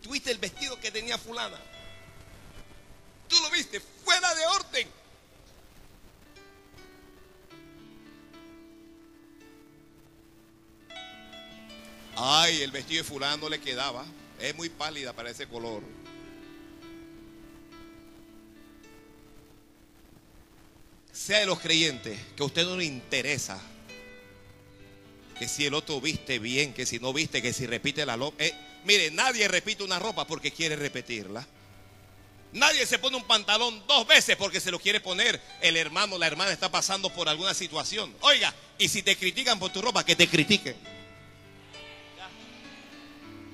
¿Tuviste 0.02 0.30
el 0.30 0.38
vestido 0.38 0.78
que 0.80 0.90
tenía 0.90 1.18
fulana? 1.18 1.58
Tú 3.28 3.36
lo 3.40 3.50
viste, 3.50 3.80
fuera 4.04 4.34
de 4.34 4.46
orden. 4.46 4.88
Ay, 12.16 12.62
el 12.62 12.70
vestido 12.70 13.02
de 13.02 13.08
fulano 13.08 13.36
no 13.38 13.48
le 13.48 13.60
quedaba. 13.60 14.04
Es 14.38 14.54
muy 14.54 14.68
pálida 14.68 15.12
para 15.12 15.30
ese 15.30 15.46
color. 15.46 15.82
Sea 21.12 21.40
de 21.40 21.46
los 21.46 21.60
creyentes, 21.60 22.18
que 22.36 22.42
a 22.42 22.46
usted 22.46 22.64
no 22.64 22.76
le 22.76 22.84
interesa 22.84 23.60
que 25.38 25.48
si 25.48 25.66
el 25.66 25.74
otro 25.74 26.00
viste 26.00 26.38
bien, 26.38 26.72
que 26.72 26.86
si 26.86 26.98
no 26.98 27.12
viste, 27.12 27.42
que 27.42 27.52
si 27.52 27.66
repite 27.66 28.06
la 28.06 28.16
ropa. 28.16 28.44
Eh, 28.44 28.54
mire, 28.84 29.10
nadie 29.10 29.48
repite 29.48 29.82
una 29.82 29.98
ropa 29.98 30.26
porque 30.26 30.52
quiere 30.52 30.76
repetirla. 30.76 31.46
Nadie 32.52 32.86
se 32.86 32.98
pone 32.98 33.16
un 33.16 33.24
pantalón 33.24 33.82
dos 33.88 34.06
veces 34.06 34.36
porque 34.36 34.60
se 34.60 34.70
lo 34.70 34.78
quiere 34.78 35.00
poner. 35.00 35.40
El 35.60 35.76
hermano, 35.76 36.16
la 36.16 36.26
hermana 36.26 36.52
está 36.52 36.70
pasando 36.70 37.10
por 37.10 37.28
alguna 37.28 37.54
situación. 37.54 38.14
Oiga, 38.20 38.54
y 38.78 38.88
si 38.88 39.02
te 39.02 39.16
critican 39.16 39.58
por 39.58 39.72
tu 39.72 39.82
ropa, 39.82 40.04
que 40.04 40.14
te 40.14 40.28
critiquen. 40.28 40.76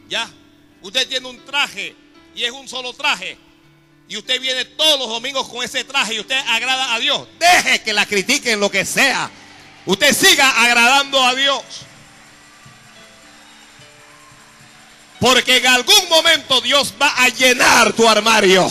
Ya. 0.09 0.27
ya. 0.27 0.31
Usted 0.83 1.09
tiene 1.09 1.27
un 1.27 1.45
traje 1.47 1.95
y 2.35 2.45
es 2.45 2.51
un 2.51 2.69
solo 2.69 2.93
traje. 2.93 3.39
Y 4.09 4.17
usted 4.17 4.41
viene 4.41 4.65
todos 4.65 4.99
los 4.99 5.09
domingos 5.09 5.47
con 5.49 5.63
ese 5.63 5.85
traje 5.85 6.15
y 6.15 6.21
usted 6.21 6.39
agrada 6.49 6.95
a 6.95 6.99
Dios. 6.99 7.29
Deje 7.39 7.83
que 7.83 7.93
la 7.93 8.07
critiquen 8.07 8.59
lo 8.59 8.71
que 8.71 8.87
sea. 8.87 9.31
Usted 9.85 10.15
siga 10.15 10.63
agradando 10.63 11.23
a 11.23 11.35
Dios. 11.35 11.63
Porque 15.21 15.59
en 15.59 15.67
algún 15.67 16.09
momento 16.09 16.61
Dios 16.63 16.95
va 17.01 17.13
a 17.23 17.29
llenar 17.29 17.93
tu 17.93 18.09
armario. 18.09 18.71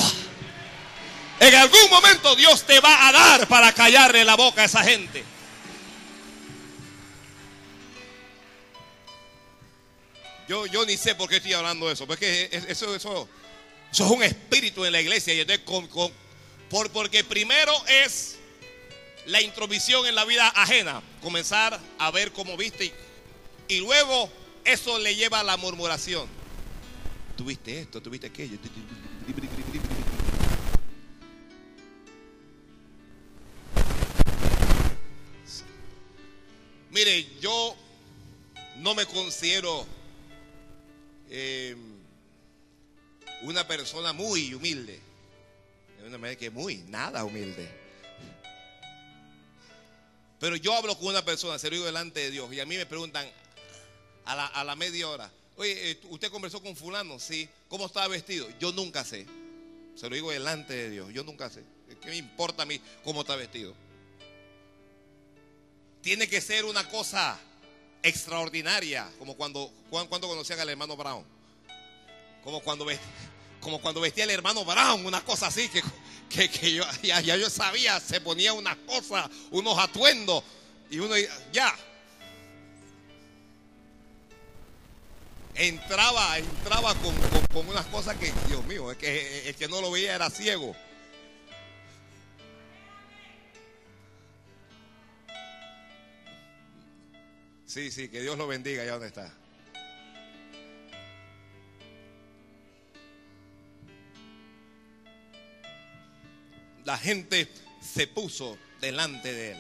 En 1.40 1.54
algún 1.54 1.90
momento 1.92 2.36
Dios 2.36 2.64
te 2.64 2.80
va 2.80 3.08
a 3.08 3.12
dar 3.12 3.48
para 3.48 3.72
callarle 3.74 4.26
la 4.26 4.36
boca 4.36 4.64
a 4.64 4.66
esa 4.66 4.84
gente. 4.84 5.24
Yo, 10.48 10.66
yo 10.66 10.84
ni 10.86 10.98
sé 10.98 11.14
por 11.14 11.30
qué 11.30 11.38
estoy 11.38 11.54
hablando 11.54 11.88
de 11.88 11.94
eso. 11.94 12.08
Porque 12.08 12.50
eso, 12.70 12.96
eso, 12.96 13.30
eso 13.92 14.06
es 14.06 14.12
un 14.12 14.24
espíritu 14.24 14.86
en 14.86 14.92
la 14.92 15.02
iglesia. 15.02 15.34
Y 15.34 15.46
con, 15.60 15.88
por, 16.70 16.92
porque 16.92 17.24
primero 17.24 17.74
es 17.88 18.38
la 19.28 19.42
intromisión 19.42 20.06
en 20.06 20.16
la 20.16 20.26
vida 20.26 20.48
ajena. 20.50 21.02
Comenzar 21.22 21.80
a 21.98 22.12
ver 22.12 22.32
cómo 22.32 22.58
viste. 22.58 22.94
Y, 23.68 23.80
luego 23.80 24.30
eso 24.64 24.98
le 25.00 25.16
lleva 25.16 25.42
a 25.42 25.44
la 25.44 25.58
murmuración. 25.58 26.28
Tuviste 27.36 27.82
esto, 27.82 28.02
tuviste 28.02 28.28
aquello. 28.28 28.58
Mire, 36.90 37.28
yo 37.40 37.76
no 38.78 38.96
me 38.96 39.06
considero 39.06 39.86
eh, 41.30 41.76
una 43.42 43.68
persona 43.68 44.14
muy 44.14 44.54
humilde. 44.54 45.00
Una 46.06 46.18
manera 46.18 46.40
que 46.40 46.50
muy, 46.50 46.78
nada 46.88 47.24
humilde. 47.24 47.70
Pero 50.40 50.56
yo 50.56 50.74
hablo 50.74 50.98
con 50.98 51.08
una 51.08 51.26
persona, 51.26 51.58
se 51.58 51.70
lo 51.70 51.76
digo 51.76 51.86
delante 51.86 52.20
de 52.20 52.32
Dios, 52.32 52.52
y 52.54 52.60
a 52.60 52.66
mí 52.66 52.78
me 52.78 52.86
preguntan 52.86 53.28
a 54.26 54.36
la, 54.36 54.46
a 54.46 54.64
la 54.64 54.76
media 54.76 55.10
hora, 55.10 55.32
oye, 55.56 55.92
eh, 55.92 56.00
¿usted 56.10 56.30
conversó 56.30 56.62
con 56.62 56.76
fulano? 56.76 57.20
Sí. 57.20 57.50
¿Cómo 57.68 57.88
estaba 57.88 58.08
vestido? 58.08 58.48
Yo 58.60 58.72
nunca 58.72 59.04
sé. 59.04 59.26
Se 59.96 60.08
lo 60.08 60.16
digo 60.16 60.32
delante 60.32 60.74
de 60.74 60.90
Dios, 60.92 61.12
yo 61.12 61.24
nunca 61.24 61.50
sé. 61.50 61.64
¿Qué 62.02 62.10
me 62.10 62.18
importa 62.18 62.64
a 62.64 62.66
mí 62.66 62.80
cómo 63.04 63.22
está 63.22 63.36
vestido? 63.36 63.74
Tiene 66.02 66.30
que 66.30 66.40
ser 66.40 66.66
una 66.66 66.88
cosa 66.88 67.40
extraordinaria, 68.04 69.12
como 69.18 69.36
cuando, 69.36 69.72
cuando 69.90 70.28
conocían 70.28 70.60
al 70.60 70.70
hermano 70.70 70.96
Brown. 70.96 71.37
Como 72.48 72.62
cuando, 72.62 72.86
como 73.60 73.82
cuando 73.82 74.00
vestía 74.00 74.24
el 74.24 74.30
hermano 74.30 74.64
Brown, 74.64 75.06
una 75.06 75.20
cosa 75.20 75.48
así 75.48 75.68
que, 75.68 76.50
que, 76.50 76.72
yo, 76.72 76.86
ya, 77.04 77.20
yo 77.20 77.50
sabía, 77.50 78.00
se 78.00 78.22
ponía 78.22 78.54
una 78.54 78.74
cosa, 78.86 79.30
unos 79.52 79.78
atuendos, 79.78 80.46
y 80.90 81.00
uno 81.00 81.16
ya. 81.52 81.76
Entraba, 85.56 86.38
entraba 86.38 86.96
con, 86.96 87.14
con, 87.52 87.68
unas 87.68 87.86
cosas 87.88 88.16
que, 88.16 88.32
Dios 88.48 88.64
mío, 88.64 88.94
es 88.94 88.98
que 88.98 89.50
el 89.50 89.56
que 89.56 89.68
no 89.68 89.82
lo 89.82 89.92
veía 89.92 90.16
era 90.16 90.30
ciego. 90.30 90.74
Sí, 97.66 97.92
sí, 97.92 98.08
que 98.08 98.22
Dios 98.22 98.38
lo 98.38 98.48
bendiga 98.48 98.84
allá 98.84 98.94
donde 98.94 99.08
está. 99.08 99.34
La 106.88 106.98
gente 106.98 107.50
se 107.82 108.08
puso 108.08 108.58
delante 108.80 109.34
de 109.34 109.52
él. 109.52 109.58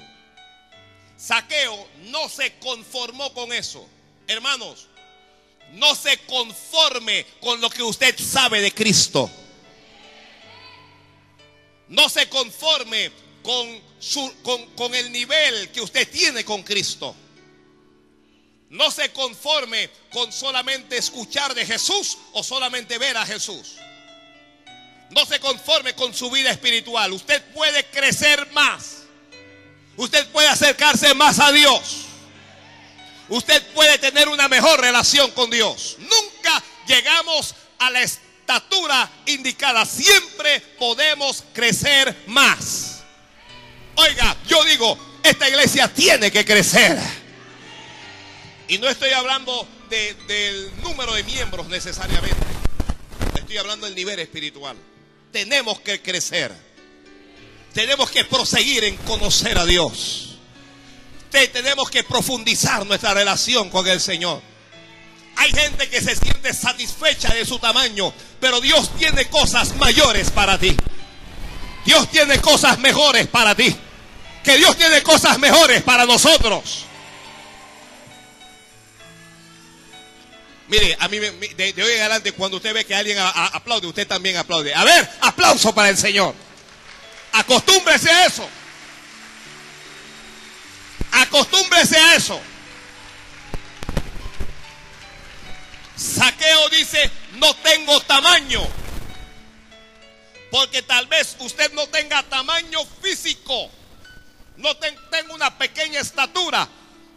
Saqueo 1.18 1.90
no 2.06 2.30
se 2.30 2.58
conformó 2.60 3.34
con 3.34 3.52
eso. 3.52 3.86
Hermanos, 4.30 4.88
no 5.74 5.94
se 5.94 6.20
conforme 6.20 7.26
con 7.42 7.60
lo 7.60 7.70
que 7.70 7.84
usted 7.84 8.18
sabe 8.18 8.62
de 8.62 8.74
Cristo. 8.74 9.30
No 11.90 12.08
se 12.08 12.30
conforme 12.30 13.12
con, 13.44 13.82
su, 14.00 14.34
con, 14.42 14.66
con 14.68 14.96
el 14.96 15.12
nivel 15.12 15.70
que 15.72 15.82
usted 15.82 16.10
tiene 16.10 16.46
con 16.46 16.64
Cristo. 16.64 17.14
No 18.70 18.90
se 18.90 19.12
conforme 19.12 19.90
con 20.14 20.32
solamente 20.32 20.96
escuchar 20.96 21.54
de 21.54 21.66
Jesús 21.66 22.18
o 22.32 22.42
solamente 22.42 22.98
ver 22.98 23.18
a 23.18 23.26
Jesús. 23.26 23.76
No 25.12 25.26
se 25.26 25.40
conforme 25.40 25.94
con 25.94 26.14
su 26.14 26.30
vida 26.30 26.52
espiritual. 26.52 27.14
Usted 27.14 27.42
puede 27.54 27.86
crecer 27.86 28.52
más. 28.52 29.04
Usted 29.96 30.28
puede 30.28 30.48
acercarse 30.48 31.14
más 31.14 31.40
a 31.40 31.52
Dios. 31.52 32.06
Usted 33.30 33.62
puede 33.74 33.98
tener 33.98 34.30
una 34.30 34.48
mejor 34.48 34.80
relación 34.80 35.32
con 35.32 35.50
Dios. 35.50 35.98
Nunca 36.00 36.64
llegamos 36.88 37.56
a 37.80 37.90
la 37.90 38.02
estatura 38.02 39.10
indicada. 39.26 39.86
Siempre 39.86 40.62
podemos 40.78 41.44
crecer 41.54 42.16
más. 42.28 43.04
Oiga, 43.96 44.38
yo 44.48 44.64
digo, 44.66 44.98
esta 45.24 45.50
iglesia 45.50 45.92
tiene 45.94 46.32
que 46.32 46.46
crecer. 46.46 46.98
Y 48.68 48.78
no 48.78 48.88
estoy 48.88 49.10
hablando 49.12 49.68
del 49.90 50.72
número 50.82 51.14
de 51.14 51.24
miembros 51.24 51.68
necesariamente. 51.68 52.46
Estoy 53.36 53.58
hablando 53.58 53.86
del 53.86 53.96
nivel 53.96 54.20
espiritual. 54.20 54.78
Tenemos 55.32 55.80
que 55.82 56.02
crecer. 56.02 56.52
Tenemos 57.74 58.10
que 58.10 58.26
proseguir 58.26 58.84
en 58.84 58.98
conocer 58.98 59.58
a 59.58 59.66
Dios. 59.66 60.38
Tenemos 61.30 61.90
que 61.92 62.04
profundizar 62.04 62.86
nuestra 62.86 63.14
relación 63.14 63.70
con 63.70 63.88
el 63.88 64.02
Señor. 64.02 64.42
Hay 65.36 65.52
gente 65.52 65.88
que 65.88 66.02
se 66.02 66.16
siente 66.16 66.52
satisfecha 66.54 67.32
de 67.34 67.46
su 67.46 67.60
tamaño, 67.60 68.12
pero 68.40 68.60
Dios 68.60 68.90
tiene 68.98 69.30
cosas 69.30 69.76
mayores 69.76 70.32
para 70.32 70.58
ti. 70.58 70.76
Dios 71.86 72.10
tiene 72.10 72.40
cosas 72.42 72.80
mejores 72.80 73.28
para 73.28 73.54
ti. 73.54 73.76
Que 74.44 74.58
Dios 74.58 74.76
tiene 74.76 75.04
cosas 75.04 75.38
mejores 75.38 75.84
para 75.84 76.06
nosotros. 76.06 76.87
Mire, 80.68 80.98
a 81.00 81.08
mí 81.08 81.18
de, 81.20 81.84
hoy 81.84 81.92
en 81.94 82.02
adelante, 82.02 82.34
cuando 82.34 82.58
usted 82.58 82.74
ve 82.74 82.86
que 82.86 82.94
alguien 82.94 83.18
aplaude, 83.20 83.88
usted 83.88 84.06
también 84.06 84.36
aplaude. 84.36 84.74
A 84.76 84.84
ver, 84.84 85.10
aplauso 85.22 85.74
para 85.74 85.90
el 85.90 85.98
Señor. 85.98 86.36
Acostúmbrese 87.32 88.10
a 88.12 88.26
eso. 88.26 88.48
Acostúmbrese 91.12 91.98
a 91.98 92.16
eso. 92.16 92.42
Saqueo 95.96 96.70
dice, 96.70 97.10
no 97.36 97.56
tengo 97.56 98.02
tamaño. 98.02 98.62
Porque 100.52 100.82
tal 100.82 101.08
vez 101.08 101.38
usted 101.40 101.72
no 101.74 101.88
tenga 101.88 102.24
tamaño 102.24 102.80
físico. 103.02 103.72
No 104.58 104.76
tengo 104.76 105.34
una 105.34 105.58
pequeña 105.58 106.02
estatura. 106.02 106.68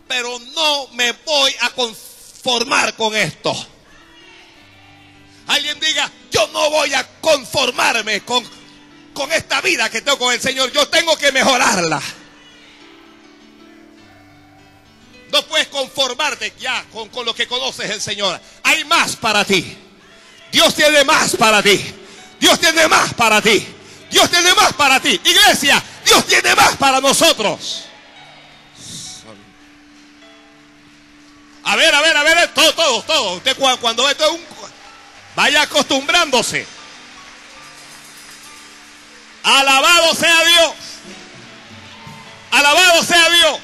Pero 0.06 0.38
no 0.38 0.88
me 0.88 1.12
voy 1.12 1.54
a 1.60 1.70
confiar 1.70 2.09
formar 2.42 2.94
con 2.94 3.14
esto. 3.14 3.54
Alguien 5.46 5.78
diga, 5.80 6.10
yo 6.30 6.46
no 6.48 6.70
voy 6.70 6.94
a 6.94 7.06
conformarme 7.20 8.20
con, 8.22 8.44
con 9.12 9.32
esta 9.32 9.60
vida 9.60 9.90
que 9.90 10.00
tengo 10.00 10.18
con 10.18 10.32
el 10.32 10.40
Señor, 10.40 10.70
yo 10.72 10.88
tengo 10.88 11.16
que 11.16 11.32
mejorarla. 11.32 12.00
No 15.32 15.42
puedes 15.46 15.68
conformarte 15.68 16.54
ya 16.58 16.84
con, 16.92 17.08
con 17.08 17.24
lo 17.24 17.34
que 17.34 17.46
conoces 17.46 17.90
el 17.90 18.00
Señor. 18.00 18.40
Hay 18.64 18.84
más 18.84 19.16
para 19.16 19.44
ti. 19.44 19.76
Dios 20.50 20.74
tiene 20.74 21.04
más 21.04 21.36
para 21.36 21.62
ti. 21.62 21.80
Dios 22.40 22.58
tiene 22.58 22.88
más 22.88 23.14
para 23.14 23.40
ti. 23.40 23.64
Dios 24.10 24.28
tiene 24.28 24.52
más 24.54 24.72
para 24.72 25.00
ti. 25.00 25.20
Iglesia, 25.24 25.82
Dios 26.04 26.26
tiene 26.26 26.54
más 26.56 26.76
para 26.76 27.00
nosotros. 27.00 27.89
A 31.64 31.76
ver, 31.76 31.94
a 31.94 32.00
ver, 32.00 32.16
a 32.16 32.22
ver, 32.22 32.54
todo, 32.54 32.74
todo, 32.74 33.02
todo. 33.02 33.32
Usted 33.34 33.56
cuando 33.80 34.04
ve 34.04 34.14
todo 34.14 34.32
un... 34.32 34.44
Vaya 35.36 35.62
acostumbrándose. 35.62 36.66
Alabado 39.42 40.14
sea 40.14 40.44
Dios. 40.44 40.74
Alabado 42.50 43.04
sea 43.04 43.30
Dios. 43.30 43.60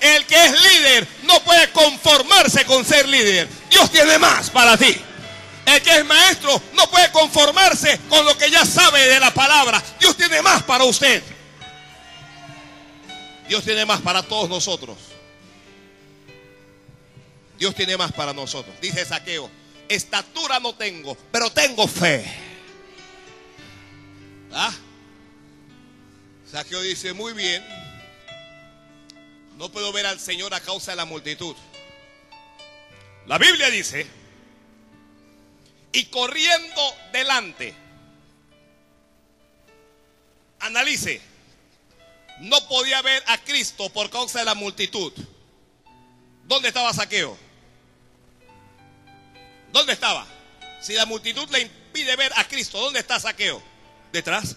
El 0.00 0.26
que 0.26 0.44
es 0.44 0.60
líder 0.60 1.08
no 1.22 1.40
puede 1.40 1.70
conformarse 1.70 2.64
con 2.66 2.84
ser 2.84 3.08
líder. 3.08 3.48
Dios 3.70 3.90
tiene 3.90 4.18
más 4.18 4.50
para 4.50 4.76
ti. 4.76 5.00
El 5.64 5.80
que 5.80 5.98
es 5.98 6.04
maestro 6.04 6.60
no 6.74 6.90
puede 6.90 7.10
conformarse 7.12 8.00
con 8.08 8.24
lo 8.24 8.36
que 8.36 8.50
ya 8.50 8.66
sabe 8.66 9.06
de 9.06 9.20
la 9.20 9.32
palabra. 9.32 9.80
Dios 10.00 10.16
tiene 10.16 10.42
más 10.42 10.64
para 10.64 10.84
usted. 10.84 11.22
Dios 13.48 13.62
tiene 13.62 13.86
más 13.86 14.00
para 14.00 14.22
todos 14.22 14.48
nosotros. 14.48 15.11
Dios 17.62 17.76
tiene 17.76 17.96
más 17.96 18.10
para 18.10 18.32
nosotros. 18.32 18.74
Dice 18.80 19.04
Saqueo, 19.04 19.48
estatura 19.88 20.58
no 20.58 20.74
tengo, 20.74 21.16
pero 21.30 21.48
tengo 21.52 21.86
fe. 21.86 22.24
¿Ah? 24.50 24.74
Saqueo 26.50 26.82
dice, 26.82 27.12
muy 27.12 27.34
bien, 27.34 27.64
no 29.58 29.70
puedo 29.70 29.92
ver 29.92 30.06
al 30.06 30.18
Señor 30.18 30.52
a 30.54 30.60
causa 30.60 30.90
de 30.90 30.96
la 30.96 31.04
multitud. 31.04 31.54
La 33.28 33.38
Biblia 33.38 33.70
dice, 33.70 34.08
y 35.92 36.06
corriendo 36.06 36.96
delante, 37.12 37.72
analice, 40.58 41.20
no 42.40 42.66
podía 42.66 43.00
ver 43.02 43.22
a 43.28 43.38
Cristo 43.38 43.88
por 43.90 44.10
causa 44.10 44.40
de 44.40 44.46
la 44.46 44.56
multitud. 44.56 45.12
¿Dónde 46.48 46.66
estaba 46.66 46.92
Saqueo? 46.92 47.51
¿Dónde 49.72 49.94
estaba? 49.94 50.26
Si 50.80 50.92
la 50.94 51.06
multitud 51.06 51.48
le 51.50 51.62
impide 51.62 52.16
ver 52.16 52.32
a 52.36 52.46
Cristo, 52.46 52.78
¿dónde 52.78 53.00
está 53.00 53.18
Saqueo? 53.18 53.62
¿Detrás? 54.12 54.56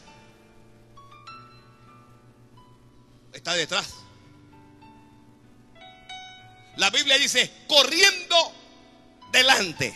Está 3.31 3.53
detrás. 3.53 3.93
La 6.77 6.89
Biblia 6.89 7.17
dice, 7.17 7.49
corriendo 7.67 8.35
delante. 9.31 9.93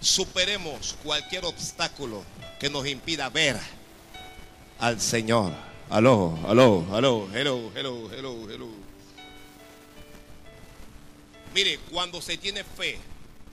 Superemos 0.00 0.96
cualquier 1.02 1.44
obstáculo 1.44 2.24
que 2.58 2.70
nos 2.70 2.86
impida 2.86 3.28
ver 3.28 3.58
al 4.78 4.98
Señor. 5.00 5.52
Aló, 5.90 6.38
aló, 6.46 6.86
aló, 6.94 7.28
hello, 7.34 7.70
hello, 7.74 8.10
hello, 8.12 8.50
hello. 8.50 8.79
Mire, 11.54 11.78
cuando 11.90 12.22
se 12.22 12.36
tiene 12.36 12.64
fe, 12.64 12.98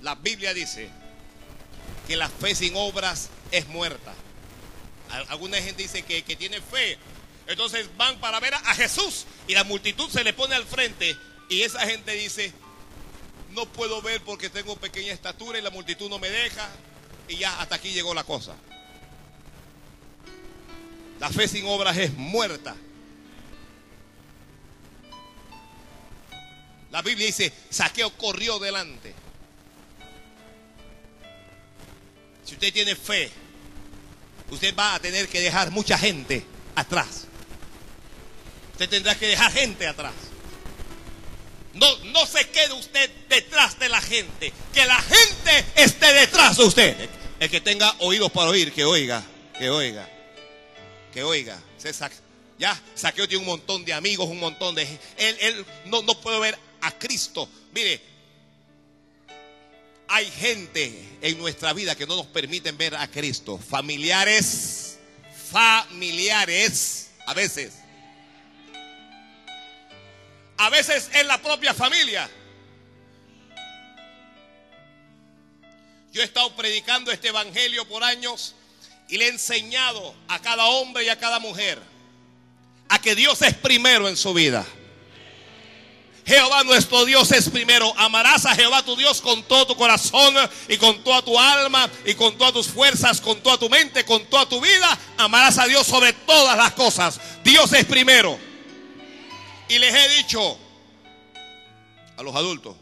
la 0.02 0.16
Biblia 0.16 0.54
dice 0.54 0.90
que 2.08 2.16
la 2.16 2.30
fe 2.30 2.56
sin 2.56 2.76
obras 2.76 3.30
es 3.52 3.68
muerta. 3.68 4.14
Alguna 5.30 5.58
gente 5.58 5.84
dice 5.84 6.04
que, 6.04 6.24
que 6.24 6.36
tiene 6.36 6.62
fe, 6.62 6.98
entonces 7.48 7.90
van 7.98 8.20
para 8.20 8.40
ver 8.40 8.54
a 8.54 8.76
Jesús 8.76 9.26
y 9.48 9.54
la 9.54 9.64
multitud 9.64 10.10
se 10.10 10.24
le 10.24 10.34
pone 10.34 10.54
al 10.54 10.66
frente 10.66 11.16
y 11.50 11.62
esa 11.62 11.80
gente 11.88 12.12
dice, 12.12 12.52
no 13.52 13.66
puedo 13.66 14.02
ver 14.02 14.22
porque 14.22 14.50
tengo 14.50 14.76
pequeña 14.76 15.14
estatura 15.14 15.58
y 15.58 15.62
la 15.62 15.70
multitud 15.70 16.10
no 16.10 16.20
me 16.20 16.30
deja 16.30 16.70
y 17.28 17.38
ya 17.38 17.60
hasta 17.62 17.76
aquí 17.76 17.92
llegó 17.92 18.14
la 18.14 18.24
cosa. 18.24 18.56
La 21.20 21.30
fe 21.30 21.48
sin 21.48 21.66
obras 21.66 21.98
es 21.98 22.14
muerta. 22.14 22.76
La 26.92 27.02
Biblia 27.02 27.28
dice, 27.28 27.52
Saqueo 27.70 28.12
corrió 28.12 28.60
delante. 28.60 29.14
Si 32.46 32.54
usted 32.54 32.72
tiene 32.72 32.96
fe, 32.96 33.30
usted 34.50 34.74
va 34.74 34.96
a 34.96 35.00
tener 35.00 35.28
que 35.28 35.42
dejar 35.42 35.70
mucha 35.72 35.98
gente 35.98 36.46
atrás. 36.76 37.26
Usted 38.72 38.90
tendrá 38.90 39.16
que 39.16 39.28
dejar 39.28 39.52
gente 39.52 39.86
atrás. 39.86 40.14
No, 41.74 41.98
no 42.06 42.26
se 42.26 42.48
quede 42.50 42.74
usted 42.74 43.10
detrás 43.28 43.78
de 43.80 43.90
la 43.90 44.02
gente. 44.02 44.54
Que 44.74 44.86
la 44.86 45.02
gente 45.02 45.66
esté 45.76 46.14
detrás 46.14 46.58
de 46.58 46.64
usted. 46.64 47.10
El 47.40 47.50
que 47.50 47.62
tenga 47.62 47.94
oídos 48.00 48.32
para 48.32 48.50
oír, 48.50 48.72
que 48.72 48.86
oiga, 48.86 49.24
que 49.60 49.70
oiga, 49.70 50.10
que 51.14 51.24
oiga. 51.24 51.60
ya, 52.58 52.82
Saqueo 52.96 53.28
tiene 53.28 53.42
un 53.42 53.48
montón 53.48 53.86
de 53.86 53.94
amigos, 53.94 54.28
un 54.28 54.40
montón 54.40 54.74
de... 54.74 54.84
Él, 55.18 55.38
él 55.42 55.66
no, 55.86 56.02
no 56.02 56.20
puede 56.20 56.40
ver 56.40 56.58
a 56.82 56.92
Cristo. 56.92 57.50
Mire, 57.74 58.02
hay 60.08 60.30
gente 60.32 61.18
en 61.22 61.38
nuestra 61.38 61.74
vida 61.74 61.96
que 61.96 62.08
no 62.08 62.16
nos 62.16 62.28
permiten 62.28 62.78
ver 62.78 62.96
a 62.96 63.08
Cristo. 63.10 63.58
Familiares, 63.58 64.98
familiares, 65.52 67.12
a 67.26 67.34
veces 67.34 67.74
a 70.58 70.70
veces 70.70 71.10
en 71.14 71.28
la 71.28 71.38
propia 71.38 71.74
familia. 71.74 72.30
Yo 76.12 76.22
he 76.22 76.26
estado 76.26 76.56
predicando 76.56 77.12
este 77.12 77.28
evangelio 77.28 77.88
por 77.88 78.04
años 78.04 78.56
y 79.08 79.18
le 79.18 79.26
he 79.26 79.30
enseñado 79.30 80.16
a 80.28 80.40
cada 80.40 80.66
hombre 80.66 81.04
y 81.06 81.10
a 81.10 81.20
cada 81.20 81.40
mujer 81.40 81.80
a 82.90 83.00
que 83.00 83.16
Dios 83.16 83.42
es 83.44 83.54
primero 83.54 84.10
en 84.10 84.18
su 84.18 84.34
vida. 84.34 84.66
Jehová 86.28 86.66
nuestro 86.66 87.06
Dios 87.06 87.32
es 87.32 87.50
primero. 87.50 87.94
Amarás 87.98 88.46
a 88.46 88.54
Jehová 88.54 88.84
tu 88.84 88.98
Dios 88.98 89.22
con 89.22 89.44
todo 89.44 89.66
tu 89.66 89.78
corazón 89.78 90.36
y 90.68 90.76
con 90.76 91.02
toda 91.02 91.22
tu 91.22 91.40
alma 91.40 91.90
y 92.06 92.16
con 92.16 92.38
todas 92.38 92.52
tus 92.52 92.68
fuerzas, 92.68 93.22
con 93.22 93.42
toda 93.42 93.58
tu 93.58 93.70
mente, 93.70 94.04
con 94.04 94.26
toda 94.26 94.46
tu 94.46 94.60
vida. 94.60 95.00
Amarás 95.18 95.58
a 95.58 95.66
Dios 95.68 95.88
sobre 95.88 96.12
todas 96.12 96.58
las 96.58 96.74
cosas. 96.74 97.18
Dios 97.46 97.72
es 97.72 97.86
primero. 97.86 98.38
Y 99.70 99.80
les 99.80 99.94
he 99.94 100.18
dicho 100.18 100.58
a 102.18 102.24
los 102.24 102.36
adultos, 102.36 102.76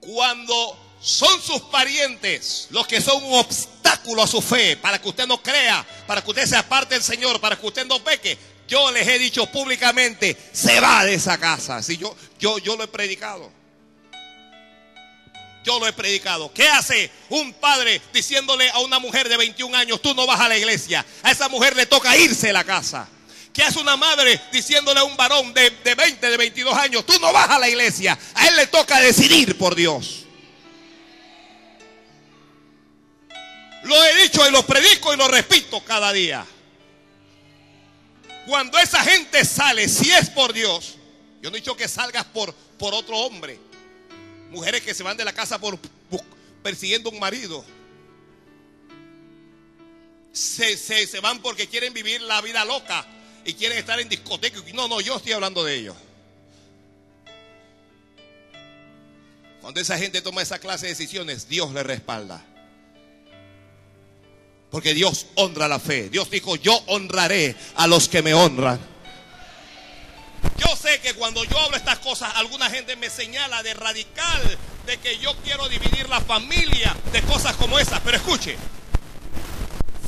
cuando 0.00 0.78
son 1.02 1.42
sus 1.42 1.60
parientes 1.62 2.68
los 2.70 2.86
que 2.86 3.02
son 3.02 3.22
un 3.22 3.34
obstáculo 3.34 4.22
a 4.22 4.26
su 4.26 4.40
fe, 4.40 4.78
para 4.78 4.98
que 5.00 5.08
usted 5.10 5.26
no 5.26 5.42
crea, 5.42 5.84
para 6.06 6.22
que 6.22 6.30
usted 6.30 6.46
se 6.46 6.56
aparte 6.56 6.94
del 6.94 7.02
Señor, 7.02 7.38
para 7.38 7.58
que 7.58 7.66
usted 7.66 7.86
no 7.86 8.02
peque, 8.02 8.38
yo 8.72 8.90
les 8.90 9.06
he 9.06 9.18
dicho 9.18 9.44
públicamente, 9.48 10.34
se 10.50 10.80
va 10.80 11.04
de 11.04 11.12
esa 11.12 11.36
casa. 11.36 11.82
Si 11.82 11.98
yo, 11.98 12.16
yo, 12.38 12.56
yo 12.56 12.74
lo 12.74 12.84
he 12.84 12.88
predicado. 12.88 13.52
Yo 15.62 15.78
lo 15.78 15.86
he 15.86 15.92
predicado. 15.92 16.50
¿Qué 16.54 16.66
hace 16.66 17.10
un 17.28 17.52
padre 17.52 18.00
diciéndole 18.14 18.70
a 18.70 18.78
una 18.78 18.98
mujer 18.98 19.28
de 19.28 19.36
21 19.36 19.76
años, 19.76 20.00
tú 20.00 20.14
no 20.14 20.26
vas 20.26 20.40
a 20.40 20.48
la 20.48 20.56
iglesia? 20.56 21.04
A 21.22 21.30
esa 21.32 21.50
mujer 21.50 21.76
le 21.76 21.84
toca 21.84 22.16
irse 22.16 22.46
de 22.46 22.54
la 22.54 22.64
casa. 22.64 23.06
¿Qué 23.52 23.62
hace 23.62 23.78
una 23.78 23.98
madre 23.98 24.40
diciéndole 24.50 25.00
a 25.00 25.04
un 25.04 25.18
varón 25.18 25.52
de, 25.52 25.68
20, 25.94 26.30
de 26.30 26.36
22 26.38 26.74
años, 26.74 27.04
tú 27.04 27.12
no 27.20 27.30
vas 27.30 27.50
a 27.50 27.58
la 27.58 27.68
iglesia? 27.68 28.18
A 28.32 28.48
él 28.48 28.56
le 28.56 28.68
toca 28.68 29.00
decidir 29.00 29.58
por 29.58 29.74
Dios. 29.74 30.24
Lo 33.82 34.02
he 34.02 34.22
dicho 34.22 34.48
y 34.48 34.50
lo 34.50 34.64
predico 34.64 35.12
y 35.12 35.18
lo 35.18 35.28
repito 35.28 35.84
cada 35.84 36.10
día. 36.10 36.46
Cuando 38.46 38.78
esa 38.78 39.02
gente 39.04 39.44
sale, 39.44 39.88
si 39.88 40.10
es 40.10 40.28
por 40.30 40.52
Dios, 40.52 40.96
yo 41.40 41.50
no 41.50 41.56
he 41.56 41.60
dicho 41.60 41.76
que 41.76 41.88
salgas 41.88 42.24
por, 42.24 42.54
por 42.54 42.94
otro 42.94 43.16
hombre. 43.18 43.58
Mujeres 44.50 44.82
que 44.82 44.94
se 44.94 45.02
van 45.02 45.16
de 45.16 45.24
la 45.24 45.32
casa 45.32 45.58
por, 45.58 45.78
persiguiendo 46.62 47.10
un 47.10 47.18
marido. 47.18 47.64
Se, 50.32 50.76
se, 50.76 51.20
van 51.20 51.40
porque 51.40 51.68
quieren 51.68 51.92
vivir 51.92 52.20
la 52.22 52.40
vida 52.40 52.64
loca 52.64 53.06
y 53.44 53.54
quieren 53.54 53.78
estar 53.78 54.00
en 54.00 54.08
discoteca. 54.08 54.60
No, 54.74 54.88
no, 54.88 55.00
yo 55.00 55.16
estoy 55.16 55.32
hablando 55.32 55.62
de 55.64 55.74
ellos. 55.74 55.96
Cuando 59.60 59.80
esa 59.80 59.96
gente 59.96 60.20
toma 60.20 60.42
esa 60.42 60.58
clase 60.58 60.86
de 60.86 60.92
decisiones, 60.92 61.48
Dios 61.48 61.72
le 61.72 61.82
respalda. 61.82 62.44
Porque 64.72 64.94
Dios 64.94 65.26
honra 65.34 65.68
la 65.68 65.78
fe. 65.78 66.08
Dios 66.08 66.30
dijo, 66.30 66.56
yo 66.56 66.74
honraré 66.86 67.54
a 67.76 67.86
los 67.86 68.08
que 68.08 68.22
me 68.22 68.32
honran. 68.32 68.80
Yo 70.56 70.74
sé 70.74 70.98
que 71.00 71.12
cuando 71.12 71.44
yo 71.44 71.58
hablo 71.58 71.76
estas 71.76 71.98
cosas, 71.98 72.32
alguna 72.36 72.70
gente 72.70 72.96
me 72.96 73.10
señala 73.10 73.62
de 73.62 73.74
radical, 73.74 74.58
de 74.86 74.96
que 74.96 75.18
yo 75.18 75.36
quiero 75.44 75.68
dividir 75.68 76.08
la 76.08 76.22
familia, 76.22 76.96
de 77.12 77.20
cosas 77.22 77.54
como 77.56 77.78
esas. 77.78 78.00
Pero 78.00 78.16
escuche, 78.16 78.56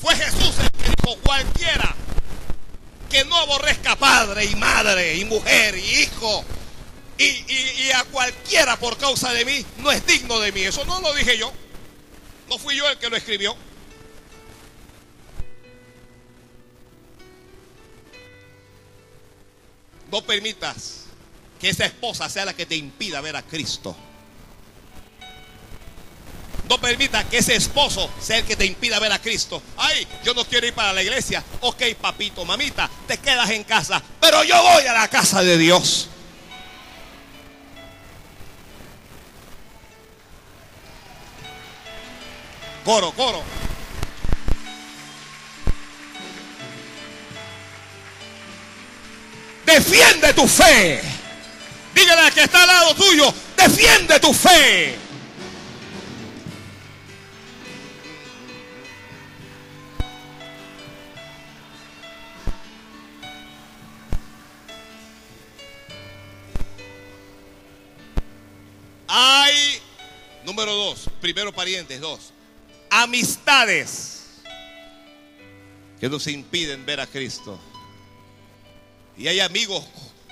fue 0.01 0.17
Jesús 0.17 0.55
el 0.59 0.71
que 0.71 0.89
dijo, 0.89 1.19
cualquiera 1.23 1.95
que 3.11 3.23
no 3.27 3.37
aborrezca 3.37 3.97
padre 3.97 4.47
y 4.47 4.57
madre 4.57 5.17
y 5.17 5.27
mujer 5.27 5.77
y 5.77 6.03
hijo 6.03 6.43
y, 7.19 7.91
a 7.91 8.03
cualquiera 8.05 8.79
por 8.79 8.97
causa 8.97 9.31
de 9.33 9.45
mí, 9.45 9.65
no 9.79 9.93
es 9.93 10.05
digno 10.07 10.41
de 10.41 10.53
mí. 10.53 10.63
Eso 10.63 10.87
no 10.87 11.03
lo 11.03 11.13
dije 11.13 11.37
yo. 11.37 11.53
No 12.49 12.59
fui 12.59 12.77
yo 12.77 12.89
el 12.89 12.97
que 12.97 13.11
lo 13.11 13.17
escribió. 13.17 13.55
No 20.11 20.23
permitas 20.23 21.05
que 21.61 21.69
esa 21.69 21.87
esposa 21.87 22.29
sea 22.29 22.45
la 22.45 22.55
que 22.55 22.67
te 22.67 22.77
impida 22.77 23.21
ver 23.21 23.37
a 23.37 23.43
Cristo. 23.43 23.97
No 26.69 26.81
permita 26.81 27.25
que 27.25 27.39
ese 27.39 27.57
esposo 27.57 28.11
sea 28.21 28.39
el 28.39 28.45
que 28.45 28.57
te 28.57 28.65
impida 28.65 28.99
ver 28.99 29.13
a 29.13 29.19
Cristo. 29.19 29.63
Ay, 29.77 30.07
yo 30.25 30.33
no 30.35 30.45
quiero 30.45 30.67
ir 30.67 30.73
para 30.73 30.93
la 30.93 31.03
iglesia. 31.03 31.45
Ok, 31.61 31.83
papito, 32.01 32.45
mamita, 32.45 32.91
te 33.07 33.19
quedas 33.19 33.51
en 33.51 33.65
casa. 33.65 34.03
Pero 34.21 34.43
yo 34.45 34.63
voy 34.63 34.87
a 34.87 34.93
la 34.95 35.09
casa 35.09 35.43
de 35.43 35.59
Dios. 35.59 36.09
Coro, 42.85 43.13
coro. 43.13 43.43
Defiende 49.65 50.33
tu 50.35 50.47
fe. 50.47 51.01
Dígale 51.95 52.23
al 52.23 52.35
que 52.35 52.43
está 52.43 52.63
al 52.63 52.69
lado 52.69 52.95
tuyo, 52.95 53.33
defiende 53.57 54.19
tu 54.21 54.35
fe. 54.35 54.99
Hay, 69.07 69.81
número 70.45 70.75
dos, 70.75 71.09
primero 71.21 71.53
parientes, 71.53 72.01
dos, 72.01 72.33
amistades 72.91 74.25
que 76.01 76.09
nos 76.09 76.27
impiden 76.27 76.85
ver 76.85 77.01
a 77.01 77.07
Cristo. 77.07 77.61
Y 79.17 79.29
hay 79.29 79.41
amigos, 79.41 79.85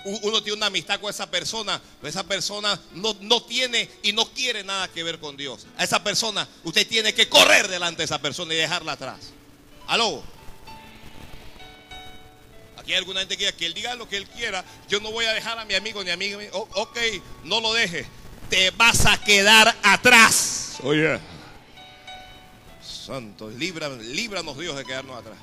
uno 0.05 0.43
tiene 0.43 0.57
una 0.57 0.67
amistad 0.67 1.01
con 1.01 1.11
esa 1.11 1.31
persona, 1.31 1.81
pero 2.01 2.09
esa 2.09 2.25
persona 2.25 2.79
no, 2.95 3.17
no, 3.21 3.43
tiene 3.43 3.89
y 4.03 4.13
no 4.13 4.27
quiere 4.27 4.65
nada 4.65 4.89
que 4.89 5.03
ver 5.03 5.19
con 5.21 5.37
Dios. 5.37 5.67
A 5.77 5.85
esa 5.85 6.03
persona 6.03 6.49
usted 6.65 6.87
tiene 6.87 7.15
que 7.15 7.29
correr 7.29 7.69
delante 7.69 7.99
de 7.99 8.05
esa 8.05 8.21
persona 8.21 8.55
y 8.55 8.57
dejarla 8.57 8.93
atrás. 8.93 9.33
Aló. 9.87 10.23
Aquí 12.77 12.93
hay 12.93 12.99
alguna 12.99 13.21
gente 13.21 13.37
que, 13.37 13.53
que 13.55 13.67
él 13.67 13.75
diga 13.75 13.95
lo 13.95 14.09
que 14.09 14.17
él 14.17 14.27
quiera. 14.29 14.65
Yo 14.89 14.99
no 15.01 15.13
voy 15.13 15.25
a 15.27 15.33
dejar 15.33 15.57
a 15.59 15.65
mi 15.65 15.75
amigo 15.75 16.03
ni 16.03 16.11
a 16.11 16.17
mí. 16.17 16.33
ok, 16.53 16.99
no 17.45 17.61
lo 17.61 17.73
deje. 17.73 18.05
Te 18.51 18.71
vas 18.73 19.07
a 19.07 19.23
quedar 19.23 19.77
atrás. 19.85 20.79
Oye. 20.83 21.21
Santo, 22.83 23.51
líbranos 23.51 24.59
Dios 24.59 24.77
de 24.77 24.85
quedarnos 24.85 25.17
atrás. 25.17 25.39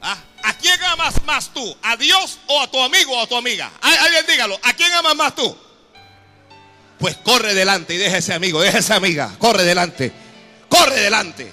¿Ah? 0.00 0.18
¿A 0.44 0.54
quién 0.56 0.82
amas 0.84 1.22
más 1.24 1.52
tú? 1.52 1.76
¿A 1.82 1.96
Dios 1.96 2.38
o 2.46 2.62
a 2.62 2.70
tu 2.70 2.80
amigo 2.80 3.12
o 3.12 3.22
a 3.22 3.26
tu 3.26 3.36
amiga? 3.36 3.70
Alguien 3.80 4.24
dígalo. 4.26 4.58
¿A 4.62 4.72
quién 4.72 4.92
amas 4.94 5.16
más 5.16 5.34
tú? 5.34 5.56
Pues 6.98 7.16
corre 7.16 7.54
delante 7.54 7.94
y 7.94 7.96
deja 7.96 8.18
ese 8.18 8.34
amigo, 8.34 8.60
deja 8.60 8.78
esa 8.78 8.96
amiga. 8.96 9.34
Corre 9.38 9.64
delante. 9.64 10.12
Corre 10.68 11.00
delante. 11.00 11.52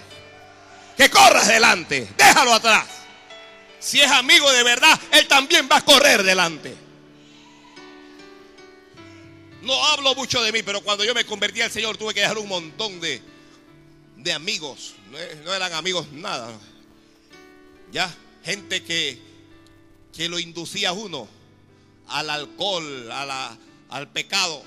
Que 0.98 1.10
corras 1.10 1.48
delante. 1.48 2.08
Déjalo 2.18 2.54
atrás. 2.54 2.86
Si 3.80 4.02
es 4.02 4.10
amigo 4.10 4.52
de 4.52 4.64
verdad, 4.64 5.00
él 5.12 5.28
también 5.28 5.68
va 5.72 5.78
a 5.78 5.82
correr 5.82 6.24
delante. 6.24 6.76
No 9.62 9.86
hablo 9.88 10.16
mucho 10.16 10.42
de 10.44 10.52
mí, 10.52 10.64
pero 10.64 10.82
cuando 10.82 11.04
yo 11.04 11.14
me 11.14 11.26
convertí 11.26 11.62
al 11.62 11.72
Señor 11.72 11.98
tuve 11.98 12.14
que 12.14 12.22
dejar 12.22 12.38
un 12.38 12.48
montón 12.48 13.00
de, 13.02 13.22
de 14.18 14.34
amigos. 14.34 14.94
No 15.44 15.54
eran 15.54 15.74
amigos 15.74 16.08
nada. 16.12 16.52
Ya 17.92 18.14
gente 18.46 18.84
que, 18.84 19.18
que 20.14 20.30
lo 20.30 20.40
inducía 20.40 20.90
a 20.90 20.94
uno 20.94 21.28
al 22.08 22.30
alcohol, 22.30 23.12
a 23.12 23.26
la, 23.26 23.58
al 23.90 24.12
pecado. 24.12 24.64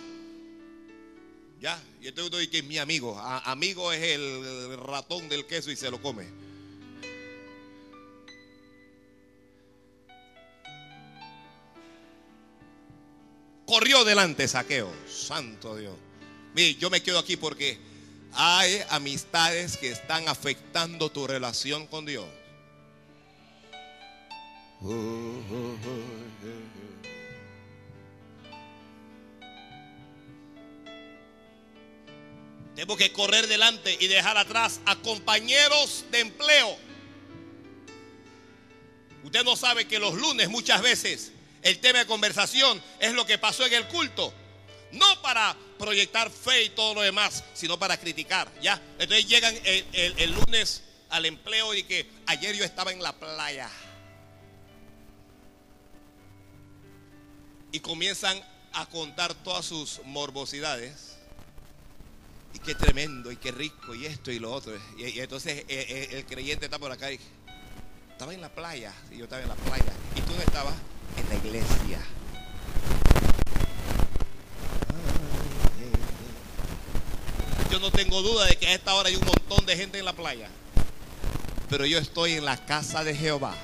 Ya, 1.61 1.81
y 2.01 2.09
entonces 2.09 2.31
uno 2.31 2.39
dice 2.39 2.51
que 2.51 2.59
es 2.59 2.65
mi 2.65 2.79
amigo. 2.79 3.19
amigo 3.19 3.93
es 3.93 4.03
el 4.03 4.77
ratón 4.79 5.29
del 5.29 5.47
queso 5.47 5.71
y 5.71 5.77
se 5.77 5.91
lo 5.91 6.03
come. 6.03 6.27
Corrió 13.67 14.05
delante 14.05 14.49
saqueo. 14.49 14.91
Santo 15.09 15.77
Dios. 15.77 15.95
Mire, 16.55 16.75
yo 16.77 16.91
me 16.91 17.03
quedo 17.03 17.19
aquí 17.19 17.37
porque 17.37 17.79
hay 18.33 18.81
amistades 18.91 19.77
que 19.77 19.91
están 19.91 20.27
afectando 20.29 21.11
tu 21.11 21.27
relación 21.27 21.87
con 21.87 22.07
Dios. 22.07 22.27
Tengo 32.77 32.97
que 32.97 33.13
correr 33.13 33.49
delante 33.49 33.97
y 33.99 34.07
dejar 34.07 34.39
atrás 34.39 34.81
a 34.87 34.95
compañeros 34.97 36.05
de 36.13 36.21
empleo. 36.21 36.79
Usted 39.25 39.43
no 39.43 39.57
sabe 39.57 39.89
que 39.89 39.99
los 39.99 40.15
lunes 40.15 40.49
muchas 40.49 40.81
veces 40.81 41.33
el 41.63 41.81
tema 41.81 41.99
de 41.99 42.07
conversación 42.07 42.81
es 43.01 43.15
lo 43.15 43.27
que 43.27 43.37
pasó 43.37 43.67
en 43.67 43.75
el 43.75 43.89
culto. 43.89 44.33
No 44.93 45.21
para 45.23 45.57
proyectar 45.77 46.31
fe 46.31 46.63
y 46.63 46.71
todo 46.71 46.95
lo 46.95 47.01
demás, 47.03 47.43
sino 47.53 47.81
para 47.81 47.97
criticar. 47.99 48.49
¿ya? 48.63 48.81
Entonces 49.01 49.27
llegan 49.27 49.55
el, 49.65 49.85
el 49.93 50.31
lunes 50.31 50.85
al 51.11 51.27
empleo 51.27 51.75
y 51.75 51.83
que 51.83 52.09
ayer 52.27 52.55
yo 52.55 52.65
estaba 52.65 52.93
en 52.93 53.03
la 53.03 53.13
playa. 53.19 53.69
Y 57.73 57.81
comienzan 57.81 58.41
a 58.73 58.87
contar 58.87 59.35
todas 59.35 59.65
sus 59.65 60.01
morbosidades. 60.05 61.17
Y 62.55 62.59
qué 62.61 62.75
tremendo, 62.75 63.31
y 63.31 63.37
qué 63.37 63.53
rico, 63.53 63.95
y 63.95 64.07
esto 64.07 64.31
y 64.31 64.39
lo 64.39 64.53
otro. 64.53 64.73
Y, 64.97 65.21
entonces 65.21 65.59
eh, 65.59 65.65
eh, 65.69 66.09
el, 66.13 66.25
creyente 66.25 66.65
está 66.65 66.79
por 66.79 66.91
acá 66.91 67.13
y 67.13 67.21
estaba 68.11 68.33
en 68.33 68.41
la 68.41 68.49
playa, 68.49 68.93
y 69.11 69.19
yo 69.19 69.25
estaba 69.25 69.43
en 69.43 69.49
la 69.49 69.55
playa. 69.55 69.93
¿Y 70.17 70.21
tú 70.23 70.33
no 70.35 70.41
estabas? 70.41 70.75
En 71.17 71.29
la 71.29 71.35
iglesia. 71.35 71.99
Yo 77.71 77.79
no 77.81 77.91
tengo 77.91 78.23
duda 78.23 78.47
de 78.47 78.57
que 78.57 78.67
a 78.67 78.75
esta 78.75 78.95
hora 78.95 79.11
hay 79.11 79.17
un 79.17 79.27
montón 79.27 79.67
de 79.67 79.77
gente 79.77 79.99
en 79.99 80.07
la 80.07 80.15
playa. 80.15 80.49
Pero 81.69 81.85
yo 81.85 81.99
estoy 81.99 82.33
en 82.33 82.47
la 82.47 82.57
casa 82.65 83.05
de 83.05 83.15
Jehová. 83.15 83.55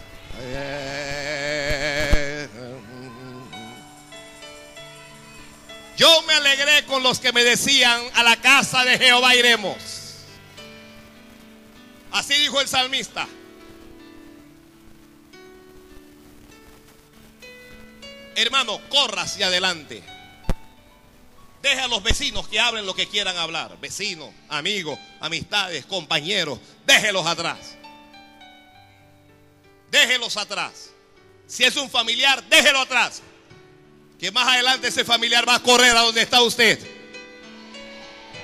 Yo 5.97 6.23
me 6.23 6.35
alegré 6.35 6.85
con 6.87 7.03
los 7.03 7.21
que 7.21 7.33
me 7.33 7.45
decían, 7.45 8.03
a 8.15 8.23
la 8.25 8.37
casa 8.41 8.85
de 8.85 8.99
Jehová 8.99 9.37
iremos. 9.37 9.77
Así 12.11 12.35
dijo 12.35 12.61
el 12.61 12.69
salmista. 12.69 13.29
Hermano, 18.35 18.81
corra 18.89 19.23
hacia 19.23 19.47
adelante. 19.47 20.03
Deja 21.63 21.85
a 21.85 21.89
los 21.89 22.03
vecinos 22.03 22.49
que 22.49 22.59
hablen 22.59 22.87
lo 22.87 22.95
que 22.95 23.09
quieran 23.09 23.37
hablar. 23.37 23.79
Vecinos, 23.81 24.31
amigos, 24.49 24.99
amistades, 25.21 25.87
compañeros. 25.87 26.59
Déjelos 26.85 27.25
atrás. 27.25 27.77
Déjelos 29.93 30.37
atrás. 30.37 30.91
Si 31.47 31.63
es 31.63 31.77
un 31.77 31.89
familiar, 31.89 32.43
déjelo 32.49 32.81
atrás 32.81 33.23
que 34.19 34.31
más 34.31 34.49
adelante 34.49 34.89
ese 34.89 35.05
familiar 35.05 35.49
va 35.49 35.57
a 35.57 35.63
correr 35.63 35.97
a 35.97 36.01
donde 36.01 36.23
está 36.23 36.43
usted. 36.43 36.79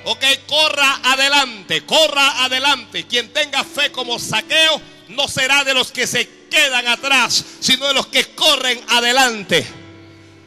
Ok, 0.05 0.25
corra 0.47 1.01
adelante, 1.05 1.85
corra 1.85 2.45
adelante. 2.45 3.07
Quien 3.07 3.33
tenga 3.33 3.65
fe 3.65 3.93
como 3.93 4.19
saqueo 4.19 4.81
no 5.09 5.29
será 5.29 5.65
de 5.65 5.75
los 5.75 5.93
que 5.93 6.07
se 6.07 6.29
quedan 6.51 6.89
atrás, 6.89 7.45
sino 7.61 7.87
de 7.89 7.95
los 7.95 8.07
que 8.07 8.25
corren 8.35 8.81
adelante. 8.89 9.67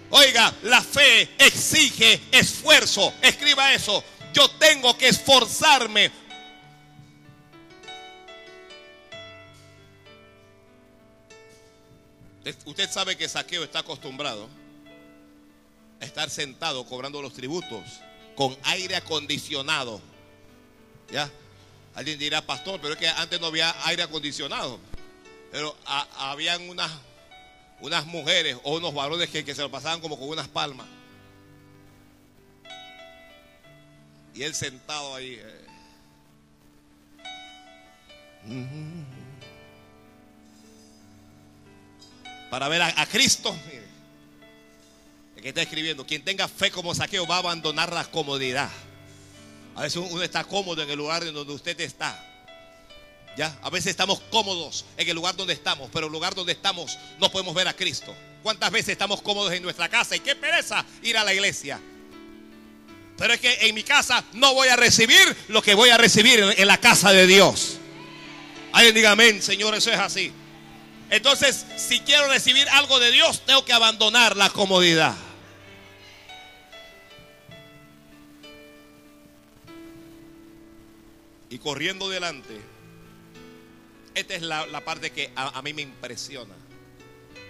Oiga, 0.10 0.54
la 0.64 0.82
fe 0.82 1.30
exige 1.38 2.20
esfuerzo. 2.32 3.14
Escriba 3.22 3.74
eso. 3.74 4.04
Yo 4.34 4.50
tengo 4.52 4.98
que 4.98 5.08
esforzarme. 5.08 6.12
Usted 12.66 12.92
sabe 12.92 13.16
que 13.16 13.30
saqueo 13.30 13.64
está 13.64 13.80
acostumbrado 13.80 14.63
estar 16.04 16.30
sentado 16.30 16.86
cobrando 16.86 17.22
los 17.22 17.34
tributos 17.34 17.84
con 18.36 18.58
aire 18.64 18.96
acondicionado. 18.96 20.02
¿Ya? 21.12 21.30
Alguien 21.96 22.18
dirá, 22.18 22.42
pastor, 22.42 22.80
pero 22.82 22.94
es 22.94 23.00
que 23.00 23.08
antes 23.08 23.40
no 23.40 23.48
había 23.48 23.76
aire 23.88 24.04
acondicionado. 24.04 24.80
Pero 25.52 25.76
habían 26.18 26.68
unas, 26.70 26.92
unas 27.80 28.06
mujeres 28.06 28.58
o 28.64 28.78
unos 28.78 28.94
varones 28.94 29.30
que, 29.30 29.44
se 29.54 29.62
lo 29.62 29.70
pasaban 29.70 30.02
como 30.02 30.18
con 30.18 30.30
unas 30.30 30.48
palmas. 30.48 30.88
Y 34.34 34.42
él 34.42 34.56
sentado 34.56 35.14
ahí. 35.14 35.40
Eh. 35.40 35.60
Para 42.50 42.68
ver 42.68 42.82
a, 42.82 43.02
a 43.02 43.06
Cristo 43.06 43.56
que 45.44 45.50
está 45.50 45.62
escribiendo, 45.62 46.08
quien 46.08 46.24
tenga 46.24 46.48
fe 46.48 46.72
como 46.72 46.96
saqueo 46.96 47.28
va 47.28 47.36
a 47.36 47.40
abandonar 47.40 47.92
la 47.92 48.06
comodidad. 48.06 48.70
A 49.76 49.82
veces 49.82 49.98
uno 49.98 50.24
está 50.24 50.46
cómodo 50.46 50.82
en 50.82 50.90
el 50.90 50.98
lugar 50.98 51.22
en 51.24 51.34
donde 51.34 51.52
usted 51.52 51.78
está. 51.82 52.18
¿Ya? 53.36 53.54
A 53.62 53.70
veces 53.70 53.88
estamos 53.88 54.22
cómodos 54.32 54.86
en 54.96 55.10
el 55.10 55.14
lugar 55.14 55.36
donde 55.36 55.52
estamos, 55.52 55.90
pero 55.92 56.06
el 56.06 56.14
lugar 56.14 56.34
donde 56.34 56.54
estamos 56.54 56.98
no 57.20 57.30
podemos 57.30 57.54
ver 57.54 57.68
a 57.68 57.74
Cristo. 57.74 58.16
¿Cuántas 58.42 58.72
veces 58.72 58.94
estamos 58.94 59.22
cómodos 59.22 59.52
en 59.52 59.62
nuestra 59.62 59.90
casa? 59.90 60.16
Y 60.16 60.22
qué 60.22 60.34
pereza 60.34 60.86
ir 61.02 61.18
a 61.18 61.26
la 61.26 61.34
iglesia. 61.34 61.78
Pero 63.18 63.34
es 63.34 63.42
que 63.42 63.68
en 63.68 63.76
mi 63.76 63.84
casa 63.84 64.24
no 64.32 64.54
voy 64.54 64.70
a 64.70 64.78
recibir 64.78 65.36
lo 65.50 65.62
que 65.62 65.74
voy 65.74 65.90
a 65.90 65.98
recibir 65.98 66.40
en 66.56 66.68
la 66.68 66.78
casa 66.78 67.12
de 67.12 67.28
Dios. 67.28 67.80
Alguien 68.72 68.96
diga 68.96 69.12
amén, 69.12 69.42
Señor, 69.42 69.76
eso 69.76 69.92
es 69.92 70.00
así. 70.00 70.32
Entonces, 71.10 71.66
si 71.76 72.00
quiero 72.00 72.30
recibir 72.30 72.66
algo 72.70 72.98
de 73.02 73.12
Dios, 73.12 73.42
tengo 73.46 73.66
que 73.66 73.74
abandonar 73.74 74.38
la 74.38 74.50
comodidad. 74.50 75.14
Y 81.54 81.60
corriendo 81.60 82.10
delante, 82.10 82.60
esta 84.16 84.34
es 84.34 84.42
la, 84.42 84.84
parte 84.84 85.12
que 85.12 85.32
a, 85.36 85.50
a 85.50 85.62
mí 85.62 85.72
me 85.72 85.84
impresiona. 85.84 86.56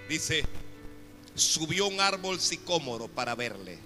Dice, 0.09 0.43
subió 1.35 1.87
un 1.87 2.01
árbol 2.01 2.41
sicómoro 2.41 3.07
para 3.07 3.33
verle. 3.33 3.79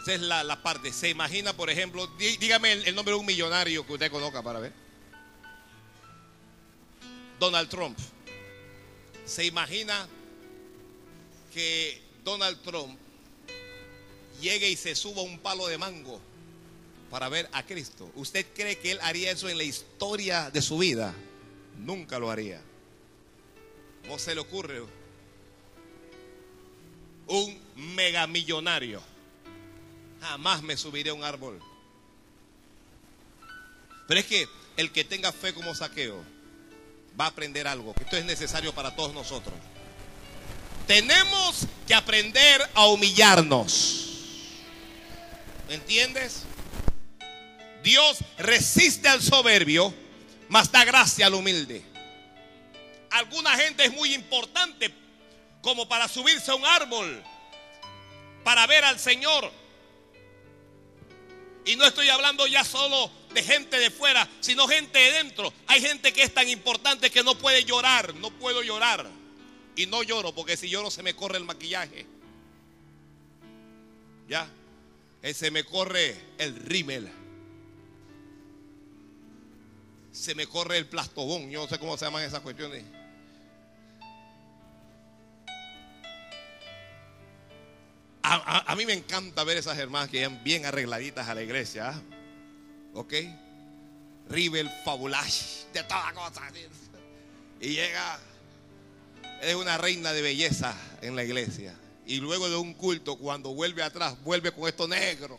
Esa 0.00 0.14
es 0.14 0.20
la, 0.22 0.62
parte. 0.62 0.94
Se 0.94 1.10
imagina, 1.10 1.52
por 1.52 1.68
ejemplo, 1.68 2.06
dígame 2.16 2.72
el, 2.72 2.94
nombre 2.94 3.12
de 3.12 3.20
un 3.20 3.26
millonario 3.26 3.86
que 3.86 3.92
usted 3.92 4.10
conozca 4.10 4.42
para 4.42 4.58
ver. 4.58 4.72
Donald 7.38 7.68
Trump. 7.68 7.98
Se 9.26 9.44
imagina 9.44 10.08
que 11.52 12.00
Donald 12.24 12.62
Trump 12.62 12.98
llegue 14.40 14.70
y 14.70 14.76
se 14.76 14.94
suba 14.94 15.20
un 15.20 15.38
palo 15.38 15.66
de 15.66 15.76
mango 15.76 16.31
para 17.12 17.28
ver 17.28 17.46
a 17.52 17.62
Cristo. 17.62 18.10
¿Usted 18.14 18.46
cree 18.54 18.78
que 18.78 18.92
él 18.92 18.98
haría 19.02 19.30
eso 19.30 19.46
en 19.50 19.58
la 19.58 19.64
historia 19.64 20.50
de 20.50 20.62
su 20.62 20.78
vida? 20.78 21.14
Nunca 21.76 22.18
lo 22.18 22.30
haría. 22.30 22.62
¿Cómo 24.00 24.18
se 24.18 24.34
le 24.34 24.40
ocurre? 24.40 24.82
Un 27.26 27.60
megamillonario 27.94 29.02
jamás 30.22 30.62
me 30.62 30.74
subiré 30.74 31.10
a 31.10 31.14
un 31.14 31.22
árbol. 31.22 31.60
Pero 34.08 34.18
es 34.18 34.24
que 34.24 34.48
el 34.78 34.90
que 34.90 35.04
tenga 35.04 35.32
fe 35.32 35.52
como 35.52 35.74
saqueo 35.74 36.24
va 37.20 37.26
a 37.26 37.28
aprender 37.28 37.68
algo, 37.68 37.94
esto 38.00 38.16
es 38.16 38.24
necesario 38.24 38.74
para 38.74 38.96
todos 38.96 39.12
nosotros. 39.12 39.54
Tenemos 40.86 41.66
que 41.86 41.94
aprender 41.94 42.62
a 42.72 42.86
humillarnos. 42.86 44.08
¿Me 45.68 45.74
entiendes? 45.74 46.44
Dios 47.82 48.18
resiste 48.38 49.08
al 49.08 49.22
soberbio, 49.22 49.92
mas 50.48 50.70
da 50.70 50.84
gracia 50.84 51.26
al 51.26 51.34
humilde. 51.34 51.82
Alguna 53.10 53.56
gente 53.56 53.84
es 53.84 53.92
muy 53.92 54.14
importante 54.14 54.92
como 55.60 55.88
para 55.88 56.08
subirse 56.08 56.50
a 56.50 56.54
un 56.54 56.64
árbol, 56.64 57.22
para 58.44 58.66
ver 58.66 58.84
al 58.84 58.98
Señor. 58.98 59.50
Y 61.64 61.76
no 61.76 61.84
estoy 61.84 62.08
hablando 62.08 62.46
ya 62.46 62.64
solo 62.64 63.10
de 63.32 63.42
gente 63.42 63.78
de 63.78 63.90
fuera, 63.90 64.28
sino 64.40 64.66
gente 64.66 64.98
de 64.98 65.12
dentro. 65.12 65.52
Hay 65.66 65.80
gente 65.80 66.12
que 66.12 66.22
es 66.22 66.34
tan 66.34 66.48
importante 66.48 67.10
que 67.10 67.22
no 67.22 67.36
puede 67.36 67.64
llorar, 67.64 68.14
no 68.14 68.30
puedo 68.30 68.62
llorar. 68.62 69.08
Y 69.76 69.86
no 69.86 70.02
lloro 70.02 70.34
porque 70.34 70.56
si 70.56 70.68
lloro 70.68 70.90
se 70.90 71.02
me 71.02 71.14
corre 71.14 71.38
el 71.38 71.44
maquillaje. 71.44 72.06
Ya, 74.28 74.48
se 75.32 75.50
me 75.50 75.64
corre 75.64 76.16
el 76.38 76.56
rímel. 76.56 77.21
Se 80.12 80.34
me 80.34 80.46
corre 80.46 80.76
el 80.76 80.86
plastobón, 80.86 81.50
yo 81.50 81.62
no 81.62 81.68
sé 81.68 81.78
cómo 81.78 81.96
se 81.96 82.04
llaman 82.04 82.22
esas 82.22 82.40
cuestiones. 82.40 82.84
A, 88.24 88.74
mí 88.76 88.86
me 88.86 88.94
encanta 88.94 89.44
ver 89.44 89.58
esas 89.58 89.76
hermanas 89.78 90.08
que 90.08 90.18
llegan 90.18 90.42
bien 90.42 90.64
arregladitas 90.64 91.28
a 91.28 91.34
la 91.34 91.42
iglesia. 91.42 92.00
¿Ok? 92.94 93.14
Rivel, 94.28 94.70
fabulash, 94.84 95.64
de 95.72 95.82
toda 95.82 96.12
cosa. 96.12 96.42
Y 97.60 97.74
llega, 97.74 98.18
es 99.42 99.54
una 99.54 99.76
reina 99.76 100.12
de 100.12 100.22
belleza 100.22 100.74
en 101.02 101.16
la 101.16 101.24
iglesia. 101.24 101.74
Y 102.06 102.18
luego 102.18 102.48
de 102.48 102.56
un 102.56 102.74
culto, 102.74 103.16
cuando 103.16 103.54
vuelve 103.54 103.82
atrás, 103.82 104.16
vuelve 104.22 104.52
con 104.52 104.68
esto 104.68 104.88
negro. 104.88 105.38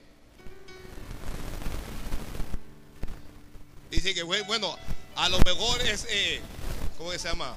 Dice 3.94 4.16
que, 4.16 4.24
bueno, 4.24 4.76
a 5.16 5.30
lo 5.30 5.38
mejor 5.46 5.80
es, 5.84 6.08
eh, 6.10 6.42
¿cómo 6.98 7.12
se 7.12 7.20
llama? 7.20 7.56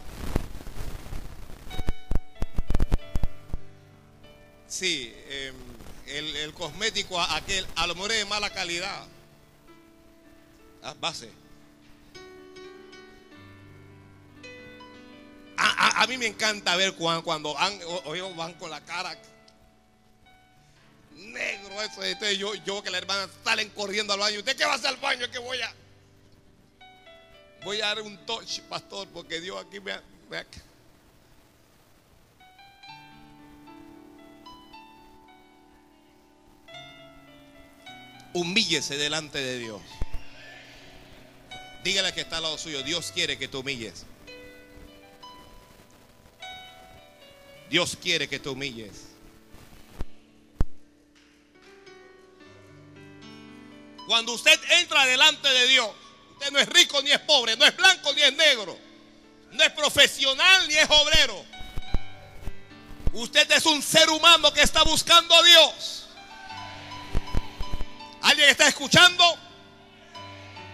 Sí, 4.68 5.14
em, 5.30 5.54
el, 6.08 6.52
cosmético 6.52 7.18
aquel, 7.18 7.66
a 7.74 7.86
lo 7.86 7.94
mejor 7.94 8.12
es 8.12 8.18
de 8.18 8.24
mala 8.26 8.50
calidad. 8.50 9.06
Ah, 10.82 10.94
base. 11.00 11.30
A, 15.56 16.06
mí 16.06 16.18
me 16.18 16.26
encanta 16.26 16.76
ver 16.76 16.92
cuando, 16.92 17.24
cuando 17.24 17.54
van, 17.54 17.80
van 18.36 18.52
con 18.54 18.70
la 18.70 18.84
cara 18.84 19.18
negro 21.14 21.82
eso. 21.82 22.02
Este, 22.02 22.36
yo, 22.36 22.54
yo 22.56 22.82
que 22.82 22.90
la 22.90 22.98
hermana 22.98 23.26
salen 23.42 23.70
corriendo 23.70 24.12
al 24.12 24.20
baño. 24.20 24.40
¿Usted 24.40 24.54
qué 24.54 24.66
va 24.66 24.72
a 24.72 24.74
hacer 24.74 24.88
al 24.88 24.96
baño? 24.98 25.30
Que 25.30 25.38
voy 25.38 25.58
a 25.62 25.74
voy 27.66 27.80
a 27.80 27.86
dar 27.86 28.00
un 28.00 28.16
touch, 28.24 28.60
pastor, 28.68 29.08
porque 29.08 29.40
Dios 29.40 29.60
aquí 29.60 29.80
me, 29.80 29.92
me 30.30 30.46
humíllese 38.32 38.96
delante 38.96 39.38
de 39.38 39.58
Dios. 39.58 39.82
Dígale 41.82 42.14
que 42.14 42.20
está 42.20 42.36
al 42.36 42.44
lado 42.44 42.56
suyo, 42.56 42.84
Dios 42.84 43.10
quiere 43.10 43.36
que 43.36 43.48
te 43.48 43.56
humilles. 43.56 44.06
Dios 47.68 47.98
quiere 48.00 48.28
que 48.28 48.38
te 48.38 48.48
humilles. 48.48 49.06
Cuando 54.06 54.34
usted 54.34 54.56
entra 54.78 55.04
delante 55.04 55.48
de 55.48 55.66
Dios, 55.66 56.05
usted 56.36 56.52
no 56.52 56.58
es 56.58 56.68
rico 56.68 57.00
ni 57.02 57.10
es 57.10 57.20
pobre, 57.20 57.56
no 57.56 57.64
es 57.64 57.74
blanco 57.76 58.12
ni 58.12 58.20
es 58.22 58.34
negro, 58.34 58.78
no 59.52 59.62
es 59.62 59.70
profesional 59.72 60.68
ni 60.68 60.74
es 60.74 60.88
obrero. 60.90 61.44
Usted 63.14 63.50
es 63.52 63.64
un 63.64 63.82
ser 63.82 64.10
humano 64.10 64.52
que 64.52 64.60
está 64.60 64.82
buscando 64.82 65.34
a 65.34 65.42
Dios. 65.42 66.06
¿Alguien 68.20 68.50
está 68.50 68.68
escuchando? 68.68 69.24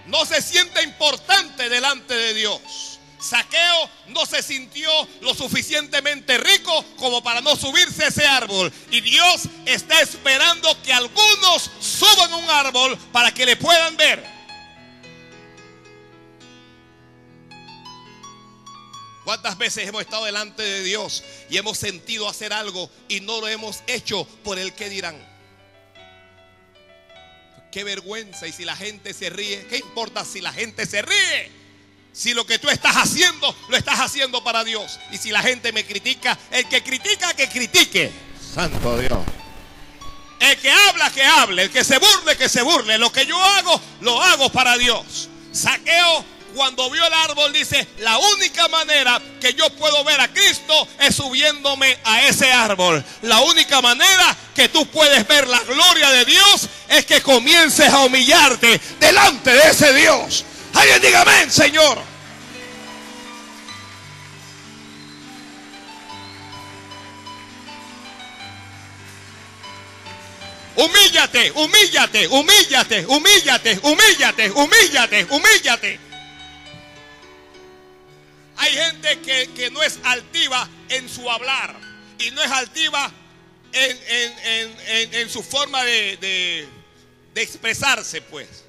No 0.07 0.27
se 0.27 0.43
siente 0.43 0.83
importante 0.83 1.69
delante 1.69 2.15
de 2.15 2.35
Dios. 2.35 2.99
Saqueo 3.21 3.89
no 4.09 4.27
se 4.27 4.43
sintió 4.43 4.91
lo 5.21 5.33
suficientemente 5.33 6.39
rico 6.39 6.85
como 6.97 7.23
para 7.23 7.41
no 7.41 7.55
subirse 7.55 8.05
a 8.05 8.09
ese 8.09 8.27
árbol. 8.27 8.73
Y 8.91 9.01
Dios 9.01 9.43
está 9.65 10.01
esperando 10.01 10.83
que 10.83 10.93
algunos 10.93 11.71
suban 11.79 12.33
un 12.33 12.51
árbol 12.51 12.99
para 13.13 13.33
que 13.33 13.47
le 13.47 13.57
puedan 13.57 13.97
ver. 13.97 14.42
¿Cuántas 19.33 19.57
veces 19.57 19.89
hemos 19.89 20.03
estado 20.03 20.27
delante 20.27 20.63
de 20.63 20.83
Dios 20.83 21.25
y 21.49 21.57
hemos 21.57 21.79
sentido 21.79 22.29
hacer 22.29 22.53
algo 22.53 22.91
y 23.09 23.21
no 23.21 23.41
lo 23.41 23.49
hemos 23.49 23.83
hecho 23.87 24.27
por 24.45 24.59
el 24.59 24.75
que 24.75 24.91
dirán? 24.91 25.17
Qué 27.71 27.83
vergüenza. 27.83 28.47
Y 28.47 28.53
si 28.53 28.67
la 28.67 28.77
gente 28.77 29.15
se 29.15 29.31
ríe, 29.31 29.67
¿qué 29.69 29.79
importa 29.79 30.27
si 30.27 30.43
la 30.43 30.53
gente 30.53 30.85
se 30.85 31.01
ríe? 31.01 31.51
Si 32.13 32.35
lo 32.35 32.45
que 32.45 32.59
tú 32.59 32.69
estás 32.69 32.95
haciendo, 32.95 33.57
lo 33.71 33.77
estás 33.79 34.01
haciendo 34.01 34.45
para 34.45 34.65
Dios. 34.65 35.01
Y 35.13 35.17
si 35.17 35.31
la 35.31 35.41
gente 35.41 35.73
me 35.73 35.87
critica, 35.87 36.39
el 36.51 36.69
que 36.69 36.83
critica, 36.83 37.33
que 37.33 37.49
critique. 37.49 38.13
Santo 38.55 38.99
Dios. 38.99 39.19
El 40.41 40.59
que 40.59 40.71
habla, 40.71 41.11
que 41.11 41.23
hable. 41.23 41.63
El 41.63 41.71
que 41.71 41.85
se 41.85 41.97
burle, 41.97 42.37
que 42.37 42.51
se 42.51 42.61
burle. 42.61 42.99
Lo 42.99 43.11
que 43.11 43.25
yo 43.25 43.43
hago, 43.43 43.81
lo 44.03 44.23
hago 44.23 44.53
para 44.53 44.77
Dios. 44.77 45.31
Saqueo 45.53 46.23
cuando 46.53 46.89
vio 46.91 47.07
el 47.07 47.13
árbol 47.13 47.53
dice, 47.53 47.87
la 47.99 48.19
única 48.19 48.69
manera 48.69 49.21
que 49.41 49.55
yo 49.55 49.69
puedo 49.71 50.05
ver 50.05 50.21
a 50.21 50.29
Cristo 50.29 50.89
es 51.01 51.15
subiéndome 51.15 51.99
a 52.05 52.27
ese 52.27 52.53
árbol. 52.53 53.05
La 53.23 53.41
única 53.41 53.81
manera 53.81 54.37
que 54.55 54.69
tú 54.69 54.87
puedes 54.87 55.27
ver 55.27 55.49
la 55.49 55.61
gloria 55.61 56.11
de 56.11 56.25
Dios 56.25 56.69
es 56.89 57.07
que 57.07 57.21
comiences 57.23 57.89
a 57.89 58.01
humillarte 58.01 58.81
delante 59.01 59.51
de 59.51 59.71
ese 59.71 59.93
Dios. 59.95 60.45
Alguien 60.75 61.03
diga 61.03 61.23
amén, 61.23 61.51
Señor. 61.51 62.13
Humíllate, 70.75 71.53
humíllate, 71.53 72.29
humíllate, 72.29 73.07
humíllate, 73.07 73.79
humíllate, 73.83 74.51
humíllate, 74.51 75.27
humíllate. 75.29 76.12
Hay 78.63 78.75
gente 78.75 79.19
que, 79.57 79.71
no 79.73 79.83
es 79.83 79.99
altiva 80.05 80.69
en 80.89 81.09
su 81.09 81.29
hablar 81.29 81.77
y 82.21 82.31
no 82.31 82.41
es 82.41 82.51
altiva 82.53 83.13
en, 83.73 85.29
su 85.29 85.43
forma 85.43 85.83
de, 85.83 86.69
de 87.35 87.43
expresarse, 87.43 88.23
pues. 88.23 88.65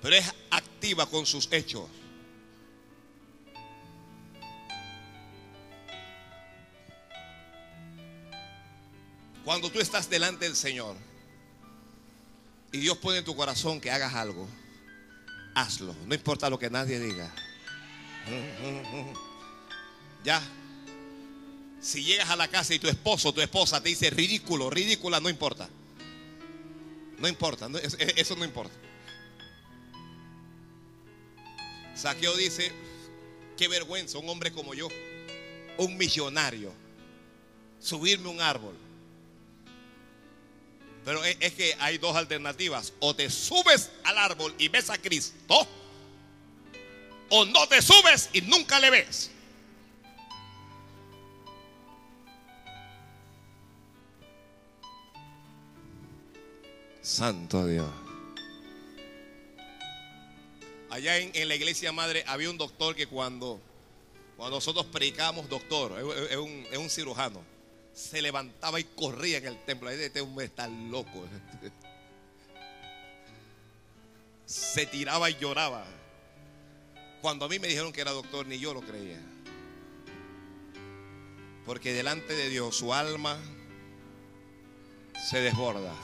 Pero 0.00 0.14
es 0.14 0.32
activa 0.52 1.10
con 1.10 1.26
sus 1.26 1.48
hechos. 1.50 1.88
Cuando 9.44 9.68
tú 9.68 9.80
estás 9.80 10.08
delante 10.08 10.44
del 10.44 10.54
Señor 10.54 10.96
y 12.70 12.78
Dios 12.78 12.98
pone 12.98 13.18
en 13.18 13.24
tu 13.24 13.34
corazón 13.34 13.80
que 13.80 13.90
hagas 13.90 14.14
algo, 14.14 14.46
hazlo. 15.56 15.92
No 16.06 16.14
importa 16.14 16.48
lo 16.48 16.56
que 16.56 16.70
nadie 16.70 17.00
diga. 17.00 17.34
Ya. 20.24 20.42
Si 21.80 22.02
llegas 22.02 22.28
a 22.28 22.36
la 22.36 22.48
casa 22.48 22.74
y 22.74 22.80
tu 22.80 22.88
esposo, 22.88 23.32
tu 23.32 23.40
esposa 23.40 23.80
te 23.80 23.88
dice 23.88 24.10
ridículo, 24.10 24.68
ridícula, 24.68 25.20
no 25.20 25.28
importa. 25.28 25.68
No 27.18 27.28
importa, 27.28 27.68
eso 28.16 28.36
no 28.36 28.44
importa. 28.44 28.74
Saqueo 31.94 32.36
dice, 32.36 32.72
qué 33.56 33.68
vergüenza, 33.68 34.18
un 34.18 34.28
hombre 34.28 34.50
como 34.52 34.74
yo, 34.74 34.88
un 35.78 35.96
millonario, 35.96 36.72
subirme 37.80 38.28
un 38.28 38.40
árbol 38.40 38.74
pero 41.08 41.24
es, 41.24 41.54
que 41.54 41.74
hay 41.78 41.96
dos 41.96 42.14
alternativas. 42.14 42.92
O 43.00 43.16
te 43.16 43.30
subes 43.30 43.90
al 44.04 44.18
árbol 44.18 44.54
y 44.58 44.68
ves 44.68 44.90
a 44.90 44.98
Cristo. 44.98 45.66
O 47.30 47.44
no 47.44 47.66
te 47.68 47.82
subes 47.82 48.30
y 48.32 48.40
nunca 48.42 48.80
le 48.80 48.90
ves. 48.90 49.30
Santo 57.02 57.66
Dios. 57.66 57.88
Allá 60.90 61.18
en, 61.18 61.48
la 61.48 61.54
iglesia 61.54 61.92
madre 61.92 62.24
había 62.26 62.50
un 62.50 62.58
doctor 62.58 62.94
que 62.94 63.06
cuando, 63.06 63.60
cuando 64.36 64.56
nosotros 64.56 64.86
predicábamos, 64.86 65.48
doctor, 65.48 65.94
es 66.30 66.78
un 66.78 66.90
cirujano 66.90 67.42
se 67.98 68.22
levantaba 68.22 68.78
y 68.78 68.84
corría 68.84 69.38
en 69.38 69.46
el 69.46 69.64
templo. 69.64 69.90
Este 69.90 70.20
hombre 70.20 70.46
está 70.46 70.68
loco. 70.68 71.26
Se 74.46 74.86
tiraba 74.86 75.28
y 75.30 75.36
lloraba. 75.36 75.84
Cuando 77.20 77.44
a 77.44 77.48
mí 77.48 77.58
me 77.58 77.68
dijeron 77.68 77.92
que 77.92 78.00
era 78.00 78.12
doctor, 78.12 78.46
ni 78.46 78.58
yo 78.58 78.74
lo 78.74 78.80
creía. 78.80 79.20
Porque 81.66 81.92
delante 81.92 82.34
de 82.34 82.48
Dios 82.48 82.76
su 82.76 82.94
alma 82.94 83.38
se 85.28 85.40
desborda. 85.40 85.94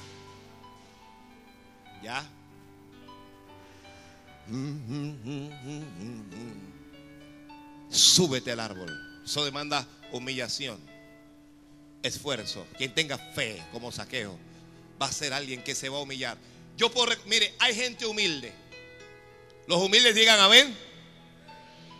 ¿Ya? 2.03 2.29
Súbete 7.91 8.53
al 8.53 8.61
árbol. 8.61 9.23
Eso 9.25 9.45
demanda 9.45 9.87
humillación 10.13 10.95
esfuerzo, 12.05 12.67
quien 12.77 12.95
tenga 12.95 13.17
fe 13.19 13.63
como 13.73 13.91
saqueo, 13.91 14.39
va 15.01 15.07
a 15.07 15.13
ser 15.13 15.33
alguien 15.33 15.65
que 15.65 15.75
se 15.75 15.89
va 15.89 15.99
a 15.99 16.03
humillar. 16.03 16.37
Yo 16.77 16.91
por 16.91 17.09
mire, 17.27 17.55
hay 17.59 17.75
gente 17.75 18.07
humilde. 18.07 18.53
Los 19.67 19.81
humildes 19.81 20.15
digan 20.15 20.39
amén. 20.39 20.77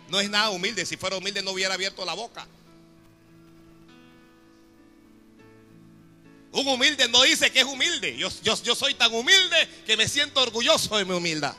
No 0.09 0.19
es 0.19 0.29
nada 0.29 0.49
humilde. 0.51 0.85
Si 0.85 0.97
fuera 0.97 1.17
humilde 1.17 1.41
no 1.41 1.51
hubiera 1.51 1.73
abierto 1.73 2.05
la 2.05 2.13
boca. 2.13 2.47
Un 6.51 6.67
humilde 6.67 7.09
no 7.09 7.21
dice 7.23 7.51
que 7.51 7.59
es 7.59 7.65
humilde. 7.65 8.15
Yo, 8.17 8.29
yo, 8.41 8.61
yo 8.63 8.75
soy 8.75 8.93
tan 8.93 9.13
humilde 9.13 9.67
que 9.85 9.97
me 9.97 10.07
siento 10.07 10.41
orgulloso 10.41 10.95
de 10.97 11.03
mi 11.03 11.13
humildad. 11.13 11.55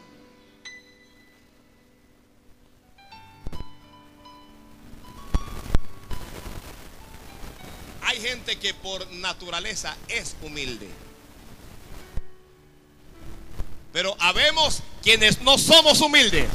Hay 8.01 8.21
gente 8.21 8.59
que 8.59 8.73
por 8.73 9.07
naturaleza 9.13 9.95
es 10.09 10.35
humilde. 10.41 10.89
Pero 13.93 14.17
habemos 14.19 14.83
quienes 15.03 15.43
no 15.43 15.59
somos 15.59 16.01
humildes. 16.01 16.49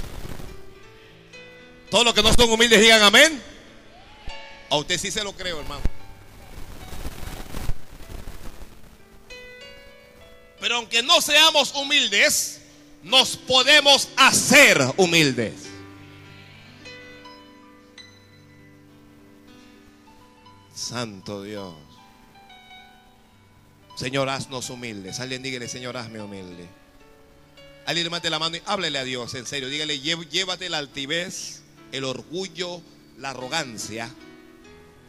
Todos 1.92 2.06
los 2.06 2.14
que 2.14 2.24
no 2.24 2.34
son 2.34 2.50
humildes 2.50 2.80
digan 2.80 3.04
amén. 3.04 3.44
A 4.70 4.78
usted 4.78 4.98
sí 4.98 5.12
se 5.12 5.24
lo 5.24 5.34
creo, 5.34 5.60
hermano. 5.60 5.82
Pero 10.62 10.76
aunque 10.78 11.04
no 11.04 11.20
seamos 11.20 11.74
humildes, 11.76 12.62
nos 13.04 13.36
podemos 13.36 14.08
hacer 14.16 14.80
humildes. 14.96 15.54
Santo 20.74 21.44
Dios. 21.44 21.76
Señor, 23.96 24.30
haznos 24.30 24.70
humildes. 24.70 25.20
Alguien 25.20 25.44
dígale, 25.44 25.68
Señor, 25.68 25.98
hazme 25.98 26.22
humilde. 26.22 26.70
Alguien 27.86 28.06
levante 28.06 28.30
la 28.30 28.40
mano 28.40 28.56
y 28.56 28.62
háblele 28.66 28.98
a 28.98 29.04
Dios, 29.04 29.34
en 29.36 29.46
serio. 29.46 29.68
Dígale, 29.68 30.00
llévate 30.00 30.70
la 30.70 30.78
altivez, 30.78 31.61
el 31.92 32.04
orgullo, 32.04 32.82
la 33.18 33.32
arrogancia. 33.32 34.14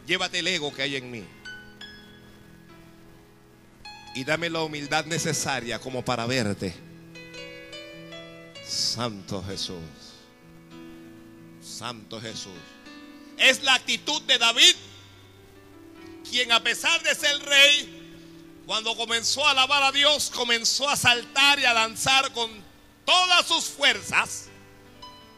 Llévate 0.07 0.39
el 0.39 0.47
ego 0.47 0.73
que 0.73 0.81
hay 0.81 0.95
en 0.95 1.11
mí. 1.11 1.23
Y 4.15 4.23
dame 4.23 4.49
la 4.49 4.61
humildad 4.61 5.05
necesaria 5.05 5.79
como 5.79 6.05
para 6.05 6.25
verte. 6.25 6.73
Santo 8.65 9.43
Jesús. 9.43 9.79
Santo 11.61 12.21
Jesús. 12.21 12.51
Es 13.37 13.63
la 13.63 13.73
actitud 13.73 14.21
de 14.23 14.37
David 14.37 14.75
quien 16.33 16.51
a 16.51 16.63
pesar 16.63 17.01
de 17.03 17.13
ser 17.13 17.37
rey, 17.45 18.63
cuando 18.65 18.95
comenzó 18.95 19.45
a 19.45 19.51
alabar 19.51 19.83
a 19.83 19.91
Dios, 19.91 20.31
comenzó 20.33 20.89
a 20.89 20.95
saltar 20.95 21.59
y 21.59 21.65
a 21.65 21.73
danzar 21.73 22.31
con 22.31 22.49
todas 23.05 23.45
sus 23.45 23.65
fuerzas, 23.65 24.45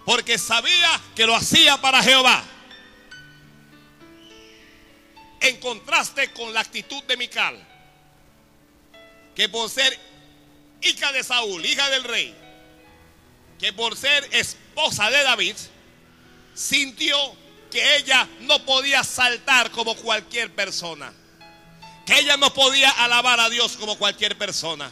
porque 0.05 0.37
sabía 0.37 1.01
que 1.15 1.25
lo 1.25 1.35
hacía 1.35 1.81
para 1.81 2.01
Jehová. 2.03 2.43
En 5.41 5.59
contraste 5.59 6.31
con 6.31 6.53
la 6.53 6.61
actitud 6.61 7.03
de 7.03 7.17
Mical, 7.17 7.67
que 9.35 9.49
por 9.49 9.69
ser 9.69 9.99
hija 10.81 11.11
de 11.11 11.23
Saúl, 11.23 11.65
hija 11.65 11.89
del 11.89 12.03
rey, 12.03 12.35
que 13.59 13.73
por 13.73 13.97
ser 13.97 14.27
esposa 14.31 15.09
de 15.09 15.23
David, 15.23 15.55
sintió 16.53 17.17
que 17.71 17.97
ella 17.97 18.27
no 18.41 18.63
podía 18.65 19.03
saltar 19.03 19.71
como 19.71 19.95
cualquier 19.95 20.53
persona. 20.53 21.11
Que 22.05 22.19
ella 22.19 22.37
no 22.37 22.53
podía 22.53 22.91
alabar 22.91 23.39
a 23.39 23.49
Dios 23.49 23.77
como 23.77 23.97
cualquier 23.97 24.37
persona. 24.37 24.91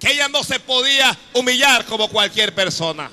Que 0.00 0.12
ella 0.12 0.28
no 0.28 0.42
se 0.42 0.58
podía 0.58 1.16
humillar 1.34 1.84
como 1.84 2.08
cualquier 2.08 2.54
persona. 2.54 3.10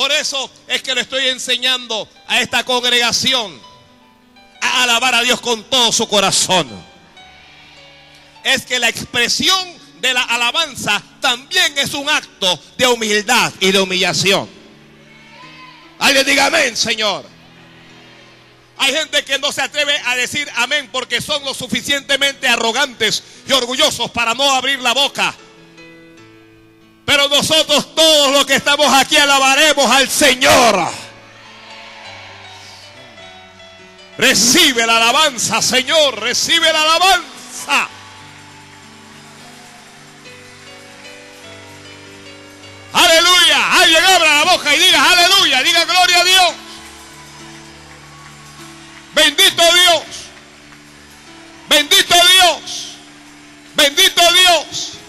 Por 0.00 0.12
eso 0.12 0.50
es 0.66 0.82
que 0.82 0.94
le 0.94 1.02
estoy 1.02 1.28
enseñando 1.28 2.08
a 2.26 2.40
esta 2.40 2.64
congregación 2.64 3.60
a 4.62 4.84
alabar 4.84 5.14
a 5.14 5.20
Dios 5.20 5.42
con 5.42 5.62
todo 5.64 5.92
su 5.92 6.08
corazón. 6.08 6.66
Es 8.42 8.64
que 8.64 8.78
la 8.78 8.88
expresión 8.88 9.68
de 10.00 10.14
la 10.14 10.22
alabanza 10.22 11.02
también 11.20 11.76
es 11.76 11.92
un 11.92 12.08
acto 12.08 12.58
de 12.78 12.86
humildad 12.86 13.52
y 13.60 13.72
de 13.72 13.78
humillación. 13.78 14.48
Alguien 15.98 16.24
diga 16.24 16.46
amén, 16.46 16.78
Señor. 16.78 17.26
Hay 18.78 18.94
gente 18.94 19.22
que 19.22 19.38
no 19.38 19.52
se 19.52 19.60
atreve 19.60 19.98
a 20.06 20.16
decir 20.16 20.48
amén 20.56 20.88
porque 20.90 21.20
son 21.20 21.44
lo 21.44 21.52
suficientemente 21.52 22.48
arrogantes 22.48 23.22
y 23.46 23.52
orgullosos 23.52 24.10
para 24.12 24.32
no 24.32 24.50
abrir 24.50 24.80
la 24.80 24.94
boca. 24.94 25.36
Pero 27.10 27.28
nosotros 27.28 27.92
todos 27.96 28.30
los 28.30 28.46
que 28.46 28.54
estamos 28.54 28.86
aquí 28.94 29.16
alabaremos 29.16 29.90
al 29.90 30.08
Señor. 30.08 30.88
Recibe 34.16 34.86
la 34.86 34.96
alabanza, 34.98 35.60
Señor. 35.60 36.20
Recibe 36.20 36.72
la 36.72 36.82
alabanza. 36.82 37.88
Aleluya. 42.92 43.72
Alguien 43.82 44.04
abra 44.04 44.44
la 44.44 44.52
boca 44.52 44.72
y 44.72 44.78
diga 44.78 45.10
aleluya. 45.10 45.62
Diga 45.64 45.84
gloria 45.86 46.20
a 46.20 46.24
Dios. 46.24 46.54
Bendito 49.14 49.62
Dios. 49.74 50.04
Bendito 51.68 52.14
Dios. 52.14 52.94
Bendito 53.74 54.22
Dios. 54.32 54.99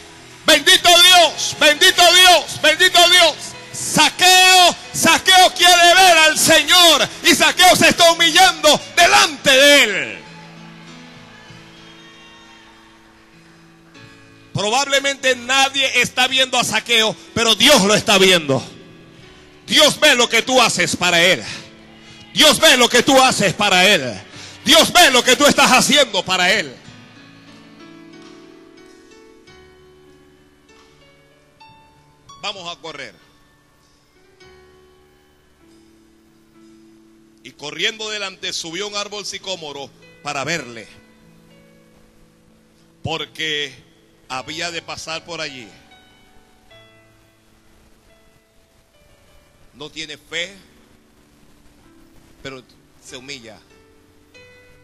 Bendito 0.46 0.90
Dios. 0.90 1.56
Bendito 1.60 2.02
Dios. 2.14 2.62
Bendito 2.62 3.10
Dios. 3.10 3.36
Saqueo, 3.74 4.76
Saqueo 4.94 5.54
quiere 5.56 5.96
ver 5.96 6.18
al 6.18 6.38
Señor 6.38 7.08
y 7.24 7.34
Saqueo 7.34 7.76
se 7.76 7.90
está 7.90 8.12
humillando 8.12 8.80
delante 8.96 9.50
de 9.50 9.84
él. 9.84 10.18
Probablemente 14.54 15.36
nadie 15.36 16.02
está 16.02 16.28
viendo 16.28 16.60
a 16.60 16.64
Saqueo, 16.64 17.16
pero 17.34 17.56
Dios 17.56 17.82
lo 17.84 17.96
está 17.96 18.18
viendo. 18.18 18.64
Dios 19.66 20.00
ve 20.00 20.16
lo 20.16 20.28
que 20.28 20.42
tú 20.42 20.62
haces 20.62 20.96
para 20.96 21.24
él. 21.24 21.42
Dios 22.34 22.60
ve 22.60 22.78
lo 22.78 22.90
que 22.90 23.02
tú 23.02 23.22
haces 23.22 23.54
para 23.54 23.88
él. 23.88 24.20
Dios 24.66 24.92
ve 24.92 25.10
lo 25.12 25.24
que 25.24 25.36
tú 25.36 25.46
estás 25.46 25.72
haciendo 25.72 26.24
para 26.24 26.52
él. 26.52 26.76
Vamos 32.42 32.76
a 32.76 32.80
correr. 32.82 33.14
Y 37.44 37.52
corriendo 37.52 38.10
delante 38.10 38.52
subió 38.54 38.88
un 38.88 38.96
árbol 38.96 39.26
sicómoro 39.26 39.90
para 40.24 40.44
verle. 40.44 40.88
Porque 43.04 43.74
había 44.28 44.72
de 44.72 44.82
pasar 44.82 45.26
por 45.26 45.42
allí. 45.42 45.68
No 49.74 49.90
tiene 49.90 50.18
fe, 50.18 50.56
pero 52.44 52.64
se 53.04 53.18
humilla. 53.18 53.60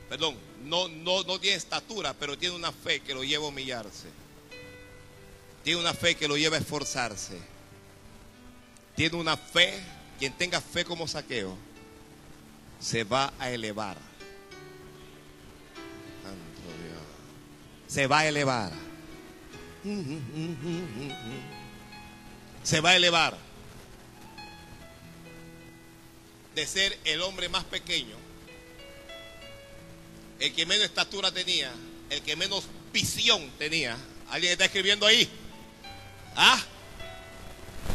Perdón, 0.09 0.35
no, 0.63 0.87
no, 0.87 1.23
no 1.23 1.39
tiene 1.39 1.57
estatura, 1.57 2.13
pero 2.13 2.37
tiene 2.37 2.55
una 2.55 2.71
fe 2.71 3.01
que 3.01 3.13
lo 3.13 3.23
lleva 3.23 3.45
a 3.45 3.49
humillarse. 3.49 4.07
Tiene 5.67 5.81
una 5.81 5.93
fe 5.93 6.15
que 6.15 6.29
lo 6.29 6.37
lleva 6.37 6.55
a 6.55 6.61
esforzarse. 6.61 7.37
Tiene 8.95 9.17
una 9.17 9.35
fe, 9.35 9.77
quien 10.17 10.31
tenga 10.31 10.61
fe 10.61 10.85
como 10.85 11.09
saqueo, 11.09 11.57
se 12.79 13.03
va 13.03 13.33
a 13.37 13.51
elevar. 13.51 13.97
Se 17.85 18.07
va 18.07 18.19
a 18.19 18.27
elevar. 18.29 18.71
Se 22.63 22.79
va 22.79 22.91
a 22.91 22.95
elevar 22.95 23.37
de 26.55 26.65
ser 26.65 26.97
el 27.03 27.21
hombre 27.21 27.49
más 27.49 27.65
pequeño, 27.65 28.15
el 30.39 30.53
que 30.53 30.65
menos 30.65 30.85
estatura 30.85 31.29
tenía, 31.33 31.73
el 32.09 32.21
que 32.21 32.37
menos 32.37 32.63
visión 32.93 33.51
tenía. 33.59 33.97
¿Alguien 34.29 34.53
está 34.53 34.63
escribiendo 34.63 35.05
ahí? 35.05 35.29
¿Ah? 36.37 36.59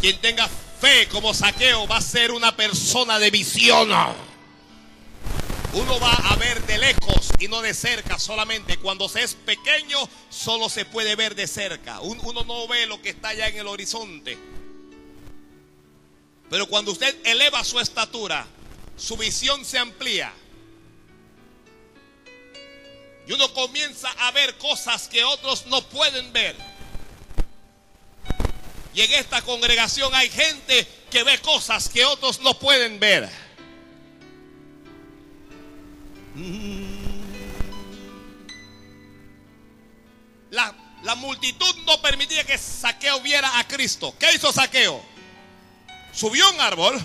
Quien 0.01 0.21
tenga 0.21 0.49
fe 0.81 1.07
como 1.09 1.33
saqueo 1.33 1.87
va 1.87 1.99
a 1.99 2.03
ser 2.03 2.33
una 2.33 2.57
persona 2.57 3.21
de 3.21 3.31
visión. 3.31 3.89
Uno 5.75 6.01
va 6.01 6.13
a 6.13 6.37
ver 6.37 6.61
de 6.67 6.77
lejos 6.77 7.31
y 7.39 7.47
no 7.47 7.63
de 7.63 7.73
cerca 7.73 8.19
solamente. 8.19 8.79
Cuando 8.79 9.09
se 9.09 9.23
es 9.23 9.35
pequeño, 9.35 9.97
solo 10.29 10.69
se 10.69 10.85
puede 10.85 11.15
ver 11.15 11.37
de 11.37 11.47
cerca. 11.47 12.01
Uno 12.01 12.43
no 12.43 12.67
ve 12.67 12.87
lo 12.87 13.01
que 13.01 13.11
está 13.11 13.29
allá 13.29 13.47
en 13.47 13.59
el 13.59 13.69
horizonte. 13.69 14.37
Pero 16.51 16.67
cuando 16.67 16.91
usted 16.91 17.17
eleva 17.25 17.63
su 17.63 17.79
estatura, 17.79 18.45
su 18.97 19.17
visión 19.17 19.65
se 19.65 19.79
amplía. 19.79 20.33
Y 23.27 23.33
uno 23.33 23.55
comienza 23.55 24.11
a 24.19 24.33
ver 24.33 24.59
cosas 24.59 25.07
que 25.07 25.23
otros 25.23 25.67
no 25.67 25.81
pueden 25.89 26.33
ver. 26.33 26.72
Y 28.95 29.01
en 29.01 29.13
esta 29.13 29.43
congregación 29.43 30.15
hay 30.15 30.29
gente 30.29 30.87
que 31.11 31.23
ve 31.23 31.39
cosas 31.39 31.89
que 31.89 32.05
otros 32.05 32.41
no 32.41 32.59
pueden 32.59 33.01
ver. 33.01 33.29
La, 40.51 40.75
la 41.03 41.15
multitud 41.15 41.75
no 41.87 42.01
permitía 42.03 42.45
que 42.45 42.59
Saqueo 42.59 43.21
viera 43.21 43.59
a 43.59 43.67
Cristo. 43.67 44.15
¿Qué 44.19 44.35
hizo 44.35 44.53
Saqueo? 44.53 45.03
Subió 46.13 46.51
un 46.51 46.61
árbol 46.61 47.01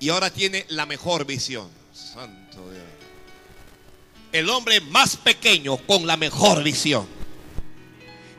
y 0.00 0.08
ahora 0.08 0.30
tiene 0.30 0.64
la 0.68 0.86
mejor 0.86 1.26
visión. 1.26 1.70
Santo 1.92 2.70
Dios. 2.70 2.84
El 4.32 4.48
hombre 4.50 4.80
más 4.80 5.16
pequeño 5.16 5.76
con 5.76 6.06
la 6.06 6.16
mejor 6.16 6.62
visión. 6.62 7.06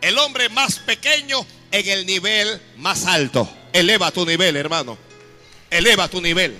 El 0.01 0.17
hombre 0.17 0.49
más 0.49 0.79
pequeño 0.79 1.45
en 1.75 1.89
el 1.89 2.05
nivel 2.05 2.61
más 2.77 3.05
alto. 3.05 3.49
Eleva 3.73 4.11
tu 4.11 4.25
nivel, 4.25 4.55
hermano. 4.55 4.97
Eleva 5.69 6.07
tu 6.07 6.21
nivel. 6.21 6.57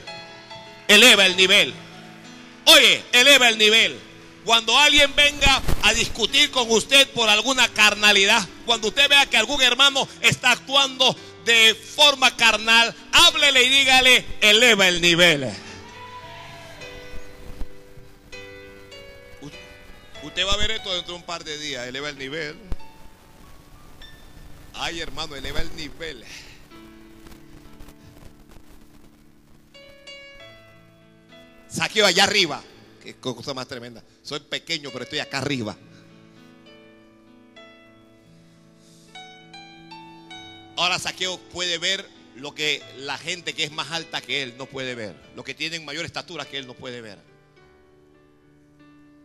Eleva 0.88 1.26
el 1.26 1.36
nivel. 1.38 1.74
Oye, 2.66 3.03
eleva 3.13 3.49
el 3.49 3.57
nivel. 3.57 3.97
Cuando 4.43 4.78
alguien 4.78 5.16
venga 5.16 5.61
a 5.84 5.93
discutir 5.93 6.51
con 6.51 6.70
usted 6.70 7.07
por 7.09 7.30
alguna 7.30 7.68
carnalidad, 7.70 8.47
cuando 8.66 8.89
usted 8.89 9.09
vea 9.09 9.26
que 9.26 9.38
algún 9.38 9.61
hermano 9.61 10.07
está 10.22 10.51
actuando 10.51 11.16
de 11.45 11.74
forma 11.74 12.36
carnal, 12.36 12.93
háblele 13.11 13.63
y 13.63 13.70
dígale, 13.70 14.26
eleva 14.41 14.88
el 14.88 15.01
nivel. 15.01 15.51
Usted 20.22 20.45
va 20.45 20.53
a 20.53 20.57
ver 20.57 20.72
esto 20.72 20.93
dentro 20.93 21.13
de 21.13 21.20
un 21.20 21.26
par 21.26 21.43
de 21.43 21.57
días, 21.57 21.88
eleva 21.88 22.09
el 22.09 22.18
nivel. 22.18 22.74
Ay, 24.78 24.99
hermano, 24.99 25.36
eleva 25.36 25.61
el 25.61 25.73
nivel. 25.76 26.23
Saqueo 31.69 32.05
allá 32.05 32.23
arriba. 32.26 32.61
Qué 33.03 33.15
cosa 33.15 33.53
más 33.53 33.67
tremenda. 33.67 34.03
Soy 34.21 34.39
pequeño, 34.39 34.89
pero 34.91 35.03
estoy 35.03 35.19
acá 35.19 35.38
arriba. 35.38 35.78
Ahora 40.78 40.99
Saqueo 40.99 41.39
puede 41.51 41.78
ver 41.78 42.05
lo 42.36 42.53
que 42.53 42.84
la 42.97 43.17
gente 43.17 43.53
que 43.53 43.63
es 43.63 43.71
más 43.71 43.91
alta 43.91 44.21
que 44.21 44.43
él 44.43 44.55
no 44.57 44.65
puede 44.65 44.93
ver. 44.93 45.15
Lo 45.36 45.43
que 45.43 45.53
tienen 45.53 45.86
mayor 45.86 46.05
estatura 46.05 46.45
que 46.45 46.57
él 46.57 46.67
no 46.67 46.73
puede 46.73 47.01
ver. 47.01 47.17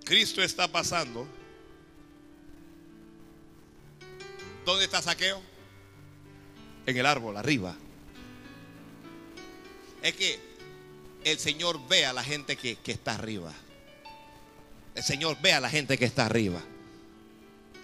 Cristo 0.04 0.42
está 0.42 0.68
pasando. 0.68 1.26
¿Dónde 4.64 4.84
está 4.84 5.02
Saqueo? 5.02 5.42
En 6.86 6.96
el 6.96 7.06
árbol, 7.06 7.36
arriba. 7.36 7.76
Es 10.02 10.14
que 10.14 10.40
el 11.24 11.38
Señor 11.38 11.86
ve 11.88 12.06
a 12.06 12.12
la 12.12 12.24
gente 12.24 12.56
que, 12.56 12.76
que 12.76 12.92
está 12.92 13.14
arriba. 13.14 13.52
El 14.94 15.04
Señor 15.04 15.36
ve 15.40 15.52
a 15.52 15.60
la 15.60 15.70
gente 15.70 15.98
que 15.98 16.04
está 16.04 16.26
arriba. 16.26 16.60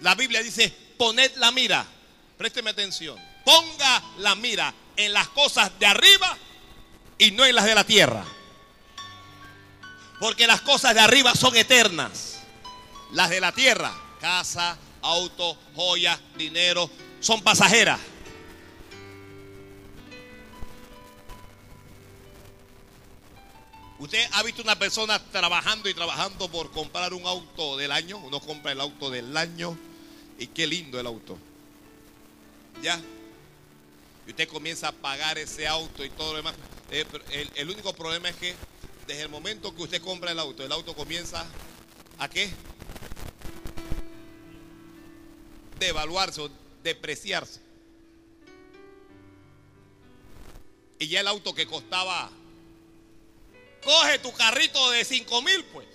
La 0.01 0.15
Biblia 0.15 0.41
dice, 0.41 0.73
poned 0.97 1.31
la 1.37 1.51
mira. 1.51 1.85
Présteme 2.37 2.69
atención. 2.69 3.17
Ponga 3.45 4.03
la 4.17 4.35
mira 4.35 4.73
en 4.95 5.13
las 5.13 5.29
cosas 5.29 5.71
de 5.79 5.85
arriba 5.85 6.37
y 7.17 7.31
no 7.31 7.45
en 7.45 7.55
las 7.55 7.65
de 7.65 7.75
la 7.75 7.83
tierra. 7.83 8.25
Porque 10.19 10.47
las 10.47 10.61
cosas 10.61 10.93
de 10.93 10.99
arriba 10.99 11.33
son 11.35 11.55
eternas. 11.55 12.39
Las 13.11 13.29
de 13.29 13.39
la 13.39 13.51
tierra, 13.51 13.93
casa, 14.19 14.77
auto, 15.01 15.57
joya, 15.75 16.19
dinero, 16.37 16.89
son 17.19 17.41
pasajeras. 17.41 17.99
Usted 23.99 24.23
ha 24.33 24.43
visto 24.43 24.61
una 24.61 24.77
persona 24.77 25.17
trabajando 25.31 25.89
y 25.89 25.93
trabajando 25.93 26.49
por 26.49 26.71
comprar 26.71 27.13
un 27.13 27.25
auto 27.25 27.77
del 27.77 27.91
año. 27.91 28.17
Uno 28.19 28.39
compra 28.39 28.71
el 28.71 28.79
auto 28.79 29.09
del 29.09 29.35
año 29.35 29.75
y 30.37 30.47
qué 30.47 30.67
lindo 30.67 30.99
el 30.99 31.07
auto. 31.07 31.37
¿Ya? 32.83 33.01
Y 34.27 34.29
usted 34.29 34.47
comienza 34.47 34.89
a 34.89 34.91
pagar 34.91 35.39
ese 35.39 35.67
auto 35.67 36.05
y 36.05 36.09
todo 36.11 36.33
lo 36.33 36.37
demás. 36.37 36.53
Eh, 36.91 37.05
el, 37.31 37.49
el, 37.55 37.69
único 37.69 37.91
problema 37.93 38.29
es 38.29 38.35
que 38.35 38.55
desde 39.07 39.23
el 39.23 39.29
momento 39.29 39.75
que 39.75 39.81
usted 39.81 40.01
compra 40.01 40.31
el 40.31 40.39
auto, 40.39 40.63
el 40.63 40.71
auto 40.71 40.93
comienza 40.93 41.45
a 42.19 42.29
qué? 42.29 42.51
Devaluarse 45.79 46.41
o 46.41 46.49
depreciarse. 46.83 47.61
Y 50.99 51.07
ya 51.07 51.21
el 51.21 51.27
auto 51.27 51.53
que 51.53 51.67
costaba, 51.67 52.31
coge 53.83 54.19
tu 54.19 54.33
carrito 54.33 54.89
de 54.91 55.05
5 55.05 55.41
mil, 55.41 55.63
pues. 55.65 55.87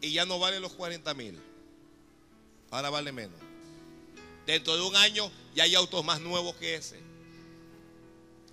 Y 0.00 0.12
ya 0.12 0.24
no 0.24 0.38
vale 0.38 0.60
los 0.60 0.72
40 0.72 1.12
mil. 1.14 1.38
Ahora 2.70 2.90
vale 2.90 3.12
menos. 3.12 3.38
Dentro 4.46 4.76
de 4.76 4.82
un 4.82 4.96
año 4.96 5.30
ya 5.54 5.64
hay 5.64 5.74
autos 5.74 6.04
más 6.04 6.20
nuevos 6.20 6.54
que 6.56 6.76
ese. 6.76 7.00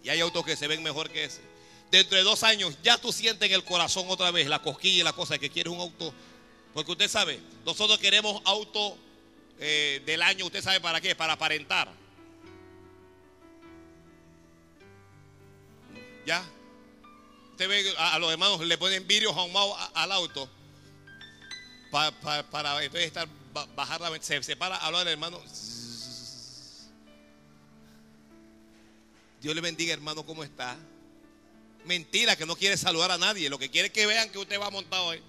Y 0.04 0.10
hay 0.10 0.20
autos 0.20 0.44
que 0.46 0.56
se 0.56 0.68
ven 0.68 0.84
mejor 0.84 1.10
que 1.10 1.26
ese. 1.26 1.53
Dentro 1.94 2.18
de 2.18 2.24
dos 2.24 2.42
años 2.42 2.76
ya 2.82 2.98
tú 2.98 3.12
sientes 3.14 3.48
en 3.48 3.54
el 3.54 3.64
corazón 3.64 4.08
otra 4.10 4.32
vez 4.32 4.48
la 4.48 4.58
cosquilla 4.58 5.02
y 5.02 5.04
la 5.04 5.14
cosa 5.14 5.38
que 5.38 5.52
quieres 5.52 5.72
un 5.72 5.80
auto. 5.80 6.12
Porque 6.74 6.92
usted 6.92 7.08
sabe, 7.08 7.40
nosotros 7.64 8.00
queremos 8.00 8.42
auto 8.46 8.98
eh, 9.60 10.02
del 10.04 10.24
año, 10.24 10.48
usted 10.48 10.64
sabe 10.64 10.82
para 10.82 11.00
qué, 11.00 11.14
para 11.14 11.34
aparentar. 11.34 11.94
¿Ya? 16.26 16.44
Usted 17.52 17.70
ve 17.70 17.94
a, 17.96 18.18
los 18.18 18.32
hermanos 18.32 18.62
le 18.62 18.76
ponen 18.80 19.06
vidrios 19.06 19.38
ahumados 19.38 19.78
al 19.94 20.12
auto 20.14 20.50
para 21.92 22.08
entonces 22.82 23.06
estar 23.06 23.28
bajar 23.76 24.02
la 24.02 24.20
se, 24.20 24.42
se 24.42 24.56
para 24.56 24.78
hablar 24.78 25.06
del 25.06 25.14
hermano. 25.14 25.40
Dios 29.42 29.54
le 29.54 29.62
bendiga, 29.62 29.94
hermano, 29.94 30.26
¿cómo 30.26 30.44
está? 30.44 30.76
Mentira, 31.86 32.36
que 32.36 32.46
no 32.46 32.56
quiere 32.56 32.78
saludar 32.78 33.12
a 33.12 33.18
nadie. 33.18 33.50
Lo 33.50 33.60
que 33.60 33.70
quiere 33.70 33.88
es 33.88 33.94
que 33.94 34.06
vean 34.06 34.30
que 34.30 34.40
usted 34.40 34.60
va 34.60 34.70
montado 34.70 35.10
ahí. 35.10 35.24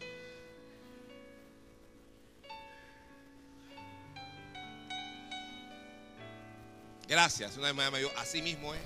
Gracias. 7.09 7.57
Una 7.57 7.73
vez 7.73 7.93
me 7.93 7.99
dijo, 7.99 8.11
así 8.17 8.41
mismo 8.41 8.75
es. 8.75 8.81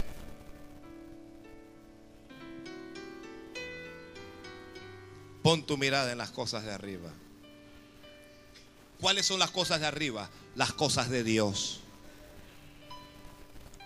Pon 5.43 5.65
tu 5.65 5.77
mirada 5.77 6.13
en 6.13 6.19
las 6.19 6.31
cosas 6.31 6.65
de 6.65 6.73
arriba. 6.73 7.11
¿Cuáles 9.01 9.27
son 9.27 9.39
las 9.39 9.51
cosas 9.51 9.81
de 9.81 9.87
arriba? 9.87 10.29
Las 10.57 10.73
cosas 10.73 11.09
de 11.09 11.23
Dios. 11.23 11.81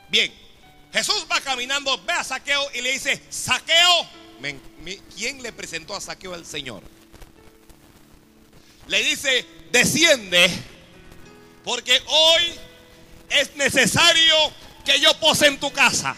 Bien, 0.08 0.32
Jesús 0.92 1.26
va 1.30 1.40
caminando, 1.40 1.96
ve 2.04 2.12
a 2.12 2.22
Saqueo 2.22 2.70
y 2.74 2.82
le 2.82 2.92
dice, 2.92 3.22
Saqueo, 3.30 4.06
¿quién 5.16 5.42
le 5.42 5.52
presentó 5.52 5.94
a 5.96 6.00
Saqueo 6.00 6.34
al 6.34 6.44
Señor? 6.44 6.82
Le 8.88 9.02
dice, 9.02 9.46
desciende, 9.70 10.50
porque 11.64 11.98
hoy 12.06 12.54
es 13.30 13.56
necesario 13.56 14.34
que 14.84 15.00
yo 15.00 15.18
pose 15.18 15.46
en 15.46 15.58
tu 15.58 15.72
casa. 15.72 16.14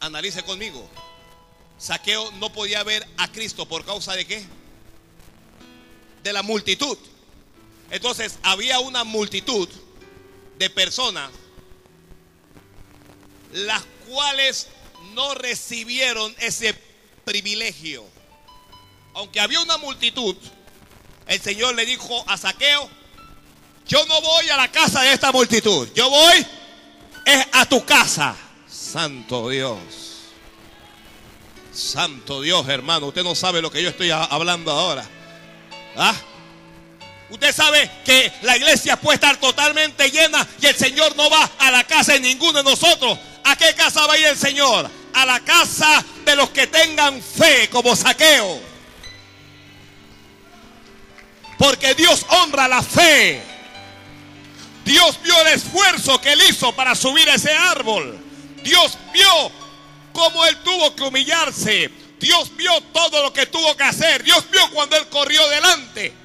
Analice 0.00 0.42
conmigo. 0.42 0.88
Saqueo 1.78 2.30
no 2.32 2.50
podía 2.50 2.82
ver 2.82 3.06
a 3.18 3.30
Cristo 3.30 3.68
por 3.68 3.84
causa 3.84 4.14
de 4.14 4.26
qué? 4.26 4.42
De 6.22 6.32
la 6.32 6.42
multitud. 6.42 6.96
Entonces 7.90 8.38
había 8.42 8.78
una 8.80 9.04
multitud 9.04 9.68
de 10.56 10.70
personas 10.70 11.30
las 13.54 13.82
cuales 14.08 14.66
no 15.14 15.34
recibieron 15.34 16.34
ese 16.40 16.74
privilegio. 17.24 18.04
Aunque 19.14 19.40
había 19.40 19.60
una 19.60 19.78
multitud, 19.78 20.36
el 21.26 21.40
Señor 21.40 21.76
le 21.76 21.86
dijo 21.86 22.24
a 22.28 22.36
Saqueo, 22.36 22.90
yo 23.86 24.04
no 24.06 24.20
voy 24.20 24.48
a 24.48 24.56
la 24.56 24.70
casa 24.72 25.02
de 25.02 25.12
esta 25.12 25.30
multitud, 25.30 25.88
yo 25.94 26.10
voy 26.10 26.46
es 27.24 27.46
a 27.52 27.64
tu 27.66 27.84
casa. 27.84 28.36
Santo 28.68 29.48
Dios. 29.48 29.78
Santo 31.72 32.42
Dios, 32.42 32.68
hermano, 32.68 33.06
usted 33.06 33.22
no 33.22 33.34
sabe 33.34 33.62
lo 33.62 33.70
que 33.70 33.82
yo 33.82 33.88
estoy 33.88 34.10
hablando 34.10 34.72
ahora. 34.72 35.06
¿Ah? 35.96 36.14
Usted 37.30 37.54
sabe 37.54 37.90
que 38.04 38.32
la 38.42 38.56
iglesia 38.56 38.96
puede 38.96 39.16
estar 39.16 39.36
totalmente 39.38 40.10
llena 40.10 40.46
y 40.60 40.66
el 40.66 40.76
Señor 40.76 41.16
no 41.16 41.30
va 41.30 41.50
a 41.58 41.70
la 41.70 41.84
casa 41.84 42.12
de 42.12 42.20
ninguno 42.20 42.62
de 42.62 42.70
nosotros. 42.70 43.18
¿A 43.44 43.56
qué 43.56 43.74
casa 43.74 44.06
va 44.06 44.14
a 44.14 44.18
ir 44.18 44.26
el 44.26 44.36
Señor? 44.36 44.90
A 45.14 45.26
la 45.26 45.40
casa 45.40 46.04
de 46.24 46.36
los 46.36 46.50
que 46.50 46.66
tengan 46.66 47.20
fe 47.22 47.68
como 47.70 47.96
saqueo. 47.96 48.60
Porque 51.58 51.94
Dios 51.94 52.26
honra 52.28 52.68
la 52.68 52.82
fe. 52.82 53.42
Dios 54.84 55.18
vio 55.22 55.40
el 55.42 55.54
esfuerzo 55.54 56.20
que 56.20 56.32
él 56.32 56.42
hizo 56.48 56.72
para 56.72 56.94
subir 56.94 57.26
ese 57.28 57.52
árbol. 57.52 58.18
Dios 58.62 58.98
vio 59.12 59.50
cómo 60.12 60.44
él 60.44 60.56
tuvo 60.62 60.94
que 60.94 61.02
humillarse. 61.04 61.90
Dios 62.20 62.54
vio 62.56 62.80
todo 62.92 63.22
lo 63.22 63.32
que 63.32 63.46
tuvo 63.46 63.76
que 63.76 63.84
hacer. 63.84 64.22
Dios 64.22 64.44
vio 64.50 64.70
cuando 64.70 64.96
él 64.96 65.06
corrió 65.08 65.46
delante. 65.48 66.23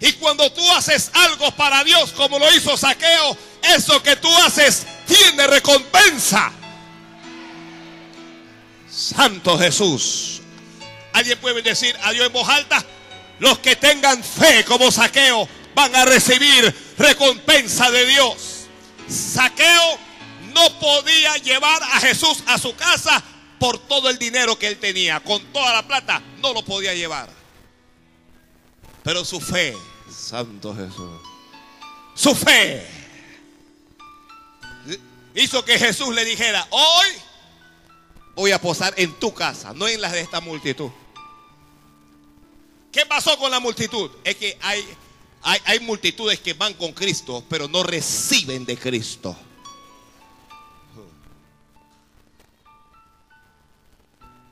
Y 0.00 0.12
cuando 0.14 0.50
tú 0.50 0.68
haces 0.72 1.10
algo 1.12 1.50
para 1.52 1.84
Dios, 1.84 2.12
como 2.12 2.38
lo 2.38 2.52
hizo 2.54 2.74
Saqueo, 2.76 3.36
eso 3.62 4.02
que 4.02 4.16
tú 4.16 4.34
haces 4.38 4.86
tiene 5.06 5.46
recompensa. 5.46 6.50
Santo 8.90 9.58
Jesús. 9.58 10.40
Alguien 11.12 11.38
puede 11.38 11.60
decir 11.60 11.94
a 12.02 12.12
Dios 12.12 12.26
en 12.26 12.32
voz 12.32 12.48
alta, 12.48 12.82
los 13.40 13.58
que 13.58 13.76
tengan 13.76 14.24
fe 14.24 14.64
como 14.64 14.90
Saqueo 14.90 15.46
van 15.74 15.94
a 15.94 16.06
recibir 16.06 16.74
recompensa 16.96 17.90
de 17.90 18.06
Dios. 18.06 18.68
Saqueo 19.06 19.98
no 20.54 20.78
podía 20.78 21.36
llevar 21.38 21.82
a 21.82 22.00
Jesús 22.00 22.42
a 22.46 22.58
su 22.58 22.74
casa 22.74 23.22
por 23.58 23.78
todo 23.86 24.08
el 24.08 24.18
dinero 24.18 24.58
que 24.58 24.68
él 24.68 24.78
tenía. 24.78 25.20
Con 25.20 25.44
toda 25.52 25.74
la 25.74 25.86
plata 25.86 26.22
no 26.38 26.54
lo 26.54 26.64
podía 26.64 26.94
llevar. 26.94 27.28
Pero 29.02 29.24
su 29.24 29.40
fe 29.40 29.74
Santo 30.10 30.74
Jesús. 30.74 31.20
Su 32.14 32.34
fe 32.34 32.86
hizo 35.34 35.64
que 35.64 35.78
Jesús 35.78 36.14
le 36.14 36.24
dijera, 36.24 36.66
hoy 36.70 37.06
voy 38.34 38.52
a 38.52 38.60
posar 38.60 38.94
en 38.96 39.12
tu 39.18 39.32
casa, 39.32 39.72
no 39.74 39.88
en 39.88 40.00
las 40.00 40.12
de 40.12 40.20
esta 40.20 40.40
multitud. 40.40 40.90
¿Qué 42.92 43.06
pasó 43.06 43.38
con 43.38 43.50
la 43.50 43.60
multitud? 43.60 44.10
Es 44.24 44.36
que 44.36 44.58
hay, 44.60 44.84
hay, 45.42 45.60
hay 45.64 45.80
multitudes 45.80 46.40
que 46.40 46.54
van 46.54 46.74
con 46.74 46.92
Cristo, 46.92 47.44
pero 47.48 47.68
no 47.68 47.82
reciben 47.82 48.64
de 48.64 48.76
Cristo. 48.76 49.36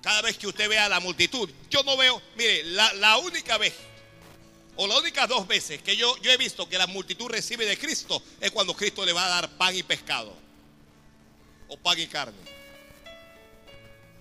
Cada 0.01 0.23
vez 0.23 0.39
que 0.39 0.47
usted 0.47 0.69
vea 0.69 0.89
la 0.89 1.01
multitud, 1.01 1.51
yo 1.69 1.83
no 1.83 1.97
veo, 1.97 2.23
mire, 2.37 2.63
la, 2.65 2.93
la 2.95 3.19
única 3.19 3.59
vez 3.59 3.75
o 4.81 4.87
las 4.87 4.99
únicas 4.99 5.29
dos 5.29 5.47
veces 5.49 5.83
que 5.83 5.97
yo, 5.97 6.17
yo 6.19 6.31
he 6.31 6.37
visto 6.37 6.69
que 6.69 6.79
la 6.79 6.87
multitud 6.87 7.27
recibe 7.27 7.67
de 7.67 7.77
Cristo 7.77 8.23
es 8.41 8.53
cuando 8.53 8.75
Cristo 8.75 9.05
le 9.05 9.13
va 9.13 9.27
a 9.27 9.29
dar 9.29 9.51
pan 9.51 9.75
y 9.75 9.83
pescado. 9.83 10.33
O 11.67 11.77
pan 11.77 11.99
y 11.99 12.07
carne. 12.07 12.39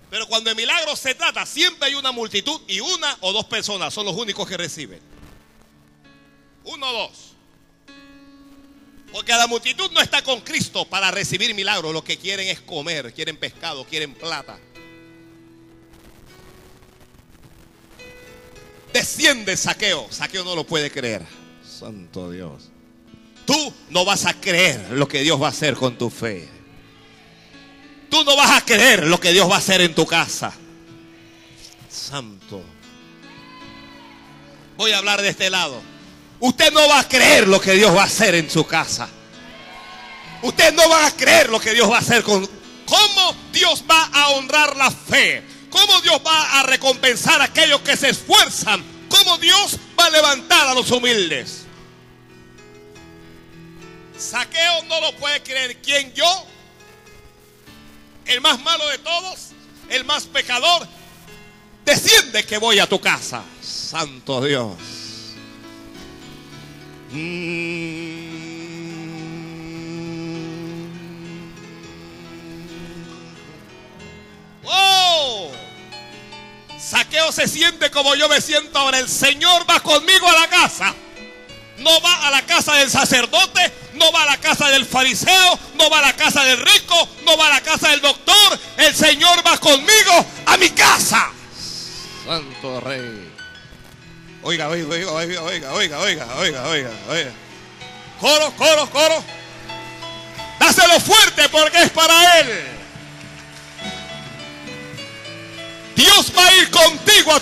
Pero 0.09 0.27
cuando 0.27 0.49
el 0.49 0.55
milagro 0.55 0.95
se 0.95 1.13
trata, 1.13 1.45
siempre 1.45 1.89
hay 1.89 1.93
una 1.93 2.11
multitud 2.11 2.59
y 2.67 2.79
una 2.79 3.17
o 3.21 3.31
dos 3.33 3.45
personas 3.45 3.93
son 3.93 4.07
los 4.07 4.15
únicos 4.15 4.49
que 4.49 4.57
reciben. 4.57 4.99
Uno 6.63 6.89
o 6.89 6.93
dos. 6.93 7.33
Porque 9.11 9.33
la 9.33 9.45
multitud 9.45 9.91
no 9.91 10.01
está 10.01 10.23
con 10.23 10.41
Cristo 10.41 10.85
para 10.85 11.11
recibir 11.11 11.53
milagros. 11.53 11.93
Lo 11.93 12.03
que 12.03 12.17
quieren 12.17 12.47
es 12.47 12.61
comer, 12.61 13.13
quieren 13.13 13.37
pescado, 13.37 13.85
quieren 13.85 14.15
plata. 14.15 14.59
Desciende 18.97 19.55
saqueo. 19.55 20.07
Saqueo 20.09 20.43
no 20.43 20.55
lo 20.55 20.65
puede 20.65 20.89
creer. 20.89 21.21
Santo 21.63 22.31
Dios. 22.31 22.71
Tú 23.45 23.71
no 23.91 24.03
vas 24.03 24.25
a 24.25 24.33
creer 24.33 24.89
lo 24.89 25.07
que 25.07 25.21
Dios 25.21 25.39
va 25.39 25.45
a 25.45 25.49
hacer 25.51 25.75
con 25.75 25.99
tu 25.99 26.09
fe. 26.09 26.49
Tú 28.09 28.23
no 28.23 28.35
vas 28.35 28.57
a 28.57 28.65
creer 28.65 29.05
lo 29.05 29.19
que 29.19 29.33
Dios 29.33 29.47
va 29.47 29.53
a 29.53 29.59
hacer 29.59 29.81
en 29.81 29.93
tu 29.93 30.07
casa. 30.07 30.51
Santo. 31.87 32.63
Voy 34.77 34.89
a 34.89 34.97
hablar 34.97 35.21
de 35.21 35.29
este 35.29 35.51
lado. 35.51 35.79
Usted 36.39 36.73
no 36.73 36.89
va 36.89 37.01
a 37.01 37.07
creer 37.07 37.47
lo 37.47 37.61
que 37.61 37.73
Dios 37.73 37.95
va 37.95 38.01
a 38.01 38.05
hacer 38.05 38.33
en 38.33 38.49
su 38.49 38.65
casa. 38.65 39.07
Usted 40.41 40.73
no 40.73 40.89
va 40.89 41.05
a 41.05 41.11
creer 41.11 41.51
lo 41.51 41.59
que 41.59 41.75
Dios 41.75 41.87
va 41.87 41.97
a 41.97 42.01
hacer 42.01 42.23
con... 42.23 42.49
¿Cómo 42.87 43.35
Dios 43.53 43.83
va 43.87 44.05
a 44.05 44.29
honrar 44.29 44.75
la 44.75 44.89
fe? 44.89 45.43
¿Cómo 45.69 46.01
Dios 46.01 46.21
va 46.25 46.59
a 46.59 46.63
recompensar 46.63 47.41
a 47.41 47.45
aquellos 47.45 47.81
que 47.81 47.97
se 47.97 48.09
esfuerzan? 48.09 48.83
¿Cómo 49.09 49.37
Dios 49.37 49.77
va 49.99 50.05
a 50.05 50.09
levantar 50.09 50.67
a 50.67 50.73
los 50.73 50.89
humildes? 50.91 51.65
Saqueo 54.17 54.83
no 54.83 54.99
lo 55.01 55.15
puede 55.17 55.41
creer. 55.43 55.77
¿Quién 55.81 56.13
yo? 56.13 56.45
El 58.25 58.41
más 58.41 58.61
malo 58.61 58.87
de 58.89 58.97
todos, 58.97 59.51
el 59.89 60.03
más 60.03 60.25
pecador. 60.25 60.87
Desciende 61.85 62.45
que 62.45 62.57
voy 62.57 62.79
a 62.79 62.87
tu 62.87 62.99
casa. 62.99 63.43
Santo 63.61 64.43
Dios. 64.43 64.75
Mm. 67.11 68.17
¡Oh! 74.65 75.56
Saqueo 76.89 77.33
se 77.33 77.49
siente 77.49 77.91
como 77.91 78.15
yo 78.15 78.29
me 78.29 78.39
siento 78.39 78.79
ahora. 78.79 78.99
El 78.99 79.09
Señor 79.09 79.69
va 79.69 79.81
conmigo 79.81 80.29
a 80.29 80.39
la 80.39 80.47
casa. 80.47 80.95
No 81.79 82.01
va 82.01 82.27
a 82.27 82.31
la 82.31 82.45
casa 82.45 82.75
del 82.75 82.89
sacerdote, 82.89 83.73
no 83.93 84.11
va 84.11 84.23
a 84.23 84.25
la 84.25 84.37
casa 84.37 84.69
del 84.69 84.85
fariseo, 84.85 85.59
no 85.75 85.89
va 85.89 85.99
a 85.99 86.01
la 86.01 86.15
casa 86.15 86.43
del 86.43 86.57
rico, 86.57 87.09
no 87.23 87.37
va 87.37 87.47
a 87.47 87.49
la 87.49 87.61
casa 87.61 87.89
del 87.89 88.01
doctor, 88.01 88.59
el 88.77 88.95
Señor 88.95 89.45
va 89.45 89.57
conmigo 89.59 90.25
a 90.45 90.57
mi 90.57 90.69
casa. 90.69 91.29
Santo 92.25 92.79
Rey. 92.79 93.31
Oiga, 94.41 94.69
oiga, 94.69 94.87
oiga, 94.87 95.11
oiga, 95.11 95.43
oiga, 95.43 95.73
oiga, 95.73 95.99
oiga, 95.99 96.35
oiga, 96.37 96.67
oiga, 96.67 96.91
oiga. 97.09 97.31
Coro, 98.19 98.53
coro, 98.57 98.89
coro. 98.89 99.23
Dáselo 100.59 100.99
fuerte 100.99 101.47
porque 101.49 101.83
es 101.83 101.91
para 101.91 102.26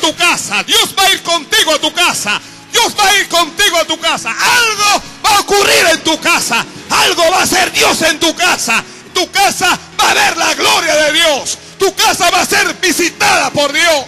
tu 0.06 0.16
casa. 0.16 0.64
Dios 0.64 0.94
va 0.98 1.04
a 1.04 1.12
ir 1.12 1.22
contigo 1.24 1.74
a 1.74 1.80
tu 1.80 1.92
casa. 1.92 2.40
Dios 2.72 2.96
va 2.98 3.08
a 3.08 3.18
ir 3.18 3.28
contigo 3.28 3.78
a 3.78 3.86
tu 3.86 4.00
casa. 4.00 4.30
Algo 4.30 5.04
va 5.26 5.38
a 5.38 5.40
ocurrir 5.40 5.86
en 5.92 6.04
tu 6.04 6.20
casa. 6.20 6.66
Algo 6.90 7.32
va 7.32 7.42
a 7.42 7.48
ser 7.48 7.72
Dios 7.72 8.02
en 8.04 8.20
tu 8.20 8.36
casa. 8.36 8.84
Tu 9.14 9.32
casa 9.32 9.80
va 10.00 10.12
a 10.12 10.14
ver 10.14 10.38
la 10.38 10.54
gloria 10.54 10.96
de 10.96 11.14
Dios. 11.14 11.58
Tu 11.80 11.94
casa 11.96 12.30
va 12.30 12.42
a 12.42 12.46
ser 12.46 12.74
visitada 12.76 13.50
por 13.50 13.74
Dios. 13.74 14.06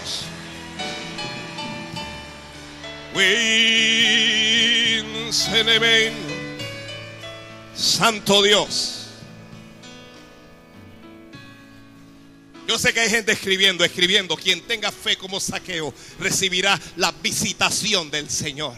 Santo 7.75 8.43
Dios. 8.43 8.96
Yo 12.67 12.77
sé 12.77 12.93
que 12.93 12.99
hay 12.99 13.09
gente 13.09 13.31
escribiendo, 13.31 13.83
escribiendo. 13.85 14.35
Quien 14.35 14.61
tenga 14.61 14.91
fe 14.91 15.17
como 15.17 15.39
saqueo 15.39 15.93
recibirá 16.19 16.79
la 16.97 17.11
visitación 17.11 18.11
del 18.11 18.29
Señor. 18.29 18.75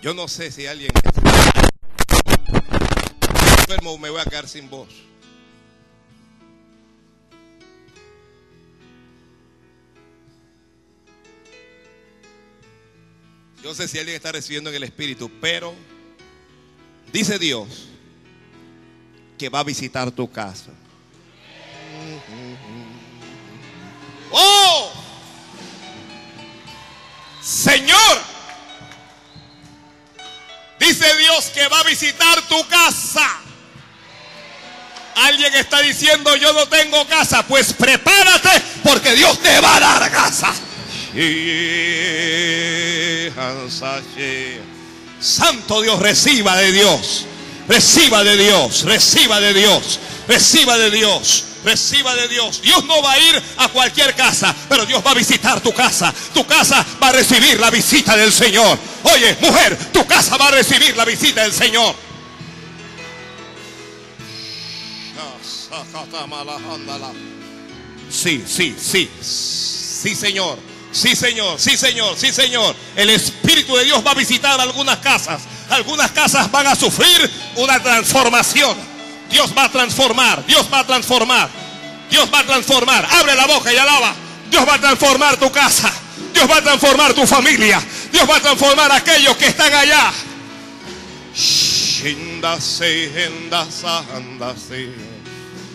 Yo 0.00 0.14
no 0.14 0.26
sé 0.26 0.50
si 0.50 0.66
alguien 0.66 0.90
me 3.98 4.10
voy 4.10 4.20
a 4.20 4.24
quedar 4.24 4.48
sin 4.48 4.68
voz. 4.68 5.11
Yo 13.62 13.74
sé 13.74 13.86
si 13.86 13.98
alguien 13.98 14.16
está 14.16 14.32
recibiendo 14.32 14.70
en 14.70 14.76
el 14.76 14.82
Espíritu, 14.82 15.30
pero 15.40 15.72
dice 17.12 17.38
Dios 17.38 17.68
que 19.38 19.48
va 19.48 19.60
a 19.60 19.64
visitar 19.64 20.10
tu 20.10 20.30
casa. 20.30 20.72
¡Oh! 24.32 24.90
Señor, 27.40 28.18
dice 30.80 31.16
Dios 31.18 31.44
que 31.54 31.68
va 31.68 31.80
a 31.80 31.84
visitar 31.84 32.42
tu 32.48 32.66
casa. 32.66 33.40
Alguien 35.14 35.54
está 35.54 35.80
diciendo 35.82 36.34
yo 36.36 36.52
no 36.52 36.66
tengo 36.66 37.06
casa, 37.06 37.46
pues 37.46 37.72
prepárate 37.72 38.50
porque 38.82 39.14
Dios 39.14 39.38
te 39.40 39.60
va 39.60 39.76
a 39.76 39.80
dar 39.80 40.10
casa. 40.10 40.52
Santo 45.20 45.82
Dios, 45.82 46.00
reciba 46.00 46.56
de 46.56 46.72
Dios. 46.72 47.26
Reciba 47.68 48.24
de 48.24 48.36
Dios, 48.36 48.82
reciba 48.82 49.40
de 49.40 49.54
Dios, 49.54 50.00
reciba 50.26 50.78
de 50.78 50.90
Dios, 50.90 51.44
reciba 51.64 52.14
de 52.14 52.28
Dios. 52.28 52.60
Dios 52.60 52.84
no 52.84 53.00
va 53.02 53.12
a 53.12 53.18
ir 53.20 53.42
a 53.56 53.68
cualquier 53.68 54.14
casa, 54.14 54.54
pero 54.68 54.84
Dios 54.84 55.02
va 55.06 55.12
a 55.12 55.14
visitar 55.14 55.60
tu 55.60 55.72
casa. 55.72 56.12
Tu 56.34 56.44
casa 56.44 56.84
va 57.00 57.08
a 57.08 57.12
recibir 57.12 57.60
la 57.60 57.70
visita 57.70 58.16
del 58.16 58.32
Señor. 58.32 58.78
Oye, 59.04 59.36
mujer, 59.40 59.78
tu 59.92 60.04
casa 60.06 60.36
va 60.36 60.48
a 60.48 60.50
recibir 60.50 60.96
la 60.96 61.04
visita 61.04 61.42
del 61.42 61.52
Señor. 61.52 61.94
Sí, 68.10 68.44
sí, 68.46 68.74
sí. 68.78 69.08
Sí, 69.22 70.14
Señor. 70.14 70.71
Sí, 70.92 71.16
Señor, 71.16 71.58
sí, 71.58 71.76
Señor, 71.76 72.16
sí, 72.18 72.32
Señor. 72.32 72.76
El 72.94 73.10
Espíritu 73.10 73.74
de 73.76 73.84
Dios 73.84 74.04
va 74.06 74.10
a 74.10 74.14
visitar 74.14 74.60
algunas 74.60 74.98
casas. 74.98 75.42
Algunas 75.70 76.10
casas 76.12 76.50
van 76.50 76.66
a 76.66 76.74
sufrir 76.74 77.30
una 77.56 77.82
transformación. 77.82 78.76
Dios 79.30 79.52
va 79.56 79.64
a 79.64 79.72
transformar, 79.72 80.44
Dios 80.46 80.68
va 80.70 80.80
a 80.80 80.86
transformar. 80.86 81.62
Dios 82.10 82.28
va 82.32 82.40
a 82.40 82.44
transformar. 82.44 83.08
Abre 83.10 83.34
la 83.34 83.46
boca 83.46 83.72
y 83.72 83.76
alaba. 83.78 84.14
Dios 84.50 84.68
va 84.68 84.74
a 84.74 84.78
transformar 84.78 85.38
tu 85.38 85.50
casa. 85.50 85.90
Dios 86.34 86.48
va 86.48 86.58
a 86.58 86.62
transformar 86.62 87.14
tu 87.14 87.26
familia. 87.26 87.82
Dios 88.12 88.28
va 88.28 88.36
a 88.36 88.40
transformar 88.40 88.92
aquellos 88.92 89.34
que 89.38 89.46
están 89.46 89.72
allá. 89.72 90.12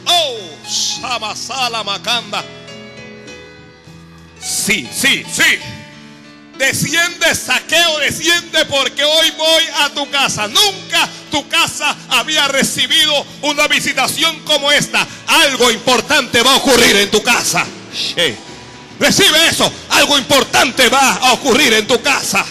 Oh, 0.06 0.38
Sabasala 0.70 1.84
Macanda. 1.84 2.44
Sí, 4.48 4.88
sí, 4.94 5.26
sí. 5.30 5.60
Desciende, 6.58 7.36
saqueo, 7.36 8.00
desciende 8.00 8.66
porque 8.66 9.04
hoy 9.04 9.32
voy 9.32 9.64
a 9.82 9.90
tu 9.90 10.10
casa. 10.10 10.48
Nunca 10.48 11.10
tu 11.30 11.48
casa 11.50 11.96
había 12.10 12.48
recibido 12.48 13.14
una 13.42 13.68
visitación 13.68 14.40
como 14.46 14.72
esta. 14.72 15.06
Algo 15.28 15.70
importante 15.70 16.42
va 16.42 16.54
a 16.54 16.58
ocurrir 16.58 16.96
en 16.96 17.12
tu 17.12 17.22
casa. 17.22 17.66
Recibe 19.00 19.48
eso. 19.50 19.72
Algo 19.90 20.18
importante 20.18 20.88
va 20.88 21.14
a 21.16 21.34
ocurrir 21.34 21.74
en 21.74 21.86
tu 21.86 22.02
casa. 22.02 22.46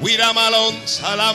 Winda, 0.00 0.32
la 0.32 1.32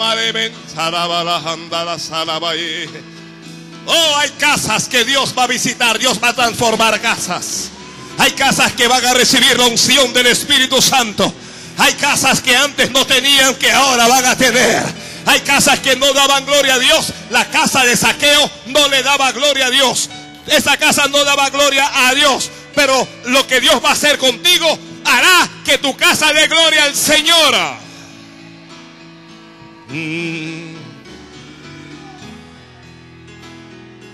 Oh, 3.87 4.17
hay 4.17 4.29
casas 4.31 4.87
que 4.87 5.05
Dios 5.05 5.35
va 5.37 5.43
a 5.43 5.47
visitar, 5.47 5.99
Dios 5.99 6.19
va 6.21 6.29
a 6.29 6.33
transformar 6.33 6.99
casas. 6.99 7.69
Hay 8.17 8.31
casas 8.31 8.71
que 8.71 8.87
van 8.87 9.05
a 9.05 9.13
recibir 9.13 9.57
la 9.57 9.67
unción 9.67 10.11
del 10.13 10.27
Espíritu 10.27 10.81
Santo. 10.81 11.31
Hay 11.77 11.93
casas 11.93 12.41
que 12.41 12.55
antes 12.55 12.89
no 12.91 13.05
tenían 13.05 13.53
que 13.55 13.71
ahora 13.71 14.07
van 14.07 14.25
a 14.25 14.35
tener. 14.35 14.83
Hay 15.27 15.41
casas 15.41 15.79
que 15.79 15.95
no 15.95 16.11
daban 16.13 16.45
gloria 16.45 16.75
a 16.75 16.79
Dios. 16.79 17.13
La 17.29 17.45
casa 17.49 17.83
de 17.83 17.95
saqueo 17.95 18.49
no 18.67 18.87
le 18.87 19.03
daba 19.03 19.31
gloria 19.31 19.67
a 19.67 19.69
Dios. 19.69 20.09
Esa 20.47 20.77
casa 20.77 21.07
no 21.07 21.23
daba 21.23 21.49
gloria 21.51 22.07
a 22.07 22.15
Dios. 22.15 22.49
Pero 22.73 23.07
lo 23.25 23.45
que 23.45 23.61
Dios 23.61 23.83
va 23.83 23.89
a 23.89 23.93
hacer 23.93 24.17
contigo 24.17 24.79
hará 25.05 25.49
que 25.63 25.77
tu 25.77 25.95
casa 25.95 26.33
dé 26.33 26.47
gloria 26.47 26.85
al 26.85 26.95
Señor. 26.95 27.84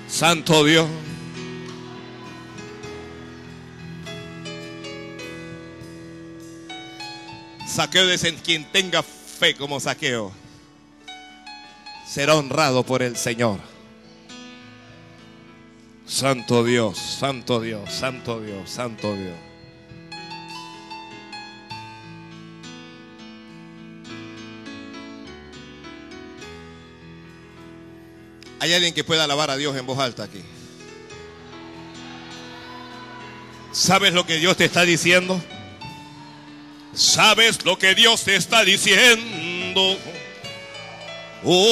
Santo 0.08 0.64
Dios. 0.66 0.88
Saqueo 7.68 8.06
de 8.06 8.18
quien 8.44 8.66
tenga 8.72 9.02
fe 9.02 9.56
como 9.56 9.80
saqueo 9.80 10.34
será 12.12 12.36
honrado 12.36 12.84
por 12.84 13.02
el 13.02 13.16
Señor. 13.16 13.58
Santo 16.06 16.66
Dios, 16.66 16.98
Santo 16.98 17.62
Dios, 17.62 17.90
Santo 17.90 18.42
Dios, 18.42 18.70
Santo 18.70 19.16
Dios. 19.16 19.51
¿Hay 28.62 28.74
alguien 28.76 28.94
que 28.94 29.04
pueda 29.04 29.24
alabar 29.24 29.50
a 29.50 29.58
Dios 29.58 29.76
en 29.76 29.88
voz 29.88 29.98
alta 29.98 30.22
aquí? 30.22 30.40
¿Sabes 33.72 34.14
lo 34.14 34.28
que 34.28 34.38
Dios 34.38 34.56
te 34.56 34.66
está 34.66 34.84
diciendo? 34.84 35.44
¿Sabes 36.94 37.66
lo 37.66 37.80
que 37.80 37.96
Dios 37.96 38.24
te 38.24 38.36
está 38.36 38.64
diciendo? 38.64 39.98
Oh, 41.44 41.72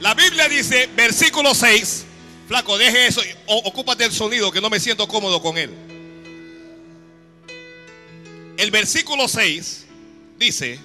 La 0.00 0.12
Biblia 0.12 0.46
dice, 0.46 0.90
versículo 0.94 1.54
6, 1.54 2.04
flaco, 2.48 2.76
deje 2.76 3.06
eso, 3.06 3.22
ocúpate 3.46 4.04
el 4.04 4.12
sonido 4.12 4.52
que 4.52 4.60
no 4.60 4.68
me 4.68 4.78
siento 4.78 5.08
cómodo 5.08 5.40
con 5.40 5.56
él. 5.56 5.89
El 8.60 8.70
versículo 8.70 9.26
6 9.26 9.86
dice, 10.38 10.78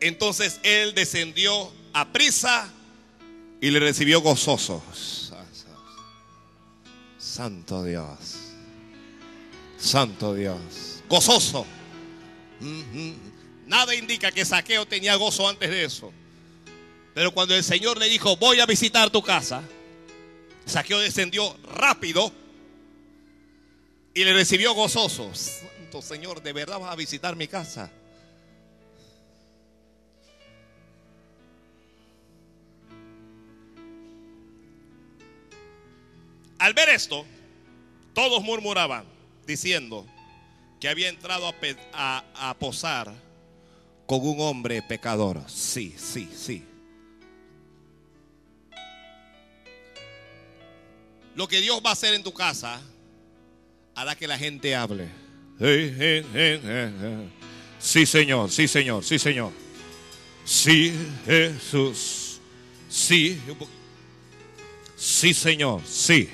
entonces 0.00 0.60
él 0.62 0.94
descendió 0.94 1.72
a 1.94 2.12
prisa 2.12 2.70
y 3.58 3.70
le 3.70 3.80
recibió 3.80 4.20
gozoso. 4.20 4.82
Santo 7.16 7.84
Dios. 7.84 8.36
Santo 9.78 10.34
Dios. 10.34 11.02
gozoso. 11.08 11.64
Nada 13.66 13.94
indica 13.94 14.30
que 14.30 14.44
Saqueo 14.44 14.86
tenía 14.86 15.14
gozo 15.14 15.48
antes 15.48 15.70
de 15.70 15.84
eso. 15.84 16.12
Pero 17.14 17.32
cuando 17.32 17.54
el 17.56 17.64
Señor 17.64 17.96
le 17.96 18.10
dijo, 18.10 18.36
voy 18.36 18.60
a 18.60 18.66
visitar 18.66 19.08
tu 19.08 19.22
casa, 19.22 19.62
Saqueo 20.66 20.98
descendió 20.98 21.56
rápido 21.74 22.30
y 24.12 24.22
le 24.22 24.34
recibió 24.34 24.74
gozoso. 24.74 25.32
Señor, 26.02 26.42
¿de 26.42 26.52
verdad 26.52 26.78
vas 26.78 26.92
a 26.92 26.96
visitar 26.96 27.36
mi 27.36 27.48
casa? 27.48 27.90
Al 36.58 36.72
ver 36.72 36.88
esto, 36.88 37.26
todos 38.14 38.42
murmuraban, 38.42 39.04
diciendo 39.46 40.06
que 40.80 40.88
había 40.88 41.08
entrado 41.08 41.52
a, 41.92 42.56
posar 42.58 43.12
con 44.06 44.26
un 44.26 44.40
hombre 44.40 44.80
pecador. 44.82 45.42
Sí, 45.46 45.94
sí, 45.98 46.30
sí. 46.34 46.64
Lo 51.34 51.48
que 51.48 51.60
Dios 51.60 51.82
va 51.84 51.90
a 51.90 51.92
hacer 51.94 52.14
en 52.14 52.22
tu 52.22 52.32
casa 52.32 52.80
hará 53.94 54.14
que 54.14 54.26
la 54.26 54.38
gente 54.38 54.74
hable. 54.74 55.23
Sí, 57.78 58.06
Señor, 58.06 58.50
sí, 58.50 58.66
Señor, 58.66 59.04
sí, 59.04 59.18
Señor. 59.18 59.52
Sí, 60.44 60.92
Jesús. 61.24 62.40
Sí. 62.88 63.40
Sí, 64.96 65.34
Señor, 65.34 65.82
sí. 65.86 66.28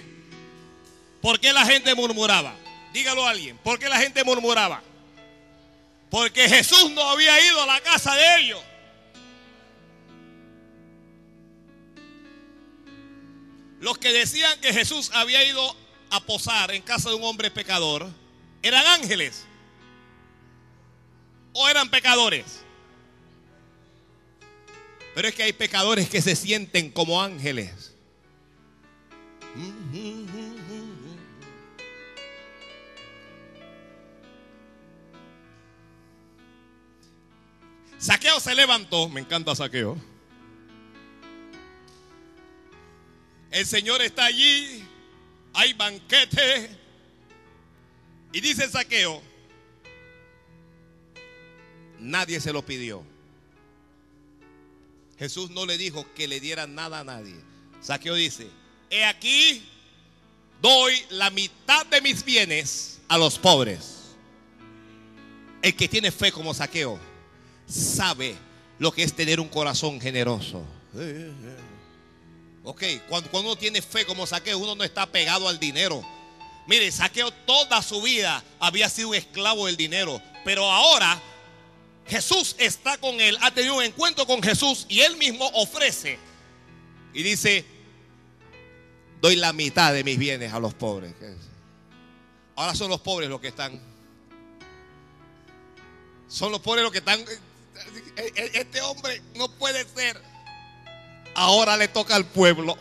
¿Por 1.20 1.38
qué 1.38 1.52
la 1.52 1.66
gente 1.66 1.94
murmuraba? 1.94 2.54
Dígalo 2.92 3.26
a 3.26 3.30
alguien. 3.30 3.58
¿Por 3.58 3.78
qué 3.78 3.88
la 3.88 3.98
gente 3.98 4.24
murmuraba? 4.24 4.82
Porque 6.10 6.48
Jesús 6.48 6.90
no 6.92 7.02
había 7.10 7.46
ido 7.46 7.62
a 7.62 7.66
la 7.66 7.80
casa 7.80 8.14
de 8.14 8.40
ellos. 8.40 8.60
Los 13.80 13.96
que 13.98 14.12
decían 14.12 14.60
que 14.60 14.72
Jesús 14.72 15.10
había 15.14 15.44
ido 15.44 15.76
a 16.10 16.20
posar 16.20 16.72
en 16.72 16.82
casa 16.82 17.10
de 17.10 17.14
un 17.14 17.24
hombre 17.24 17.50
pecador, 17.50 18.10
¿eran 18.62 18.86
ángeles? 18.86 19.44
¿O 21.52 21.68
eran 21.68 21.90
pecadores? 21.90 22.60
Pero 25.14 25.28
es 25.28 25.34
que 25.34 25.42
hay 25.42 25.52
pecadores 25.52 26.08
que 26.08 26.22
se 26.22 26.36
sienten 26.36 26.90
como 26.90 27.20
ángeles. 27.20 27.94
Saqueo 37.98 38.40
se 38.40 38.54
levantó, 38.54 39.08
me 39.08 39.20
encanta 39.20 39.54
Saqueo. 39.54 39.98
El 43.50 43.66
Señor 43.66 44.00
está 44.00 44.24
allí, 44.24 44.84
hay 45.52 45.72
banquete. 45.74 46.79
Y 48.32 48.40
dice 48.40 48.68
Saqueo, 48.68 49.22
nadie 51.98 52.40
se 52.40 52.52
lo 52.52 52.64
pidió. 52.64 53.02
Jesús 55.18 55.50
no 55.50 55.66
le 55.66 55.76
dijo 55.76 56.06
que 56.14 56.28
le 56.28 56.40
diera 56.40 56.66
nada 56.66 57.00
a 57.00 57.04
nadie. 57.04 57.34
Saqueo 57.80 58.14
dice, 58.14 58.48
he 58.88 59.04
aquí, 59.04 59.62
doy 60.62 60.94
la 61.10 61.30
mitad 61.30 61.84
de 61.86 62.00
mis 62.00 62.24
bienes 62.24 63.00
a 63.08 63.18
los 63.18 63.38
pobres. 63.38 63.96
El 65.62 65.76
que 65.76 65.88
tiene 65.88 66.10
fe 66.10 66.32
como 66.32 66.54
Saqueo 66.54 66.98
sabe 67.66 68.36
lo 68.78 68.92
que 68.92 69.02
es 69.02 69.12
tener 69.12 69.40
un 69.40 69.48
corazón 69.48 70.00
generoso. 70.00 70.64
Ok, 72.64 72.82
cuando, 73.08 73.30
uno 73.40 73.56
tiene 73.56 73.80
fe 73.80 74.04
como 74.04 74.26
saqueo, 74.26 74.58
uno 74.58 74.74
no 74.74 74.84
está 74.84 75.06
pegado 75.06 75.48
al 75.48 75.58
dinero. 75.58 76.04
Mire, 76.70 76.92
saqueo 76.92 77.32
toda 77.32 77.82
su 77.82 78.00
vida 78.00 78.44
había 78.60 78.88
sido 78.88 79.08
un 79.08 79.16
esclavo 79.16 79.66
del 79.66 79.76
dinero, 79.76 80.22
pero 80.44 80.70
ahora 80.70 81.20
Jesús 82.06 82.54
está 82.58 82.96
con 82.96 83.20
él, 83.20 83.36
ha 83.40 83.50
tenido 83.50 83.74
un 83.74 83.82
encuentro 83.82 84.24
con 84.24 84.40
Jesús 84.40 84.86
y 84.88 85.00
él 85.00 85.16
mismo 85.16 85.50
ofrece 85.54 86.16
y 87.12 87.24
dice, 87.24 87.64
doy 89.20 89.34
la 89.34 89.52
mitad 89.52 89.92
de 89.92 90.04
mis 90.04 90.16
bienes 90.16 90.52
a 90.52 90.60
los 90.60 90.72
pobres. 90.72 91.12
Ahora 92.54 92.76
son 92.76 92.88
los 92.88 93.00
pobres 93.00 93.28
los 93.28 93.40
que 93.40 93.48
están. 93.48 93.80
Son 96.28 96.52
los 96.52 96.60
pobres 96.60 96.84
los 96.84 96.92
que 96.92 96.98
están 96.98 97.18
e, 97.18 98.32
e, 98.36 98.50
este 98.54 98.80
hombre 98.82 99.20
no 99.34 99.50
puede 99.50 99.84
ser. 99.88 100.22
Ahora 101.34 101.76
le 101.76 101.88
toca 101.88 102.14
al 102.14 102.26
pueblo. 102.26 102.78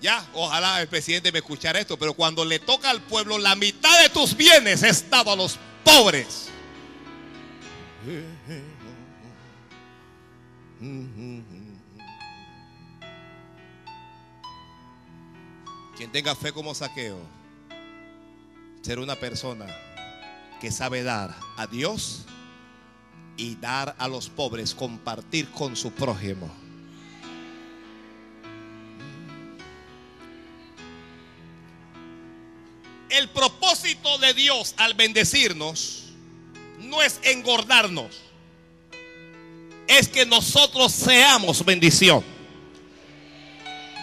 Ya, 0.00 0.24
ojalá 0.32 0.80
el 0.80 0.88
presidente 0.88 1.32
me 1.32 1.38
escuchara 1.38 1.80
esto, 1.80 1.98
pero 1.98 2.14
cuando 2.14 2.44
le 2.44 2.60
toca 2.60 2.88
al 2.90 3.02
pueblo, 3.02 3.36
la 3.38 3.56
mitad 3.56 4.02
de 4.02 4.08
tus 4.08 4.36
bienes 4.36 4.82
es 4.82 5.10
dado 5.10 5.32
a 5.32 5.36
los 5.36 5.58
pobres. 5.84 6.50
Quien 15.96 16.12
tenga 16.12 16.36
fe 16.36 16.52
como 16.52 16.74
saqueo, 16.76 17.18
ser 18.82 19.00
una 19.00 19.16
persona 19.16 19.66
que 20.60 20.70
sabe 20.70 21.02
dar 21.02 21.34
a 21.56 21.66
Dios 21.66 22.24
y 23.38 23.54
dar 23.54 23.94
a 23.98 24.08
los 24.08 24.28
pobres, 24.28 24.74
compartir 24.74 25.48
con 25.50 25.76
su 25.76 25.92
prójimo. 25.92 26.50
El 33.08 33.28
propósito 33.30 34.18
de 34.18 34.34
Dios 34.34 34.74
al 34.76 34.92
bendecirnos 34.94 36.04
no 36.80 37.00
es 37.00 37.20
engordarnos, 37.22 38.14
es 39.86 40.08
que 40.08 40.26
nosotros 40.26 40.92
seamos 40.92 41.64
bendición. 41.64 42.22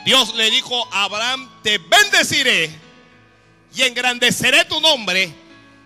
Dios 0.06 0.34
le 0.36 0.50
dijo 0.50 0.88
a 0.94 1.04
Abraham, 1.04 1.50
te 1.62 1.78
bendeciré 1.78 2.70
y 3.76 3.82
engrandeceré 3.84 4.66
tu 4.66 4.80
nombre 4.80 5.34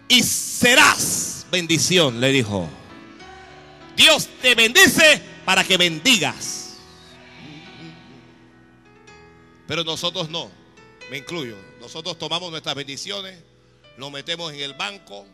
y 0.08 0.22
serás 0.24 1.46
bendición, 1.52 2.22
le 2.22 2.32
dijo. 2.32 2.79
Dios 4.00 4.30
te 4.42 4.56
bendice 4.56 5.22
para 5.44 5.62
que 5.62 5.76
bendigas. 5.76 6.78
Pero 9.68 9.84
nosotros 9.84 10.30
no, 10.30 10.50
me 11.12 11.18
incluyo. 11.18 11.58
Nosotros 11.82 12.18
tomamos 12.18 12.50
nuestras 12.50 12.76
bendiciones, 12.76 13.38
lo 13.98 14.10
metemos 14.10 14.54
en 14.54 14.62
el 14.62 14.74
banco, 14.74 15.26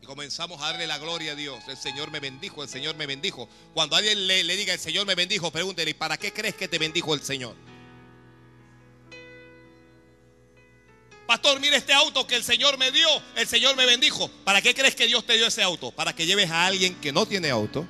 y 0.00 0.06
comenzamos 0.06 0.62
a 0.62 0.66
darle 0.66 0.86
la 0.86 0.98
gloria 0.98 1.32
a 1.32 1.34
Dios. 1.34 1.64
El 1.66 1.76
Señor 1.76 2.12
me 2.12 2.20
bendijo, 2.20 2.62
el 2.62 2.68
Señor 2.68 2.94
me 2.94 3.06
bendijo. 3.06 3.48
Cuando 3.74 3.96
alguien 3.96 4.24
le, 4.28 4.44
le 4.44 4.56
diga 4.56 4.72
el 4.72 4.78
Señor 4.78 5.04
me 5.04 5.16
bendijo, 5.16 5.50
pregúntele, 5.50 5.96
¿para 5.96 6.16
qué 6.16 6.32
crees 6.32 6.54
que 6.54 6.68
te 6.68 6.78
bendijo 6.78 7.12
el 7.12 7.22
Señor? 7.22 7.56
Pastor, 11.32 11.60
mire 11.60 11.78
este 11.78 11.94
auto 11.94 12.26
que 12.26 12.36
el 12.36 12.44
Señor 12.44 12.76
me 12.76 12.90
dio, 12.90 13.08
el 13.36 13.48
Señor 13.48 13.74
me 13.74 13.86
bendijo. 13.86 14.28
¿Para 14.44 14.60
qué 14.60 14.74
crees 14.74 14.94
que 14.94 15.06
Dios 15.06 15.24
te 15.24 15.32
dio 15.32 15.46
ese 15.46 15.62
auto? 15.62 15.90
Para 15.90 16.14
que 16.14 16.26
lleves 16.26 16.50
a 16.50 16.66
alguien 16.66 16.94
que 16.96 17.10
no 17.10 17.24
tiene 17.24 17.48
auto. 17.48 17.86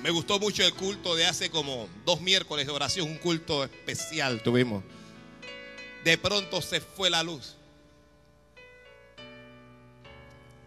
Me 0.00 0.10
gustó 0.10 0.38
mucho 0.38 0.62
el 0.62 0.72
culto 0.74 1.16
de 1.16 1.26
hace 1.26 1.50
como 1.50 1.88
dos 2.04 2.20
miércoles 2.20 2.66
de 2.66 2.72
oración, 2.72 3.08
un 3.08 3.18
culto 3.18 3.64
especial 3.64 4.40
tuvimos. 4.44 4.84
De 6.04 6.16
pronto 6.16 6.62
se 6.62 6.80
fue 6.80 7.10
la 7.10 7.24
luz. 7.24 7.56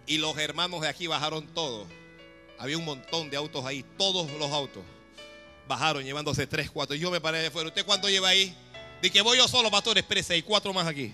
Y 0.07 0.17
los 0.17 0.37
hermanos 0.37 0.81
de 0.81 0.89
aquí 0.89 1.07
bajaron 1.07 1.47
todos. 1.53 1.87
Había 2.61 2.77
un 2.77 2.85
montón 2.85 3.27
de 3.31 3.37
autos 3.37 3.65
ahí, 3.65 3.83
todos 3.97 4.29
los 4.33 4.51
autos. 4.51 4.83
Bajaron 5.67 6.03
llevándose 6.03 6.45
tres, 6.45 6.69
cuatro. 6.69 6.95
Yo 6.95 7.09
me 7.09 7.19
paré 7.19 7.39
de 7.39 7.49
fuera. 7.49 7.69
¿Usted 7.69 7.83
cuánto 7.83 8.07
lleva 8.07 8.27
ahí? 8.27 8.55
Dije 9.01 9.13
que 9.13 9.21
voy 9.21 9.39
yo 9.39 9.47
solo, 9.47 9.71
pastor, 9.71 9.97
espérese, 9.97 10.35
hay 10.35 10.43
cuatro 10.43 10.71
más 10.71 10.85
aquí. 10.85 11.11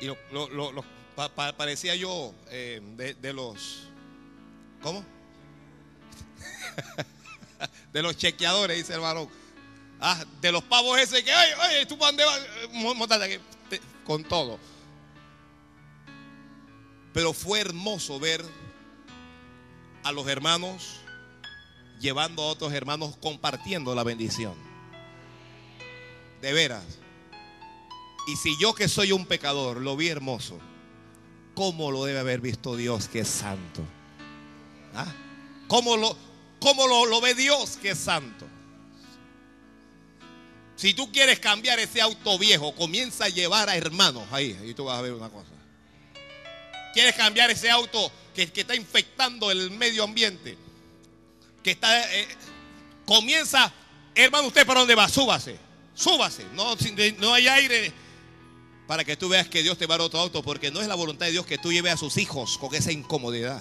Y 0.00 0.06
lo, 0.06 0.16
parecía 1.58 1.94
yo 1.94 2.32
eh, 2.48 2.80
de, 2.96 3.12
de 3.12 3.32
los. 3.34 3.90
¿Cómo? 4.82 5.04
de 7.92 8.02
los 8.02 8.16
chequeadores, 8.16 8.78
dice 8.78 8.94
el 8.94 9.00
varón. 9.00 9.28
Ah, 10.00 10.24
de 10.40 10.50
los 10.50 10.62
pavos 10.62 10.98
ese 10.98 11.22
que, 11.22 11.30
ay, 11.30 11.50
ay, 11.58 11.84
tú 11.84 11.96
dónde 11.96 12.24
vas, 12.24 12.40
con 14.06 14.24
todo. 14.24 14.58
Pero 17.12 17.34
fue 17.34 17.60
hermoso 17.60 18.18
ver 18.18 18.42
a 20.08 20.12
los 20.12 20.26
hermanos 20.26 21.00
llevando 22.00 22.42
a 22.42 22.46
otros 22.46 22.72
hermanos 22.72 23.14
compartiendo 23.20 23.94
la 23.94 24.04
bendición. 24.04 24.54
De 26.40 26.52
veras. 26.54 26.84
Y 28.26 28.36
si 28.36 28.58
yo 28.58 28.74
que 28.74 28.88
soy 28.88 29.12
un 29.12 29.26
pecador 29.26 29.78
lo 29.78 29.96
vi 29.96 30.08
hermoso, 30.08 30.58
¿cómo 31.54 31.90
lo 31.90 32.04
debe 32.04 32.20
haber 32.20 32.40
visto 32.40 32.74
Dios 32.74 33.06
que 33.08 33.20
es 33.20 33.28
santo? 33.28 33.82
¿Ah? 34.94 35.12
¿Cómo, 35.66 35.98
lo, 35.98 36.16
cómo 36.58 36.86
lo, 36.86 37.04
lo 37.04 37.20
ve 37.20 37.34
Dios 37.34 37.76
que 37.76 37.90
es 37.90 37.98
santo? 37.98 38.46
Si 40.76 40.94
tú 40.94 41.12
quieres 41.12 41.38
cambiar 41.38 41.80
ese 41.80 42.00
auto 42.00 42.38
viejo, 42.38 42.74
comienza 42.74 43.26
a 43.26 43.28
llevar 43.28 43.68
a 43.68 43.76
hermanos 43.76 44.24
ahí. 44.30 44.58
Y 44.64 44.72
tú 44.72 44.84
vas 44.84 44.98
a 44.98 45.02
ver 45.02 45.12
una 45.12 45.28
cosa. 45.28 45.57
¿Quieres 46.92 47.14
cambiar 47.14 47.50
ese 47.50 47.70
auto 47.70 48.10
que, 48.34 48.50
está 48.54 48.74
infectando 48.74 49.50
el 49.50 49.70
medio 49.70 50.04
ambiente? 50.04 50.56
Que 51.62 51.72
está. 51.72 52.14
eh, 52.14 52.28
comienza, 53.04 53.72
hermano, 54.14 54.48
¿usted 54.48 54.66
para 54.66 54.80
dónde 54.80 54.94
va? 54.94 55.08
Súbase. 55.08 55.58
Súbase. 55.94 56.44
No, 56.54 56.76
no 57.18 57.34
hay 57.34 57.48
aire. 57.48 57.92
Para 58.86 59.04
que 59.04 59.16
tú 59.16 59.28
veas 59.28 59.48
que 59.48 59.62
Dios 59.62 59.76
te 59.76 59.86
va 59.86 59.96
a 59.96 59.98
dar 59.98 60.06
otro 60.06 60.20
auto. 60.20 60.42
Porque 60.42 60.70
no 60.70 60.80
es 60.80 60.86
la 60.86 60.94
voluntad 60.94 61.26
de 61.26 61.32
Dios 61.32 61.46
que 61.46 61.58
tú 61.58 61.72
lleves 61.72 61.92
a 61.92 61.96
sus 61.96 62.16
hijos 62.16 62.58
con 62.58 62.74
esa 62.74 62.92
incomodidad. 62.92 63.60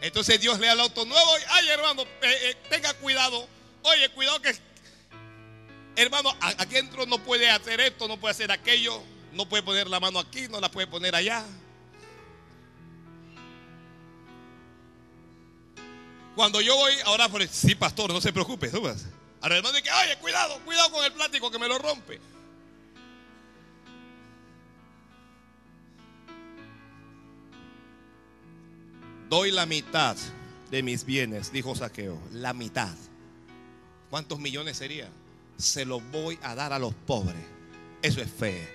Entonces 0.00 0.40
Dios 0.40 0.58
le 0.58 0.66
da 0.66 0.72
el 0.74 0.80
auto 0.80 1.04
nuevo. 1.04 1.30
Ay, 1.50 1.68
hermano, 1.68 2.02
eh, 2.02 2.06
eh, 2.22 2.56
tenga 2.70 2.94
cuidado. 2.94 3.46
Oye, 3.82 4.08
cuidado 4.10 4.40
que 4.40 4.54
Hermano, 5.98 6.32
aquí 6.40 6.74
dentro 6.74 7.06
no 7.06 7.18
puede 7.18 7.50
hacer 7.50 7.80
esto, 7.80 8.06
no 8.06 8.20
puede 8.20 8.30
hacer 8.30 8.52
aquello, 8.52 9.02
no 9.32 9.48
puede 9.48 9.64
poner 9.64 9.88
la 9.88 9.98
mano 9.98 10.20
aquí, 10.20 10.46
no 10.46 10.60
la 10.60 10.70
puede 10.70 10.86
poner 10.86 11.12
allá. 11.12 11.44
Cuando 16.36 16.60
yo 16.60 16.76
voy 16.76 16.92
a 17.04 17.10
orar 17.10 17.28
por 17.32 17.42
el, 17.42 17.48
sí, 17.48 17.74
pastor, 17.74 18.12
no 18.12 18.20
se 18.20 18.32
preocupe, 18.32 18.70
subas. 18.70 19.06
Al 19.40 19.50
hermano 19.50 19.76
dice, 19.76 19.90
oye, 20.04 20.16
cuidado, 20.18 20.60
cuidado 20.64 20.92
con 20.92 21.04
el 21.04 21.12
plástico 21.14 21.50
que 21.50 21.58
me 21.58 21.66
lo 21.66 21.80
rompe. 21.80 22.20
Doy 29.28 29.50
la 29.50 29.66
mitad 29.66 30.16
de 30.70 30.84
mis 30.84 31.04
bienes, 31.04 31.50
dijo 31.50 31.74
Saqueo, 31.74 32.22
la 32.30 32.54
mitad. 32.54 32.94
¿Cuántos 34.10 34.38
millones 34.38 34.76
serían? 34.76 35.10
Se 35.58 35.84
los 35.84 36.02
voy 36.10 36.38
a 36.42 36.54
dar 36.54 36.72
a 36.72 36.78
los 36.78 36.94
pobres. 36.94 37.44
Eso 38.00 38.22
es 38.22 38.30
fe. 38.30 38.68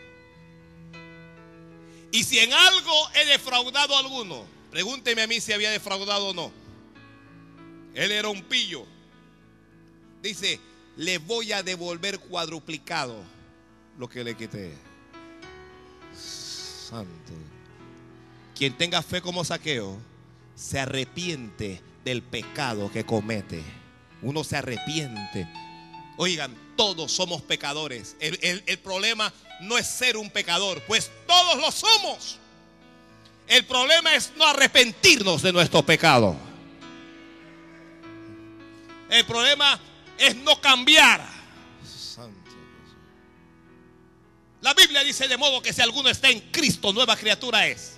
Y 2.12 2.24
si 2.24 2.38
en 2.38 2.54
algo 2.54 3.10
he 3.16 3.26
defraudado 3.26 3.96
a 3.96 4.00
alguno, 4.00 4.46
pregúnteme 4.70 5.24
a 5.24 5.28
mí 5.28 5.42
si 5.42 5.52
había 5.52 5.72
defraudado 5.72 6.28
o 6.28 6.34
no. 6.34 6.52
Él 7.96 8.12
era 8.12 8.30
un 8.30 8.44
pillo. 8.44 8.86
Dice, 10.22 10.60
le 10.98 11.18
voy 11.18 11.52
a 11.54 11.64
devolver 11.64 12.20
cuadruplicado 12.20 13.24
lo 13.98 14.08
que 14.08 14.24
le 14.24 14.36
quité. 14.36 14.74
Santo. 16.16 17.34
Quien 18.56 18.78
tenga 18.78 19.02
fe 19.02 19.22
como 19.22 19.44
saqueo, 19.44 19.98
se 20.56 20.80
arrepiente 20.80 21.82
del 22.06 22.22
pecado 22.22 22.92
que 22.92 23.06
comete. 23.06 23.64
Uno 24.22 24.44
se 24.44 24.58
arrepiente. 24.58 25.48
Oigan, 26.18 26.56
todos 26.76 27.12
somos 27.12 27.42
pecadores. 27.42 28.16
El, 28.20 28.38
el- 28.42 28.64
el 28.66 28.80
problema 28.80 29.32
no 29.62 29.78
es 29.78 29.88
ser 29.88 30.18
un 30.18 30.30
pecador, 30.30 30.82
pues 30.88 31.12
todos 31.28 31.58
lo 31.58 31.72
somos. 31.72 32.38
El 33.48 33.66
problema 33.66 34.16
es 34.16 34.32
no 34.38 34.46
arrepentirnos 34.48 35.42
de 35.42 35.52
nuestro 35.54 35.86
pecado. 35.86 36.36
El 39.10 39.26
problema 39.26 39.80
es 40.18 40.36
no 40.38 40.60
cambiar. 40.62 41.34
La 44.62 44.74
Biblia 44.74 45.04
dice 45.04 45.28
de 45.28 45.36
modo 45.38 45.62
que 45.62 45.74
si 45.74 45.82
alguno 45.82 46.08
está 46.10 46.30
en 46.30 46.40
Cristo, 46.52 46.94
nueva 46.94 47.18
criatura 47.18 47.68
es. 47.68 47.98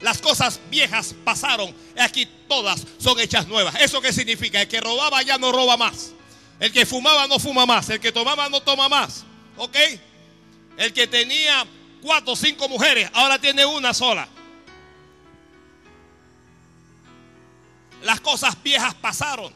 Las 0.00 0.18
cosas 0.18 0.58
viejas 0.70 1.14
pasaron, 1.24 1.74
aquí 1.98 2.26
todas 2.48 2.84
son 2.98 3.20
hechas 3.20 3.46
nuevas. 3.46 3.74
¿Eso 3.80 4.00
qué 4.00 4.12
significa? 4.12 4.62
El 4.62 4.68
que 4.68 4.80
robaba 4.80 5.22
ya 5.22 5.36
no 5.38 5.52
roba 5.52 5.76
más. 5.76 6.12
El 6.60 6.72
que 6.72 6.86
fumaba 6.86 7.26
no 7.26 7.38
fuma 7.38 7.66
más. 7.66 7.88
El 7.90 8.00
que 8.00 8.12
tomaba 8.12 8.48
no 8.48 8.60
toma 8.60 8.88
más. 8.88 9.24
¿Ok? 9.56 9.76
El 10.76 10.92
que 10.92 11.06
tenía 11.06 11.66
cuatro 12.02 12.32
o 12.32 12.36
cinco 12.36 12.68
mujeres, 12.68 13.10
ahora 13.14 13.38
tiene 13.38 13.64
una 13.64 13.94
sola. 13.94 14.28
Las 18.02 18.20
cosas 18.20 18.62
viejas 18.62 18.94
pasaron. 18.94 19.52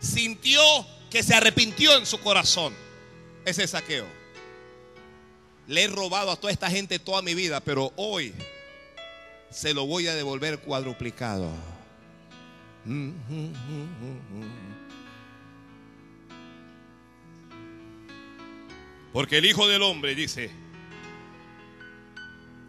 Sintió 0.00 0.62
que 1.10 1.22
se 1.22 1.34
arrepintió 1.34 1.96
en 1.96 2.06
su 2.06 2.18
corazón. 2.20 2.74
Ese 3.44 3.66
saqueo. 3.66 4.06
Le 5.68 5.84
he 5.84 5.88
robado 5.88 6.30
a 6.30 6.36
toda 6.36 6.52
esta 6.52 6.70
gente 6.70 6.98
toda 6.98 7.22
mi 7.22 7.34
vida, 7.34 7.60
pero 7.60 7.92
hoy 7.96 8.34
se 9.50 9.74
lo 9.74 9.86
voy 9.86 10.06
a 10.06 10.14
devolver 10.14 10.60
cuadruplicado. 10.60 11.50
Porque 19.12 19.38
el 19.38 19.44
Hijo 19.46 19.66
del 19.66 19.82
Hombre 19.82 20.14
dice, 20.14 20.50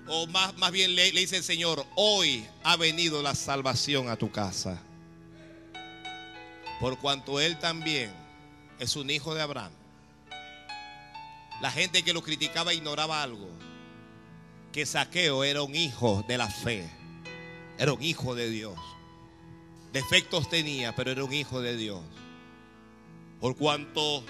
o 0.08 0.28
más, 0.28 0.56
más 0.58 0.72
bien 0.72 0.96
le, 0.96 1.12
le 1.12 1.22
dice 1.22 1.38
el 1.38 1.44
Señor, 1.44 1.86
hoy 1.96 2.46
ha 2.64 2.78
venido 2.78 3.22
la 3.22 3.36
salvación 3.36 4.10
a 4.10 4.16
tu 4.16 4.32
casa. 4.32 4.82
Por 6.80 6.98
cuanto 7.00 7.40
Él 7.40 7.58
también 7.60 8.12
es 8.80 8.96
un 8.96 9.10
hijo 9.10 9.34
de 9.34 9.42
Abraham. 9.42 9.72
La 11.62 11.72
gente 11.72 12.04
que 12.04 12.14
lo 12.14 12.22
criticaba 12.22 12.74
ignoraba 12.74 13.24
algo. 13.24 13.50
Que 14.72 14.86
Saqueo 14.86 15.44
era 15.44 15.64
un 15.64 15.76
hijo 15.76 16.24
de 16.28 16.38
la 16.38 16.50
fe. 16.50 16.88
Era 17.80 17.94
un 17.94 18.04
hijo 18.04 18.36
de 18.36 18.50
Dios. 18.50 18.78
Defectos 19.92 20.50
tenía, 20.50 20.96
pero 20.96 21.12
era 21.12 21.24
un 21.24 21.34
hijo 21.34 21.62
de 21.62 21.76
Dios. 21.76 22.02
Por 23.40 23.56
cuanto 23.56 24.24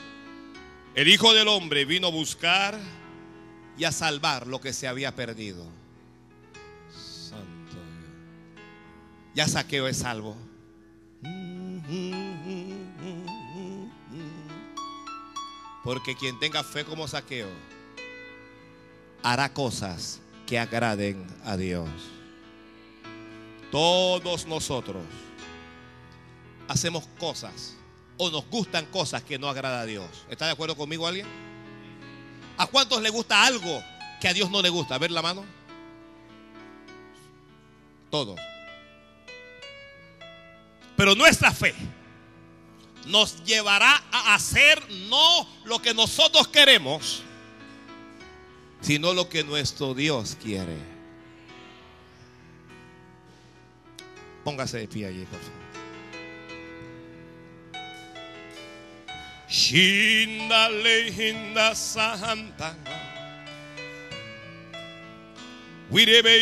el 0.97 1.07
Hijo 1.07 1.31
del 1.35 1.47
Hombre 1.47 1.85
vino 1.85 2.07
a 2.07 2.09
buscar 2.09 2.75
y 3.77 3.83
a 3.83 3.91
salvar 3.91 4.47
lo 4.47 4.59
que 4.59 4.73
se 4.73 4.87
había 4.87 5.15
perdido. 5.15 5.63
Santo 6.89 7.75
Dios. 7.75 8.63
Ya 9.35 9.47
Saqueo 9.47 9.87
es 9.87 9.97
salvo. 9.97 10.35
Porque 15.83 16.15
quien 16.15 16.39
tenga 16.39 16.63
fe 16.63 16.83
como 16.83 17.07
Saqueo 17.07 17.47
hará 19.21 19.53
cosas 19.53 20.19
que 20.47 20.57
agraden 20.57 21.27
a 21.45 21.57
Dios. 21.57 21.87
Todos 23.69 24.47
nosotros 24.47 25.03
hacemos 26.67 27.05
cosas 27.19 27.77
o 28.17 28.29
nos 28.29 28.45
gustan 28.49 28.85
cosas 28.87 29.23
que 29.23 29.37
no 29.39 29.47
agrada 29.47 29.81
a 29.81 29.85
Dios. 29.85 30.09
¿Está 30.29 30.45
de 30.45 30.51
acuerdo 30.51 30.75
conmigo 30.75 31.07
alguien? 31.07 31.27
¿A 32.57 32.65
cuántos 32.67 33.01
le 33.01 33.09
gusta 33.09 33.45
algo 33.45 33.83
que 34.19 34.27
a 34.27 34.33
Dios 34.33 34.49
no 34.49 34.61
le 34.61 34.69
gusta? 34.69 34.95
A 34.95 34.97
ver 34.97 35.11
la 35.11 35.21
mano. 35.21 35.45
Todos. 38.09 38.39
Pero 40.95 41.13
nuestra 41.13 41.51
fe 41.51 41.75
nos 43.05 43.43
llevará 43.43 44.03
a 44.11 44.33
hacer 44.33 44.83
no 45.09 45.47
lo 45.65 45.79
que 45.81 45.93
nosotros 45.93 46.47
queremos, 46.47 47.21
sino 48.81 49.13
lo 49.13 49.29
que 49.29 49.43
nuestro 49.43 49.93
Dios 49.93 50.35
quiere. 50.41 50.77
Póngase 54.43 54.79
de 54.79 54.87
pie 54.87 55.07
allí, 55.07 55.25
por 55.25 55.39
favor. 55.39 55.56
Shindale 59.49 61.09
hinda 61.11 61.73
sahanta. 61.73 62.75
Wirebe 65.89 66.35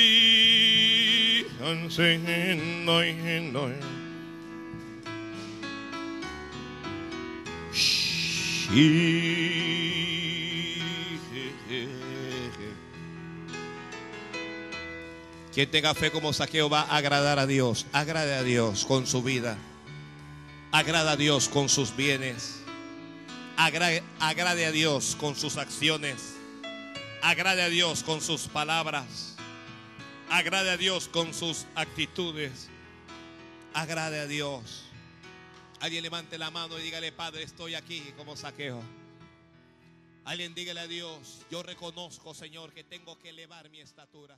hansen 1.61 2.86
noi 2.86 3.14
noi. 3.52 3.73
Quien 15.53 15.72
tenga 15.72 15.94
fe 15.94 16.11
como 16.11 16.34
saqueo 16.34 16.69
va 16.69 16.82
a 16.82 16.98
agradar 16.98 17.40
a 17.40 17.45
Dios. 17.45 17.86
Agrade 17.94 18.34
a 18.34 18.44
Dios 18.44 18.84
con 18.84 19.06
su 19.06 19.22
vida. 19.22 19.57
Agrada 20.72 21.11
a 21.11 21.15
Dios 21.15 21.48
con 21.48 21.69
sus 21.69 21.95
bienes. 21.95 22.55
Agrade, 23.57 24.03
a 24.19 24.72
Dios 24.72 25.15
con 25.18 25.36
sus 25.36 25.57
acciones. 25.57 26.36
Agrade 27.22 27.64
a 27.64 27.69
Dios 27.69 28.03
con 28.03 28.22
sus 28.22 28.48
palabras. 28.48 29.36
Agrade 30.30 30.72
a 30.72 30.77
Dios 30.77 31.07
con 31.07 31.34
sus 31.34 31.65
actitudes. 31.76 32.69
Agrade 33.73 34.19
a 34.19 34.27
Dios. 34.27 34.84
Alguien 35.80 36.03
levante 36.03 36.38
la 36.38 36.52
mano 36.52 36.77
y 36.77 36.82
dígale, 36.82 37.11
Padre, 37.11 37.44
estoy 37.44 37.76
aquí 37.76 38.02
como 38.18 38.36
saqueo. 38.36 38.82
Alguien 40.26 40.53
dígale 40.53 40.82
a 40.82 40.88
Dios, 40.88 41.45
yo 41.49 41.64
reconozco, 41.64 42.34
Señor, 42.34 42.73
que 42.73 42.84
tengo 42.84 43.18
que 43.19 43.30
elevar 43.30 43.69
mi 43.69 43.80
estatura. 43.80 44.38